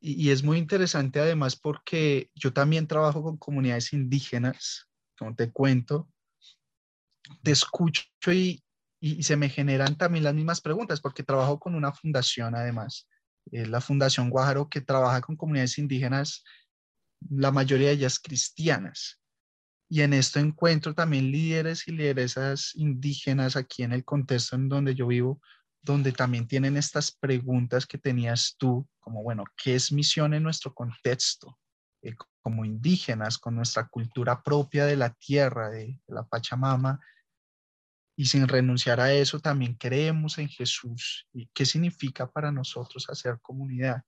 y, 0.00 0.30
es 0.30 0.42
muy 0.42 0.58
interesante 0.58 1.20
además 1.20 1.56
porque 1.56 2.30
yo 2.34 2.52
también 2.52 2.86
trabajo 2.86 3.22
con 3.22 3.36
comunidades 3.36 3.92
indígenas, 3.92 4.88
como 5.16 5.34
te 5.34 5.50
cuento, 5.52 6.08
te 7.42 7.52
escucho 7.52 8.04
y, 8.32 8.62
y, 9.00 9.22
se 9.22 9.36
me 9.36 9.48
generan 9.48 9.96
también 9.96 10.24
las 10.24 10.34
mismas 10.34 10.60
preguntas 10.60 11.00
porque 11.00 11.22
trabajo 11.22 11.58
con 11.58 11.74
una 11.74 11.92
fundación 11.92 12.54
además, 12.54 13.08
la 13.50 13.80
Fundación 13.80 14.30
Guájaro 14.30 14.68
que 14.68 14.80
trabaja 14.80 15.20
con 15.20 15.36
comunidades 15.36 15.78
indígenas, 15.78 16.42
la 17.30 17.50
mayoría 17.50 17.88
de 17.88 17.94
ellas 17.94 18.18
cristianas. 18.18 19.20
Y 19.88 20.00
en 20.00 20.12
esto 20.14 20.40
encuentro 20.40 20.94
también 20.94 21.30
líderes 21.30 21.86
y 21.86 21.92
lideresas 21.92 22.72
indígenas 22.74 23.56
aquí 23.56 23.82
en 23.82 23.92
el 23.92 24.04
contexto 24.04 24.56
en 24.56 24.68
donde 24.68 24.94
yo 24.94 25.06
vivo, 25.06 25.40
donde 25.84 26.12
también 26.12 26.48
tienen 26.48 26.76
estas 26.76 27.12
preguntas 27.12 27.86
que 27.86 27.98
tenías 27.98 28.56
tú, 28.58 28.88
como, 28.98 29.22
bueno, 29.22 29.44
¿qué 29.56 29.74
es 29.74 29.92
misión 29.92 30.32
en 30.32 30.42
nuestro 30.42 30.72
contexto? 30.72 31.58
Eh, 32.02 32.14
como 32.42 32.64
indígenas, 32.64 33.38
con 33.38 33.54
nuestra 33.54 33.88
cultura 33.88 34.42
propia 34.42 34.86
de 34.86 34.96
la 34.96 35.10
tierra, 35.10 35.70
de, 35.70 36.00
la 36.06 36.24
Pachamama, 36.24 37.00
y 38.16 38.26
sin 38.26 38.48
renunciar 38.48 39.00
a 39.00 39.12
eso 39.12 39.40
también 39.40 39.74
creemos 39.74 40.38
en 40.38 40.48
Jesús 40.48 41.26
qué 41.52 41.66
significa 41.66 42.30
para 42.30 42.52
nosotros 42.52 43.08
hacer 43.08 43.40
comunidad. 43.40 44.02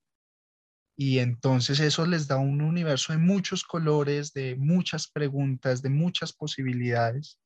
Y 0.96 1.18
entonces 1.18 1.80
eso 1.80 2.06
les 2.06 2.26
da 2.26 2.36
un 2.36 2.62
universo 2.62 3.12
de 3.12 3.18
muchos 3.18 3.64
colores, 3.64 4.32
de 4.32 4.56
muchas 4.56 5.08
preguntas, 5.08 5.82
de 5.82 5.90
muchas 5.90 6.32
posibilidades. 6.32 7.38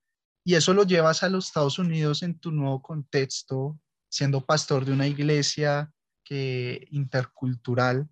Y 0.45 0.55
eso 0.55 0.74
lo 0.74 0.85
llevas 0.85 1.22
a 1.22 1.28
los 1.28 1.47
Estados 1.47 1.78
Unidos 1.78 2.22
en 2.22 2.39
tu 2.39 2.53
nuevo 2.53 2.83
contexto 2.83 3.78
siendo 4.11 4.45
pastor 4.45 4.85
de 4.85 4.93
una 4.93 5.07
iglesia 5.07 5.91
que, 6.25 6.87
intercultural 6.91 8.09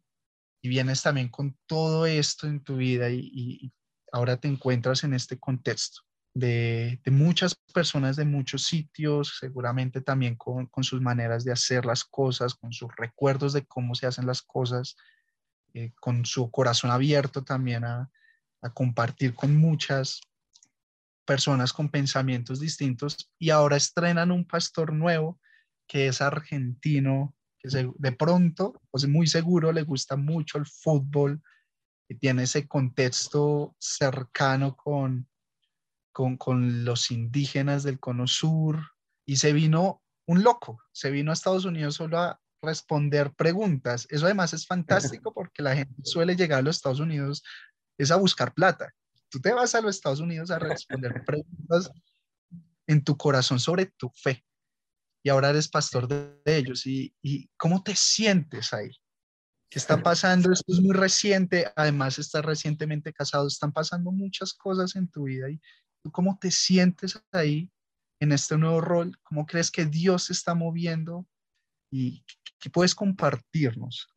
y 0.63 0.69
vienes 0.69 1.03
también 1.03 1.29
con 1.29 1.57
todo 1.67 2.07
esto 2.07 2.47
en 2.47 2.63
tu 2.63 2.77
vida 2.77 3.11
y, 3.11 3.73
ahora 4.11 4.39
te 4.39 4.49
encuentras 4.49 5.05
en 5.05 5.13
este 5.13 5.39
contexto 5.39 6.01
de, 6.33 6.99
muchas 7.07 7.55
personas 7.75 8.17
de 8.17 8.25
muchos 8.25 8.65
sitios, 8.65 9.37
seguramente 9.39 10.01
también 10.01 10.35
con, 10.37 10.71
sus 10.81 11.03
maneras 11.03 11.45
de 11.45 11.53
hacer 11.53 11.85
las 11.85 12.05
cosas, 12.05 12.55
con 12.55 12.73
sus 12.73 12.89
recuerdos 12.97 13.53
de 13.53 13.67
cómo 13.67 13.95
se 13.95 14.07
hacen 14.07 14.27
las 14.27 14.41
cosas, 14.41 14.97
eh, 15.75 15.93
con 16.01 16.25
su 16.25 16.51
corazón 16.51 16.91
abierto 16.91 17.45
también 17.45 17.85
a, 17.85 18.11
a 18.63 18.71
compartir 18.71 19.35
con 19.35 19.57
muchas 19.57 20.23
personas 21.27 21.75
con 21.75 21.91
pensamientos 21.91 22.61
distintos 22.61 23.31
y 23.39 23.51
ahora 23.51 23.77
estrenan 23.77 24.31
un 24.31 24.47
pastor 24.47 24.95
nuevo 24.95 25.39
que 25.89 26.07
es 26.09 26.21
argentino, 26.21 27.35
que 27.59 27.69
de 27.97 28.13
pronto, 28.13 28.81
pues 28.91 29.09
muy 29.09 29.27
seguro 29.27 29.73
le 29.73 29.83
gusta 29.83 30.17
mucho 30.17 30.59
el 30.59 30.67
fútbol, 30.67 31.43
y 32.09 32.15
tiene 32.15 32.45
ese 32.45 32.67
contexto 32.69 33.75
cercano 33.79 34.77
con, 34.77 35.29
con, 36.13 36.37
con 36.37 36.85
los 36.85 37.11
indígenas 37.11 37.83
del 37.83 37.99
Cono 37.99 38.27
Sur, 38.27 38.93
y 39.27 39.37
se 39.37 39.53
vino 39.53 40.03
un 40.27 40.43
loco, 40.43 40.81
se 40.93 41.11
vino 41.11 41.31
a 41.31 41.35
Estados 41.35 41.65
Unidos 41.65 41.97
solo 41.97 42.19
a 42.19 42.41
responder 42.63 43.33
preguntas. 43.35 44.07
Eso 44.11 44.27
además 44.27 44.53
es 44.53 44.67
fantástico 44.67 45.33
porque 45.35 45.63
la 45.63 45.75
gente 45.75 46.03
suele 46.05 46.37
llegar 46.37 46.61
a 46.61 46.63
los 46.63 46.77
Estados 46.77 47.01
Unidos 47.01 47.43
es 47.99 48.11
a 48.11 48.17
buscar 48.17 48.55
plata. 48.55 48.95
Tú 49.29 49.41
te 49.41 49.53
vas 49.53 49.75
a 49.75 49.81
los 49.81 49.97
Estados 49.97 50.21
Unidos 50.21 50.51
a 50.51 50.59
responder 50.59 51.13
preguntas 51.27 51.91
en 52.87 53.05
tu 53.05 53.17
corazón 53.17 53.61
sobre 53.61 53.87
tu 53.87 54.11
fe. 54.15 54.45
Y 55.23 55.29
ahora 55.29 55.51
eres 55.51 55.69
pastor 55.69 56.09
de, 56.09 56.41
ellos. 56.45 56.87
¿Y, 56.87 57.15
¿Y 57.23 57.49
cómo 57.57 57.83
te 57.83 57.95
sientes 57.95 58.73
ahí? 58.73 58.91
¿Qué 59.71 59.79
está 59.79 60.03
pasando? 60.03 60.51
Esto 60.51 60.73
es 60.73 60.81
muy 60.81 60.95
reciente, 60.95 61.67
además 61.77 62.19
estás 62.19 62.43
recientemente 62.45 63.13
casado, 63.13 63.47
están 63.47 63.73
pasando 63.73 64.11
muchas 64.11 64.55
cosas 64.55 64.97
en 64.97 65.09
tu 65.09 65.25
vida. 65.25 65.51
¿Y 65.51 65.61
cómo 66.11 66.39
te 66.41 66.51
sientes 66.51 67.23
ahí 67.33 67.71
en 68.21 68.33
este 68.33 68.57
nuevo 68.57 68.81
rol? 68.81 69.19
¿Cómo 69.23 69.45
crees 69.45 69.71
que 69.71 69.85
Dios 69.85 70.25
se 70.25 70.33
está 70.33 70.55
moviendo? 70.55 71.27
¿Y 71.93 72.25
qué 72.59 72.71
puedes 72.71 72.95
compartirnos 72.95 74.09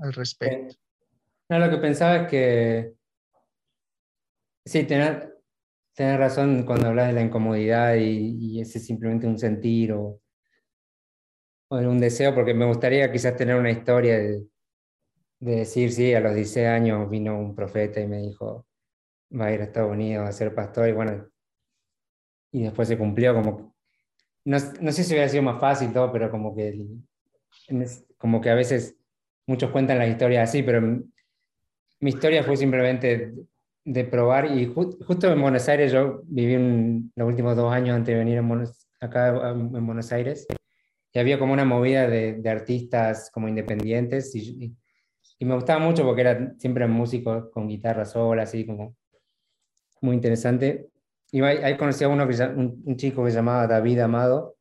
al 0.00 0.12
respecto? 0.12 0.76
No, 1.48 1.60
lo 1.60 1.70
que 1.70 1.76
pensaba 1.76 2.16
es 2.16 2.28
que 2.28 2.94
sí, 4.64 4.82
tener, 4.84 5.38
tener 5.94 6.18
razón 6.18 6.64
cuando 6.64 6.88
hablas 6.88 7.08
de 7.08 7.12
la 7.12 7.22
incomodidad 7.22 7.94
y, 7.94 8.60
ese 8.60 8.78
es 8.78 8.86
simplemente 8.86 9.28
un 9.28 9.38
sentir 9.38 9.92
o, 9.92 10.20
o 11.68 11.76
un 11.78 11.98
deseo, 11.98 12.34
porque 12.34 12.54
me 12.54 12.66
gustaría 12.66 13.10
quizás 13.10 13.36
tener 13.36 13.56
una 13.56 13.70
historia 13.70 14.18
de, 14.18 14.46
de 15.40 15.56
decir, 15.56 15.92
sí, 15.92 16.14
a 16.14 16.20
los 16.20 16.34
16 16.34 16.66
años 16.66 17.10
vino 17.10 17.38
un 17.38 17.54
profeta 17.54 18.00
y 18.00 18.06
me 18.06 18.18
dijo, 18.18 18.66
va 19.38 19.46
a 19.46 19.52
ir 19.52 19.60
a 19.60 19.64
Estados 19.64 19.90
Unidos 19.90 20.28
a 20.28 20.32
ser 20.32 20.54
pastor 20.54 20.88
y 20.88 20.92
bueno, 20.92 21.28
y 22.52 22.62
después 22.62 22.88
se 22.88 22.98
cumplió 22.98 23.34
como, 23.34 23.74
no, 24.44 24.56
no 24.80 24.92
sé 24.92 25.04
si 25.04 25.12
hubiera 25.12 25.28
sido 25.28 25.42
más 25.42 25.60
fácil 25.60 25.92
todo, 25.92 26.12
pero 26.12 26.30
como 26.30 26.54
que, 26.54 26.86
como 28.16 28.40
que 28.40 28.50
a 28.50 28.54
veces 28.54 28.96
muchos 29.46 29.70
cuentan 29.70 29.98
la 29.98 30.06
historia 30.06 30.42
así, 30.42 30.62
pero 30.62 30.80
mi 30.80 32.10
historia 32.10 32.42
fue 32.42 32.56
simplemente 32.56 33.34
de 33.84 34.04
probar 34.04 34.46
y 34.46 34.66
justo 34.66 35.32
en 35.32 35.40
Buenos 35.40 35.68
Aires 35.68 35.92
yo 35.92 36.22
viví 36.24 37.10
los 37.14 37.28
últimos 37.28 37.56
dos 37.56 37.72
años 37.72 37.94
antes 37.94 38.14
de 38.14 38.18
venir 38.18 38.42
acá 39.00 39.50
en 39.50 39.86
Buenos 39.86 40.10
Aires 40.12 40.46
había 41.18 41.38
como 41.38 41.52
una 41.52 41.64
movida 41.64 42.08
de, 42.08 42.34
de 42.34 42.50
artistas 42.50 43.30
como 43.32 43.48
independientes 43.48 44.34
y, 44.34 44.76
y, 45.38 45.44
me 45.44 45.54
gustaba 45.54 45.78
mucho 45.78 46.02
porque 46.04 46.22
era 46.22 46.54
siempre 46.58 46.86
músico 46.86 47.50
con 47.50 47.68
guitarra 47.68 48.06
sola, 48.06 48.44
así 48.44 48.64
como 48.64 48.96
muy 50.00 50.14
interesante. 50.16 50.88
Y 51.30 51.42
ahí, 51.42 51.76
conocí 51.76 52.04
a 52.04 52.08
uno 52.08 52.26
que, 52.26 52.42
un, 52.42 52.82
un, 52.86 52.96
chico 52.96 53.24
que 53.24 53.30
se 53.30 53.36
llamaba 53.36 53.66
David 53.66 54.00
Amado 54.00 54.56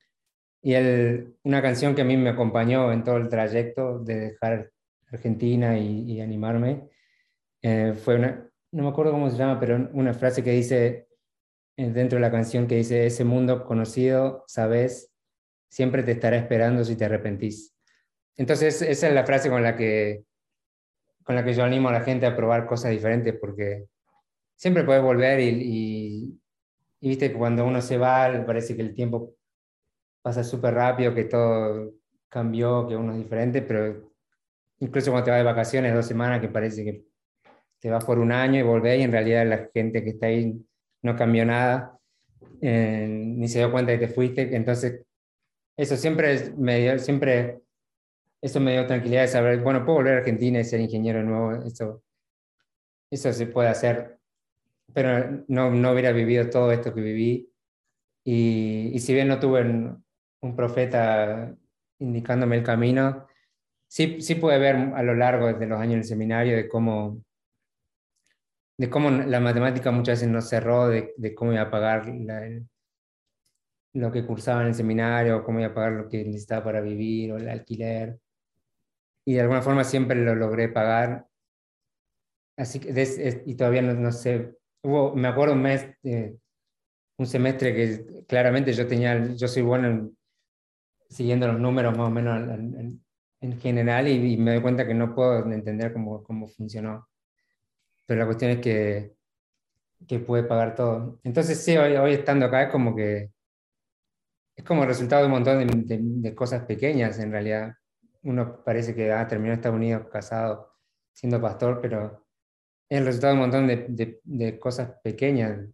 y 0.61 0.73
él, 0.73 1.35
una 1.43 1.61
canción 1.61 1.95
que 1.95 2.01
a 2.01 2.05
mí 2.05 2.17
me 2.17 2.31
acompañó 2.31 2.91
en 2.91 3.03
todo 3.03 3.17
el 3.17 3.29
trayecto 3.29 3.99
de 3.99 4.19
dejar 4.31 4.71
Argentina 5.11 5.77
y, 5.77 6.11
y 6.11 6.21
animarme 6.21 6.89
eh, 7.67 7.93
fue 7.95 8.17
una, 8.17 8.47
no 8.73 8.83
me 8.83 8.89
acuerdo 8.89 9.11
cómo 9.11 9.27
se 9.31 9.37
llama, 9.37 9.59
pero 9.59 9.89
una 9.93 10.13
frase 10.13 10.43
que 10.43 10.51
dice 10.51 11.07
eh, 11.77 11.89
dentro 11.89 12.17
de 12.17 12.21
la 12.21 12.29
canción 12.29 12.67
que 12.67 12.75
dice, 12.75 13.07
ese 13.07 13.23
mundo 13.23 13.65
conocido, 13.65 14.43
sabes, 14.45 15.14
siempre 15.69 16.03
te 16.03 16.11
estará 16.13 16.37
esperando 16.37 16.83
si 16.83 16.95
te 16.95 17.05
arrepentís. 17.05 17.73
Entonces, 18.37 18.81
esa 18.81 19.07
es 19.07 19.13
la 19.13 19.25
frase 19.25 19.49
con 19.49 19.63
la 19.63 19.75
que, 19.75 20.23
con 21.23 21.35
la 21.35 21.43
que 21.43 21.53
yo 21.53 21.63
animo 21.63 21.89
a 21.89 21.93
la 21.93 22.01
gente 22.01 22.25
a 22.25 22.35
probar 22.35 22.65
cosas 22.65 22.91
diferentes, 22.91 23.33
porque 23.39 23.85
siempre 24.55 24.83
puedes 24.83 25.03
volver 25.03 25.39
y, 25.39 26.39
viste 27.01 27.31
que 27.31 27.37
cuando 27.37 27.65
uno 27.65 27.81
se 27.81 27.97
va, 27.97 28.43
parece 28.45 28.75
que 28.75 28.81
el 28.81 28.93
tiempo 28.93 29.35
pasa 30.21 30.43
súper 30.43 30.73
rápido, 30.73 31.13
que 31.13 31.25
todo 31.25 31.93
cambió, 32.29 32.87
que 32.87 32.95
uno 32.95 33.13
es 33.13 33.19
diferente, 33.19 33.61
pero 33.61 34.11
incluso 34.79 35.11
cuando 35.11 35.25
te 35.25 35.31
vas 35.31 35.39
de 35.39 35.45
vacaciones, 35.45 35.93
dos 35.93 36.05
semanas, 36.05 36.41
que 36.41 36.47
parece 36.49 36.83
que 36.83 37.03
te 37.79 37.89
vas 37.89 38.03
por 38.03 38.17
un 38.17 38.31
año 38.31 38.59
y 38.59 38.63
volvés 38.63 38.99
y 38.99 39.03
en 39.03 39.11
realidad 39.11 39.45
la 39.45 39.69
gente 39.73 40.03
que 40.03 40.11
está 40.11 40.27
ahí 40.27 40.59
no 41.03 41.15
cambió 41.15 41.45
nada, 41.45 41.99
eh, 42.61 43.07
ni 43.07 43.47
se 43.47 43.59
dio 43.59 43.71
cuenta 43.71 43.91
de 43.91 43.99
que 43.99 44.07
te 44.07 44.13
fuiste. 44.13 44.55
Entonces, 44.55 45.04
eso 45.77 45.97
siempre 45.97 46.53
me 46.57 46.79
dio, 46.79 46.99
siempre, 46.99 47.61
eso 48.41 48.59
me 48.59 48.73
dio 48.73 48.87
tranquilidad 48.87 49.23
de 49.23 49.27
saber, 49.27 49.61
bueno, 49.61 49.85
puedo 49.85 49.97
volver 49.99 50.15
a 50.15 50.17
Argentina 50.19 50.59
y 50.59 50.63
ser 50.63 50.79
ingeniero 50.79 51.23
nuevo, 51.23 51.63
eso, 51.65 52.03
eso 53.11 53.33
se 53.33 53.47
puede 53.47 53.69
hacer, 53.69 54.17
pero 54.93 55.43
no, 55.47 55.71
no 55.71 55.91
hubiera 55.91 56.11
vivido 56.11 56.49
todo 56.49 56.71
esto 56.71 56.93
que 56.93 57.01
viví. 57.01 57.51
Y, 58.23 58.91
y 58.93 58.99
si 58.99 59.13
bien 59.13 59.27
no 59.27 59.39
tuve 59.39 59.61
un, 59.61 60.03
un 60.41 60.55
profeta 60.55 61.55
indicándome 61.99 62.57
el 62.57 62.63
camino, 62.63 63.27
sí, 63.87 64.21
sí 64.21 64.35
pude 64.35 64.57
ver 64.57 64.75
a 64.95 65.03
lo 65.03 65.15
largo 65.15 65.51
de 65.53 65.67
los 65.67 65.79
años 65.79 65.93
en 65.93 65.99
el 65.99 66.05
seminario 66.05 66.55
de 66.55 66.67
cómo 66.67 67.21
de 68.77 68.89
cómo 68.89 69.09
la 69.09 69.39
matemática 69.39 69.91
muchas 69.91 70.19
veces 70.19 70.29
nos 70.29 70.49
cerró, 70.49 70.89
de, 70.89 71.13
de 71.15 71.33
cómo 71.33 71.53
iba 71.53 71.61
a 71.61 71.71
pagar 71.71 72.09
lo 73.95 74.11
que 74.11 74.25
cursaba 74.25 74.61
en 74.61 74.67
el 74.67 74.75
seminario, 74.75 75.43
cómo 75.43 75.59
iba 75.59 75.69
a 75.69 75.73
pagar 75.73 75.93
lo 75.93 76.09
que 76.09 76.23
necesitaba 76.23 76.63
para 76.63 76.81
vivir 76.81 77.31
o 77.31 77.37
el 77.37 77.49
alquiler. 77.49 78.19
Y 79.25 79.33
de 79.33 79.41
alguna 79.41 79.61
forma 79.61 79.83
siempre 79.83 80.23
lo 80.23 80.35
logré 80.35 80.69
pagar. 80.69 81.27
Así 82.57 82.79
que, 82.79 83.43
y 83.45 83.55
todavía 83.55 83.81
no, 83.81 84.11
sé, 84.11 84.55
hubo, 84.83 85.15
me 85.15 85.27
acuerdo 85.27 85.55
un 85.55 85.61
mes, 85.61 85.89
un 87.17 87.25
semestre 87.25 87.73
que 87.73 88.25
claramente 88.27 88.73
yo 88.73 88.87
tenía, 88.87 89.33
yo 89.35 89.47
soy 89.47 89.63
bueno 89.63 90.11
siguiendo 91.09 91.47
los 91.47 91.59
números 91.59 91.97
más 91.97 92.07
o 92.07 92.11
menos 92.11 92.49
en, 92.49 93.03
en 93.41 93.59
general 93.59 94.07
y, 94.07 94.33
y, 94.33 94.37
me 94.37 94.51
doy 94.51 94.61
cuenta 94.61 94.87
que 94.87 94.93
no 94.93 95.13
puedo 95.13 95.39
entender 95.51 95.93
cómo, 95.93 96.23
cómo 96.23 96.47
funcionó 96.47 97.07
pero 98.05 98.19
la 98.19 98.25
cuestión 98.25 98.51
es 98.51 98.59
que, 98.59 99.15
que 100.07 100.19
puede 100.19 100.43
pagar 100.43 100.75
todo. 100.75 101.19
Entonces 101.23 101.63
sí, 101.63 101.75
hoy, 101.77 101.95
hoy 101.95 102.13
estando 102.13 102.45
acá 102.45 102.63
es 102.63 102.71
como 102.71 102.95
que 102.95 103.31
es 104.55 104.63
como 104.63 104.83
el 104.83 104.87
resultado 104.87 105.21
de 105.21 105.27
un 105.27 105.33
montón 105.33 105.67
de, 105.67 105.99
de, 105.99 106.35
cosas 106.35 106.63
pequeñas 106.63 107.19
en 107.19 107.31
realidad. 107.31 107.73
Uno 108.23 108.63
parece 108.63 108.95
que 108.95 109.11
ha 109.11 109.27
terminado 109.27 109.53
en 109.53 109.59
Estados 109.59 109.75
Unidos 109.75 110.07
casado 110.11 110.73
siendo 111.11 111.41
pastor, 111.41 111.79
pero 111.81 112.25
es 112.89 112.99
el 112.99 113.05
resultado 113.05 113.33
de 113.33 113.39
un 113.39 113.41
montón 113.41 113.67
de, 113.67 114.19
de, 114.23 114.59
cosas 114.59 114.93
pequeñas. 115.03 115.67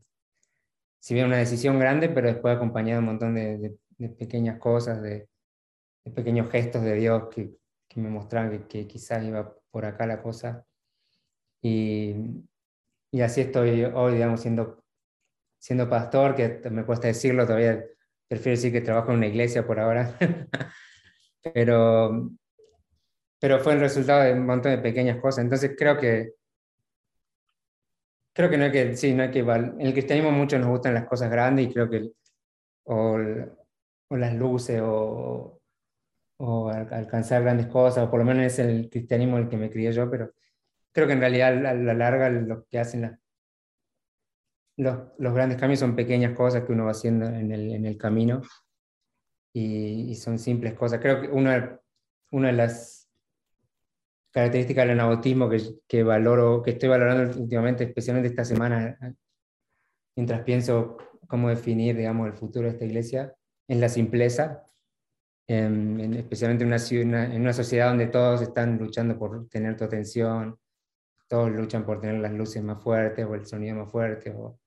Si 1.00 1.14
bien 1.14 1.28
una 1.28 1.38
decisión 1.38 1.80
grande, 1.80 2.10
pero 2.10 2.28
después 2.28 2.56
acompañado 2.56 3.02
de 3.02 3.08
un 3.08 3.14
montón 3.14 3.36
de, 3.36 3.78
pequeñas 4.18 4.60
cosas, 4.60 5.02
de, 5.02 5.28
pequeños 6.16 6.50
gestos 6.50 6.84
de 6.84 6.96
Dios 6.96 7.30
que, 7.30 7.56
que 7.88 8.00
me 8.00 8.10
mostraban 8.10 8.52
que, 8.52 8.68
que, 8.68 8.88
quizás 8.88 9.24
iba 9.24 9.56
por 9.70 9.86
acá 9.86 10.08
la 10.08 10.22
cosa. 10.22 10.66
Y, 11.62 12.16
y 13.12 13.22
así 13.22 13.42
estoy 13.42 13.84
hoy, 13.84 14.14
digamos, 14.14 14.42
siendo, 14.42 14.84
siendo 15.60 15.88
pastor, 15.90 16.36
que 16.36 16.62
me 16.72 16.86
cuesta 16.86 17.08
decirlo, 17.08 17.46
todavía 17.46 17.86
prefiero 18.32 18.56
decir 18.56 18.72
que 18.72 18.80
trabajo 18.80 19.12
en 19.12 19.18
una 19.18 19.28
iglesia 19.28 19.68
por 19.68 19.78
ahora, 19.78 20.16
pero, 21.54 22.32
pero 23.42 23.60
fue 23.60 23.74
el 23.74 23.82
resultado 23.82 24.24
de 24.24 24.32
un 24.32 24.46
montón 24.46 24.72
de 24.72 24.78
pequeñas 24.78 25.20
cosas. 25.20 25.44
Entonces 25.44 25.76
creo 25.78 25.98
que, 25.98 26.36
creo 28.34 28.50
que 28.50 28.58
no 28.58 28.64
hay 28.64 28.72
que, 28.72 28.96
sí, 28.96 29.14
no 29.14 29.24
hay 29.24 29.32
que, 29.32 29.40
en 29.40 29.82
el 29.82 29.92
cristianismo 29.92 30.32
mucho 30.32 30.58
nos 30.58 30.70
gustan 30.70 30.94
las 30.94 31.08
cosas 31.08 31.30
grandes 31.30 31.68
y 31.68 31.74
creo 31.74 31.90
que, 31.90 32.10
o, 32.86 33.18
o 34.08 34.16
las 34.16 34.34
luces, 34.34 34.80
o, 34.82 35.60
o 36.38 36.70
alcanzar 36.70 37.44
grandes 37.44 37.68
cosas, 37.68 38.08
o 38.08 38.10
por 38.10 38.20
lo 38.20 38.26
menos 38.26 38.46
es 38.46 38.60
el 38.60 38.90
cristianismo 38.90 39.40
el 39.40 39.50
que 39.50 39.58
me 39.58 39.70
crié 39.70 39.92
yo, 39.92 40.10
pero 40.10 40.32
creo 40.94 41.06
que 41.06 41.14
en 41.14 41.20
realidad 41.20 41.66
a 41.66 41.74
la 41.74 41.94
larga 41.94 42.30
lo 42.30 42.66
que 42.66 42.80
hacen 42.80 43.20
los, 44.78 44.98
los, 45.18 45.34
grandes 45.34 45.60
cambios 45.60 45.80
son 45.80 45.96
pequeñas 45.96 46.36
cosas 46.36 46.64
que 46.64 46.72
uno 46.72 46.86
va 46.86 46.92
haciendo 46.92 47.26
en 47.26 47.52
el, 47.52 47.72
en 47.72 47.86
el 47.86 47.98
camino 47.98 48.42
y, 49.54 50.16
son 50.16 50.40
simples 50.40 50.74
cosas. 50.74 51.00
Creo 51.00 51.22
que 51.22 51.28
una, 51.28 51.80
una 52.32 52.48
de 52.48 52.54
las 52.54 53.10
características 54.32 54.84
del 54.84 54.92
anabautismo 54.92 55.50
que, 55.50 55.62
que, 55.88 56.04
valoro, 56.04 56.62
que 56.62 56.72
estoy 56.72 56.90
valorando 56.90 57.40
últimamente, 57.40 57.84
especialmente 57.84 58.30
esta 58.30 58.46
semana, 58.46 58.98
mientras 60.16 60.42
pienso 60.44 60.98
cómo 61.28 61.50
definir, 61.50 61.96
digamos, 61.98 62.28
el 62.28 62.34
futuro 62.34 62.68
de 62.68 62.74
esta 62.74 62.86
iglesia, 62.86 63.36
es 63.68 63.78
la 63.78 63.90
simpleza, 63.90 64.64
en, 65.48 66.14
especialmente 66.14 66.64
en 66.64 67.08
una, 67.08 67.26
en 67.26 67.42
una 67.42 67.54
sociedad 67.54 67.90
donde 67.90 68.08
todos 68.08 68.42
están 68.42 68.78
luchando 68.78 69.18
por 69.18 69.50
tener 69.50 69.76
tu 69.76 69.84
atención, 69.84 70.58
todos 71.28 71.52
luchan 71.52 71.86
por 71.86 72.00
tener 72.00 72.20
las 72.20 72.34
luces 72.34 72.62
más 72.64 72.82
fuertes 72.82 73.26
o 73.26 73.36
el 73.36 73.46
sonido 73.46 73.76
más 73.78 73.92
fuerte 73.92 74.32
o, 74.32 74.61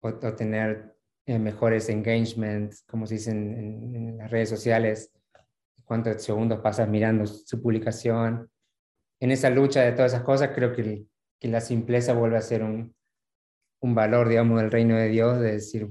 o, 0.00 0.12
tener 0.34 0.94
eh, 1.26 1.38
mejores 1.38 1.88
engagements, 1.88 2.82
como 2.82 3.06
se 3.06 3.14
dice 3.14 3.30
en, 3.30 4.16
las 4.18 4.30
redes 4.30 4.48
sociales, 4.48 5.12
cuántos 5.84 6.22
segundos 6.22 6.60
pasas 6.60 6.88
mirando 6.88 7.26
su 7.26 7.60
publicación. 7.62 8.50
En 9.20 9.30
esa 9.30 9.50
lucha 9.50 9.82
de 9.82 9.92
todas 9.92 10.12
esas 10.12 10.24
cosas, 10.24 10.50
creo 10.54 10.72
que, 10.72 11.06
que 11.38 11.48
la 11.48 11.60
simpleza 11.60 12.12
vuelve 12.12 12.36
a 12.36 12.42
ser 12.42 12.62
un, 12.62 12.94
un, 13.80 13.94
valor, 13.94 14.28
digamos, 14.28 14.60
del 14.60 14.70
reino 14.70 14.96
de 14.96 15.08
Dios, 15.08 15.40
de 15.40 15.52
decir, 15.52 15.88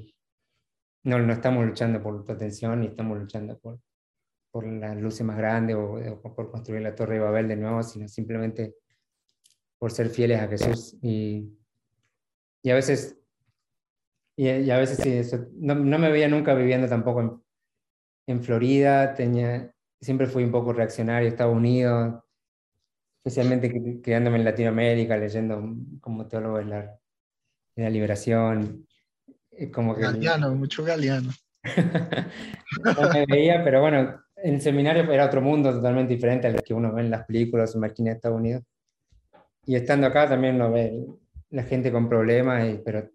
no, 1.03 1.19
no 1.19 1.33
estamos 1.33 1.65
luchando 1.65 2.01
por 2.01 2.23
tu 2.23 2.31
atención, 2.31 2.81
ni 2.81 2.87
estamos 2.87 3.17
luchando 3.17 3.57
por, 3.59 3.79
por 4.51 4.65
las 4.65 4.95
luces 4.97 5.25
más 5.25 5.37
grandes 5.37 5.75
o, 5.75 5.93
o 5.93 6.35
por 6.35 6.51
construir 6.51 6.81
la 6.81 6.95
Torre 6.95 7.15
de 7.15 7.21
Babel 7.21 7.47
de 7.47 7.55
nuevo, 7.55 7.83
sino 7.83 8.07
simplemente 8.07 8.75
por 9.77 9.91
ser 9.91 10.09
fieles 10.09 10.41
a 10.41 10.47
Jesús. 10.47 10.97
Y, 11.01 11.57
y 12.63 12.69
a 12.69 12.75
veces, 12.75 13.17
y, 14.39 14.69
a 14.69 14.77
veces 14.77 14.99
sí, 14.99 15.37
no, 15.55 15.73
no, 15.73 15.97
me 15.97 16.11
veía 16.11 16.27
nunca 16.27 16.53
viviendo 16.53 16.87
tampoco 16.87 17.43
en 18.27 18.43
Florida, 18.43 19.15
tenía, 19.15 19.73
siempre 19.99 20.27
fui 20.27 20.43
un 20.43 20.51
poco 20.51 20.73
reaccionario, 20.73 21.27
Estados 21.27 21.55
Unidos, 21.55 22.23
especialmente 23.23 24.01
quedándome 24.01 24.37
en 24.37 24.45
Latinoamérica, 24.45 25.17
leyendo 25.17 25.75
como 26.01 26.27
teólogo 26.27 26.59
de 26.59 26.65
la, 26.65 26.99
de 27.75 27.83
la 27.83 27.89
liberación. 27.89 28.87
Como 29.73 29.95
que, 29.95 30.01
galeano, 30.01 30.53
mucho 30.53 30.83
galeano. 30.83 31.31
no 31.63 33.09
me 33.11 33.25
veía, 33.25 33.63
pero 33.63 33.81
bueno, 33.81 34.21
en 34.35 34.55
el 34.55 34.61
seminario 34.61 35.11
era 35.11 35.25
otro 35.25 35.41
mundo 35.41 35.73
totalmente 35.73 36.13
diferente 36.13 36.45
al 36.45 36.61
que 36.61 36.75
uno 36.75 36.93
ve 36.93 37.01
en 37.01 37.09
las 37.09 37.25
películas 37.25 37.75
o 37.75 37.79
máquinas 37.79 38.13
de 38.13 38.15
Estados 38.17 38.37
Unidos. 38.37 38.63
Y 39.65 39.75
estando 39.75 40.05
acá 40.05 40.29
también 40.29 40.55
uno 40.55 40.71
ve 40.71 41.05
la 41.49 41.63
gente 41.63 41.91
con 41.91 42.07
problemas, 42.07 42.63
pero 42.85 43.09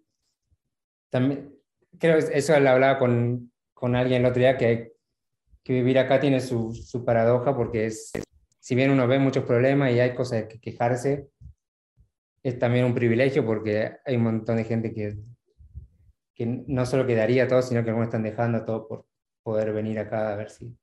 también, 1.13 1.55
creo 1.99 2.17
que 2.17 2.35
eso 2.35 2.59
lo 2.59 2.69
hablaba 2.71 2.97
con, 2.97 3.51
con 3.75 3.95
alguien 3.95 4.21
el 4.21 4.31
otro 4.31 4.39
día, 4.39 4.57
que, 4.57 4.93
que 5.63 5.73
vivir 5.73 5.99
acá 5.99 6.19
tiene 6.19 6.41
su, 6.41 6.73
su 6.73 7.05
paradoja 7.05 7.55
porque 7.55 7.85
es 7.85 8.11
si 8.59 8.73
bien 8.73 8.89
uno 8.89 9.07
ve 9.07 9.19
muchos 9.19 9.43
problemas 9.43 9.91
y 9.91 9.99
hay 9.99 10.15
cosas 10.15 10.45
que 10.45 10.59
quejarse, 10.59 11.29
es 12.41 12.57
también 12.57 12.85
un 12.85 12.95
privilegio 12.95 13.45
porque 13.45 13.97
hay 14.03 14.15
un 14.15 14.23
montón 14.23 14.57
de 14.57 14.63
gente 14.63 14.91
que, 14.91 15.15
que 16.33 16.47
no 16.47 16.83
solo 16.87 17.05
quedaría 17.05 17.47
todo, 17.47 17.61
sino 17.61 17.83
que 17.83 17.89
algunos 17.89 18.07
están 18.07 18.23
dejando 18.23 18.65
todo 18.65 18.87
por 18.87 19.05
poder 19.43 19.71
venir 19.71 19.99
acá 19.99 20.33
a 20.33 20.35
ver 20.35 20.49
si, 20.49 20.75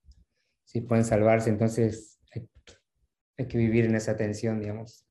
si 0.62 0.82
pueden 0.82 1.04
salvarse. 1.04 1.50
Entonces 1.50 2.20
hay, 2.30 3.46
que 3.48 3.58
vivir 3.58 3.86
en 3.86 3.96
esa 3.96 4.16
tensión, 4.16 4.60
digamos. 4.60 5.04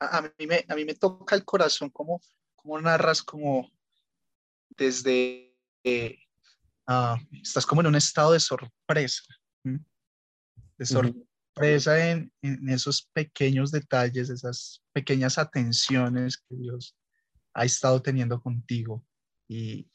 A, 0.00 0.22
mí, 0.22 0.46
me, 0.46 0.64
a 0.68 0.74
mí 0.74 0.86
me 0.86 0.94
toca 0.94 1.34
el 1.34 1.44
corazón 1.44 1.90
como, 1.90 2.22
como 2.54 2.80
narras 2.80 3.22
como 3.22 3.73
desde... 4.76 5.56
Eh, 5.84 6.18
ah, 6.86 7.18
estás 7.42 7.66
como 7.66 7.80
en 7.82 7.88
un 7.88 7.96
estado 7.96 8.32
de 8.32 8.40
sorpresa 8.40 9.22
de 10.78 10.86
sorpresa 10.86 12.10
en, 12.10 12.32
esos 12.68 13.08
pequeños 13.12 13.70
detalles, 13.70 14.28
esas 14.30 14.82
pequeñas 14.92 15.38
atenciones 15.38 16.38
que 16.38 16.56
Dios 16.56 16.96
ha 17.54 17.64
estado 17.64 18.02
teniendo 18.02 18.40
contigo. 18.40 19.04
Y 19.48 19.88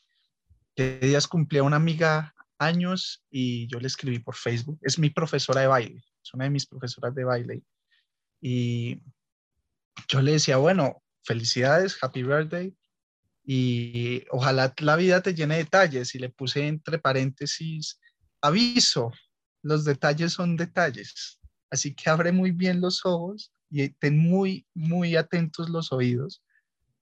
que 0.76 1.00
días 1.00 1.28
cumplía 1.28 1.64
una 1.64 1.76
amiga 1.76 2.34
años 2.58 3.24
y 3.30 3.68
yo 3.68 3.80
le 3.80 3.88
escribí 3.88 4.20
por 4.20 4.36
Facebook. 4.36 4.80
Es 4.82 4.98
mi 4.98 5.10
profesora 5.10 5.62
de 5.62 5.68
baile, 5.68 6.04
es 6.24 6.34
una 6.34 6.46
de 6.46 6.50
mis 6.52 6.66
profesoras 6.66 7.14
de 7.14 7.24
baile. 7.24 7.64
Y 8.42 9.02
yo 10.08 10.22
le 10.22 10.34
decía, 10.34 10.58
bueno, 10.58 11.04
felicidades, 11.24 12.02
happy 12.02 12.24
birthday. 12.24 12.74
Y 13.44 14.24
ojalá 14.30 14.74
la 14.80 14.96
vida 14.96 15.22
te 15.22 15.34
llene 15.34 15.56
de 15.56 15.64
detalles. 15.64 16.14
Y 16.16 16.20
le 16.20 16.30
puse 16.30 16.68
entre 16.68 17.00
paréntesis, 17.00 18.00
aviso, 18.42 19.12
los 19.62 19.86
detalles 19.86 20.34
son 20.34 20.56
detalles. 20.56 21.40
Así 21.70 21.94
que 21.94 22.10
abre 22.10 22.32
muy 22.32 22.52
bien 22.52 22.82
los 22.82 23.06
ojos 23.06 23.52
y 23.70 23.90
ten 23.90 24.18
muy, 24.18 24.66
muy 24.74 25.16
atentos 25.16 25.70
los 25.70 25.92
oídos, 25.92 26.44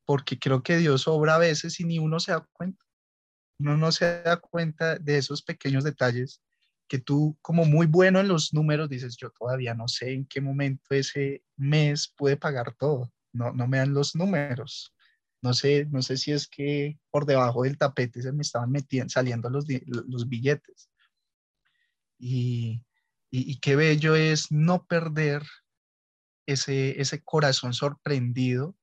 porque 0.06 0.38
creo 0.38 0.64
que 0.64 0.78
Dios 0.78 1.08
obra 1.08 1.36
a 1.36 1.40
veces 1.40 1.80
y 1.80 1.86
ni 1.86 2.00
uno 2.00 2.20
se 2.20 2.32
da 2.32 2.46
cuenta. 2.54 2.84
Uno 3.60 3.78
no 3.78 3.92
se 3.92 4.22
da 4.22 4.38
cuenta 4.38 4.98
de 5.00 5.18
esos 5.18 5.42
pequeños 5.42 5.84
detalles 5.84 6.42
que 6.88 7.00
tú, 7.00 7.38
como 7.42 7.66
muy 7.66 7.86
bueno 7.86 8.20
en 8.20 8.28
los 8.28 8.54
números, 8.54 8.90
dices, 8.90 9.18
yo 9.18 9.32
todavía 9.32 9.74
no 9.74 9.88
sé 9.88 10.14
en 10.14 10.26
qué 10.26 10.42
momento 10.42 10.96
ese 10.96 11.44
mes 11.58 12.14
puede 12.16 12.38
pagar 12.38 12.76
todo. 12.76 13.12
No, 13.34 13.52
no 13.52 13.68
me 13.68 13.80
dan 13.80 13.94
los 13.94 14.16
números. 14.16 14.94
No 15.42 15.54
sé, 15.54 15.86
no 15.86 16.02
sé 16.02 16.18
si 16.18 16.32
es 16.32 16.48
que 16.48 17.00
por 17.12 17.26
debajo 17.26 17.64
del 17.64 17.78
tapete 17.78 18.22
se 18.22 18.32
me 18.32 18.42
estaban 18.42 18.72
metiendo, 18.72 19.10
saliendo 19.10 19.50
los, 19.50 19.66
los 19.86 20.28
billetes. 20.28 20.90
Y, 22.20 22.84
y, 23.30 23.60
qué 23.60 23.76
bello 23.76 24.16
es 24.16 24.52
no 24.52 24.86
perder 24.86 25.44
ese, 26.48 27.00
ese 27.00 27.22
corazón 27.24 27.74
sorprendido 27.74 28.76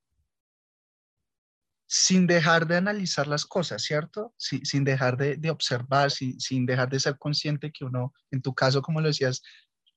sin 1.86 2.26
dejar 2.26 2.66
de 2.66 2.76
analizar 2.76 3.26
las 3.26 3.44
cosas, 3.44 3.82
¿cierto? 3.82 4.34
sin 4.36 4.84
dejar 4.84 5.16
de, 5.16 5.36
de 5.36 5.50
observar, 5.50 6.10
sin, 6.10 6.40
sin, 6.40 6.66
dejar 6.66 6.88
de 6.88 7.00
ser 7.00 7.18
consciente 7.18 7.72
que 7.72 7.84
uno, 7.84 8.12
en 8.30 8.42
tu 8.42 8.54
caso, 8.54 8.82
como 8.82 9.00
lo 9.00 9.08
decías, 9.08 9.42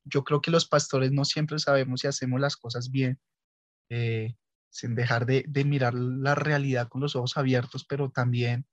yo 0.03 0.23
creo 0.23 0.41
que 0.41 0.51
los 0.51 0.67
pastores 0.67 1.11
no 1.11 1.25
siempre 1.25 1.59
sabemos 1.59 2.01
si 2.01 2.07
hacemos 2.07 2.39
las 2.39 2.55
cosas 2.55 2.91
bien, 2.91 3.19
eh, 3.89 4.35
sin 4.69 4.95
dejar 4.95 5.25
de, 5.25 5.43
de, 5.47 5.65
mirar 5.65 5.93
la 5.93 6.35
realidad 6.35 6.89
con 6.89 7.01
los 7.01 7.15
ojos 7.15 7.37
abiertos, 7.37 7.85
pero 7.85 8.09
también 8.11 8.67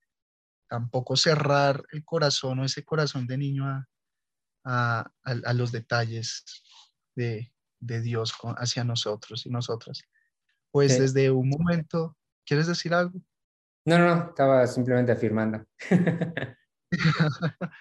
tampoco 0.69 1.17
cerrar 1.17 1.85
el 1.93 2.05
corazón 2.05 2.59
o 2.59 2.65
ese 2.65 2.85
corazón 2.85 3.27
de 3.27 3.39
niño 3.39 3.67
a, 3.67 3.87
a, 4.65 5.53
los 5.53 5.73
detalles 5.73 6.45
de, 7.15 7.51
Dios 7.81 8.35
hacia 8.57 8.83
nosotros 8.83 9.45
y 9.47 9.51
nosotras. 9.51 10.03
Pues 10.71 10.99
desde 10.99 11.31
un 11.31 11.51
momento, 11.51 12.17
¿quieres 12.47 12.67
decir 12.67 12.95
algo? 12.95 13.21
No, 13.85 13.99
no, 13.99 14.31
estaba 14.31 14.67
simplemente 14.67 15.13
afirmando. 15.13 15.65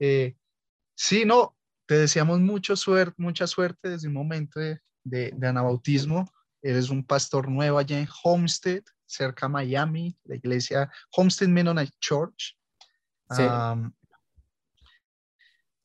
Eh, 0.00 0.36
sí, 0.94 1.24
no, 1.24 1.56
te 1.86 1.98
deseamos 1.98 2.38
mucho 2.38 2.76
suerte, 2.76 3.16
mucha 3.16 3.48
suerte 3.48 3.88
desde 3.88 4.06
un 4.06 4.14
momento 4.14 4.60
de, 4.60 4.80
de, 5.02 5.46
anabautismo. 5.48 6.30
Eres 6.62 6.90
un 6.90 7.04
pastor 7.04 7.48
nuevo 7.48 7.78
allá 7.78 7.98
en 7.98 8.08
Homestead, 8.22 8.82
cerca 9.06 9.46
de 9.46 9.52
Miami, 9.52 10.18
la 10.24 10.36
iglesia 10.36 10.90
Homestead 11.16 11.48
Mennonite 11.48 11.92
Church. 12.00 12.56
Sí. 13.30 13.42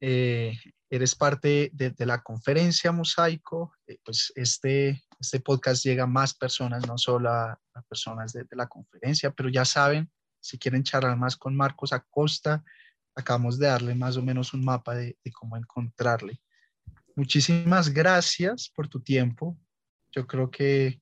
Eh, 0.05 0.57
eres 0.89 1.15
parte 1.15 1.71
de, 1.74 1.93
la 2.05 2.21
conferencia 2.21 2.91
Mosaico, 2.91 3.74
eh, 3.88 3.97
pues 4.03 4.32
este, 4.36 5.01
este 5.19 5.39
podcast 5.39 5.84
llega 5.84 6.03
a 6.03 6.07
más 6.07 6.34
personas, 6.34 6.86
no 6.86 6.97
solo 6.97 7.32
a, 7.32 7.59
personas 7.89 8.34
de, 8.34 8.45
la 8.51 8.67
conferencia, 8.67 9.32
pero 9.32 9.49
ya 9.49 9.65
saben, 9.65 10.11
si 10.39 10.59
quieren 10.59 10.84
charlar 10.84 11.17
más 11.17 11.36
con 11.36 11.55
Marcos 11.55 11.93
Acosta, 11.93 12.63
acabamos 13.15 13.57
de 13.57 13.67
darle 13.67 13.95
más 13.95 14.17
o 14.17 14.21
menos 14.21 14.53
un 14.53 14.63
mapa 14.63 14.93
de, 14.93 15.17
cómo 15.34 15.57
encontrarle. 15.57 16.39
Muchísimas 17.15 17.89
gracias 17.89 18.69
por 18.76 18.88
tu 18.88 18.99
tiempo. 18.99 19.57
Yo 20.16 20.28
creo 20.28 20.49
que 20.49 21.01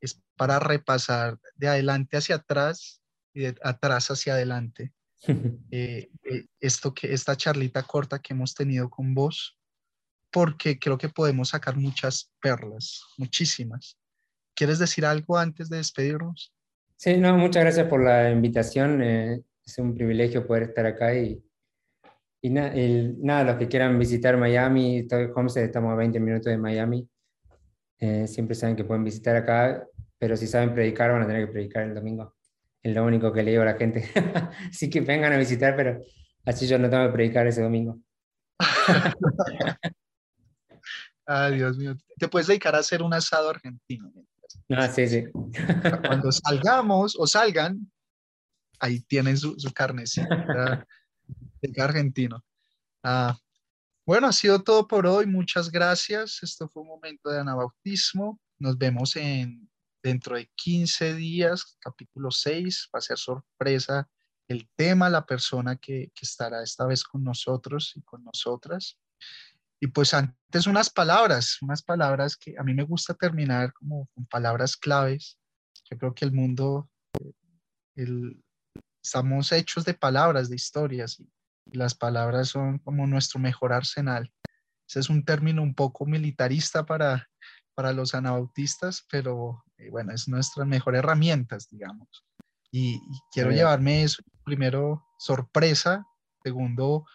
es 0.00 0.20
para 0.36 0.58
repasar 0.58 1.38
de 1.54 1.68
adelante 1.68 2.16
hacia 2.16 2.36
atrás 2.36 3.02
y 3.34 3.40
de 3.40 3.56
atrás 3.62 4.10
hacia 4.10 4.34
adelante 4.34 4.92
eh, 5.70 6.10
eh, 6.24 6.46
esto 6.60 6.94
que, 6.94 7.12
esta 7.12 7.36
charlita 7.36 7.82
corta 7.82 8.18
que 8.18 8.34
hemos 8.34 8.54
tenido 8.54 8.88
con 8.88 9.14
vos, 9.14 9.58
porque 10.30 10.78
creo 10.78 10.98
que 10.98 11.08
podemos 11.08 11.50
sacar 11.50 11.76
muchas 11.76 12.32
perlas, 12.40 13.02
muchísimas. 13.16 13.98
¿Quieres 14.54 14.78
decir 14.78 15.04
algo 15.04 15.38
antes 15.38 15.68
de 15.68 15.78
despedirnos? 15.78 16.52
Sí, 16.96 17.16
no, 17.16 17.36
muchas 17.36 17.62
gracias 17.62 17.86
por 17.88 18.02
la 18.02 18.30
invitación. 18.30 19.02
Eh, 19.02 19.42
es 19.64 19.78
un 19.78 19.94
privilegio 19.94 20.46
poder 20.46 20.64
estar 20.64 20.86
acá 20.86 21.14
y, 21.14 21.42
y 22.42 22.50
nada, 22.50 23.44
los 23.44 23.56
que 23.56 23.68
quieran 23.68 23.98
visitar 23.98 24.36
Miami, 24.36 25.06
Homestead, 25.34 25.64
estamos 25.64 25.92
a 25.92 25.96
20 25.96 26.18
minutos 26.20 26.46
de 26.46 26.58
Miami. 26.58 27.08
Siempre 27.98 28.54
saben 28.54 28.76
que 28.76 28.84
pueden 28.84 29.04
visitar 29.04 29.36
acá, 29.36 29.86
pero 30.18 30.36
si 30.36 30.46
saben 30.46 30.74
predicar, 30.74 31.10
van 31.12 31.22
a 31.22 31.26
tener 31.26 31.46
que 31.46 31.52
predicar 31.52 31.84
el 31.84 31.94
domingo 31.94 32.34
es 32.82 32.94
lo 32.94 33.04
único 33.04 33.32
que 33.32 33.42
le 33.42 33.50
digo 33.50 33.62
a 33.62 33.66
la 33.66 33.74
gente. 33.74 34.08
Así 34.70 34.88
que 34.90 35.00
vengan 35.00 35.32
a 35.32 35.38
visitar, 35.38 35.74
pero 35.76 36.00
así 36.44 36.66
yo 36.66 36.78
no 36.78 36.88
tengo 36.88 37.06
que 37.06 37.12
predicar 37.12 37.46
ese 37.46 37.62
domingo. 37.62 38.00
Ay, 41.26 41.56
Dios 41.56 41.76
mío. 41.76 41.94
Te 42.18 42.28
puedes 42.28 42.46
dedicar 42.46 42.74
a 42.74 42.78
hacer 42.78 43.02
un 43.02 43.12
asado 43.12 43.50
argentino. 43.50 44.10
Ah, 44.70 44.88
sí, 44.88 45.06
sí. 45.06 45.24
Cuando 46.06 46.32
salgamos 46.32 47.16
o 47.18 47.26
salgan, 47.26 47.90
ahí 48.80 49.00
tienen 49.00 49.36
su, 49.36 49.58
su 49.58 49.70
carnecita 49.74 50.86
de 51.60 51.82
argentino. 51.82 52.42
Ah, 53.02 53.36
bueno, 54.08 54.26
ha 54.26 54.32
sido 54.32 54.62
todo 54.62 54.88
por 54.88 55.06
hoy. 55.06 55.26
Muchas 55.26 55.70
gracias. 55.70 56.42
Esto 56.42 56.66
fue 56.66 56.80
un 56.80 56.88
momento 56.88 57.28
de 57.28 57.40
anabautismo. 57.40 58.40
Nos 58.58 58.78
vemos 58.78 59.14
en 59.16 59.68
dentro 60.02 60.36
de 60.36 60.50
15 60.54 61.12
días, 61.12 61.76
capítulo 61.78 62.30
6, 62.30 62.88
va 62.94 63.00
a 63.00 63.02
ser 63.02 63.18
sorpresa 63.18 64.08
el 64.48 64.66
tema, 64.76 65.10
la 65.10 65.26
persona 65.26 65.76
que, 65.76 66.10
estará 66.22 66.62
esta 66.62 66.86
vez 66.86 67.04
con 67.04 67.22
nosotros 67.22 67.92
y 67.96 68.00
con 68.00 68.24
nosotras. 68.24 68.98
Y 69.78 69.88
pues 69.88 70.14
antes 70.14 70.66
unas 70.66 70.88
palabras, 70.88 71.58
unas 71.60 71.82
palabras 71.82 72.34
que 72.34 72.54
a 72.58 72.62
mí 72.62 72.72
me 72.72 72.84
gusta 72.84 73.12
terminar 73.12 73.74
como 73.74 74.08
con 74.14 74.24
palabras 74.24 74.74
claves. 74.74 75.38
Yo 75.84 75.98
creo 75.98 76.14
que 76.14 76.24
el 76.24 76.32
mundo, 76.32 76.88
el, 77.94 78.42
estamos 79.02 79.52
hechos 79.52 79.84
de 79.84 79.92
palabras, 79.92 80.48
de 80.48 80.56
historias, 80.56 81.20
y, 81.20 81.30
las 81.72 81.94
palabras 81.94 82.48
son 82.48 82.78
como 82.78 83.06
nuestro 83.06 83.40
mejor 83.40 83.72
arsenal. 83.72 84.32
Ese 84.88 85.00
es 85.00 85.10
un 85.10 85.24
término 85.24 85.62
un 85.62 85.74
poco 85.74 86.06
militarista 86.06 86.86
para, 86.86 87.28
para 87.74 87.92
los 87.92 88.14
anabautistas, 88.14 89.06
pero 89.10 89.64
eh, 89.76 89.90
bueno, 89.90 90.12
es 90.12 90.28
nuestra 90.28 90.64
mejor 90.64 90.96
herramientas, 90.96 91.68
digamos. 91.70 92.24
Y, 92.70 93.00
quiero 93.32 93.50
llevarme 93.50 94.02
eso, 94.02 94.22
primero, 94.44 95.06
sorpresa, 95.18 96.06
segundo, 96.42 97.06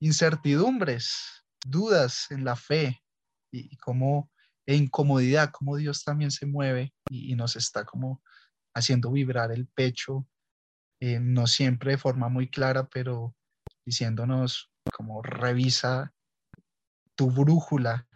incertidumbres, 0.00 1.44
dudas 1.66 2.30
en 2.30 2.44
la 2.44 2.56
fe 2.56 3.02
y, 3.50 3.76
cómo 3.78 4.30
e 4.64 4.76
incomodidad, 4.76 5.50
cómo 5.50 5.76
Dios 5.76 6.04
también 6.04 6.30
se 6.30 6.46
mueve 6.46 6.94
y, 7.10 7.34
nos 7.34 7.56
está 7.56 7.84
como 7.84 8.22
haciendo 8.74 9.10
vibrar 9.10 9.52
el 9.52 9.66
pecho, 9.66 10.26
eh, 11.00 11.18
no 11.20 11.46
siempre 11.46 11.92
de 11.92 11.98
forma 11.98 12.28
muy 12.28 12.48
clara, 12.48 12.88
pero 12.88 13.34
diciéndonos 13.84 14.70
como 14.92 15.22
revisa 15.22 16.12
tu 17.14 17.30
brújula, 17.30 18.08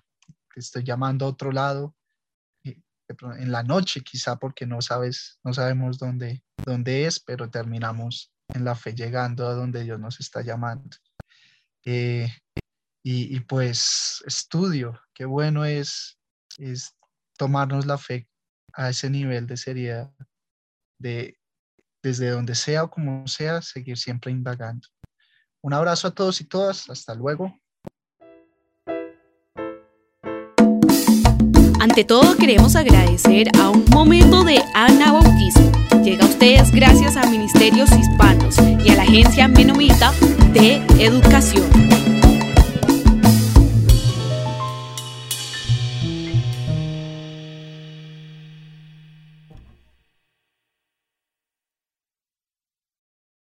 te 0.52 0.60
estoy 0.60 0.84
llamando 0.84 1.26
a 1.26 1.28
otro 1.28 1.52
lado, 1.52 1.94
en 2.64 3.52
la 3.52 3.62
noche 3.62 4.00
quizá 4.02 4.36
porque 4.36 4.66
no 4.66 4.80
sabes, 4.82 5.38
no 5.44 5.52
sabemos 5.54 5.98
dónde, 5.98 6.42
dónde 6.64 7.06
es, 7.06 7.20
pero 7.20 7.50
terminamos 7.50 8.32
en 8.48 8.64
la 8.64 8.74
fe 8.74 8.94
llegando 8.94 9.46
a 9.46 9.54
donde 9.54 9.84
Dios 9.84 10.00
nos 10.00 10.18
está 10.20 10.42
llamando. 10.42 10.96
Eh, 11.84 12.28
y, 13.08 13.38
pues 13.40 14.24
estudio, 14.26 15.00
qué 15.14 15.24
bueno 15.26 15.64
es, 15.64 16.18
es 16.58 16.96
tomarnos 17.38 17.86
la 17.86 17.98
fe 17.98 18.28
a 18.72 18.90
ese 18.90 19.08
nivel 19.10 19.46
de 19.46 19.56
seriedad, 19.56 20.12
de 20.98 21.38
desde 22.02 22.30
donde 22.30 22.56
sea 22.56 22.84
o 22.84 22.90
como 22.90 23.26
sea, 23.28 23.62
seguir 23.62 23.96
siempre 23.96 24.32
indagando. 24.32 24.88
Un 25.66 25.74
abrazo 25.74 26.06
a 26.06 26.10
todos 26.12 26.40
y 26.40 26.44
todas, 26.44 26.88
hasta 26.88 27.12
luego. 27.16 27.52
Ante 31.80 32.04
todo 32.04 32.36
queremos 32.36 32.76
agradecer 32.76 33.48
a 33.58 33.70
un 33.70 33.84
momento 33.90 34.44
de 34.44 34.62
anabautismo. 34.74 35.72
Llega 36.04 36.24
a 36.24 36.28
ustedes 36.28 36.70
gracias 36.70 37.16
a 37.16 37.28
Ministerios 37.28 37.90
Hispanos 37.90 38.56
y 38.84 38.90
a 38.90 38.94
la 38.94 39.02
Agencia 39.02 39.48
Menomita 39.48 40.12
de 40.52 40.76
Educación. 41.04 42.15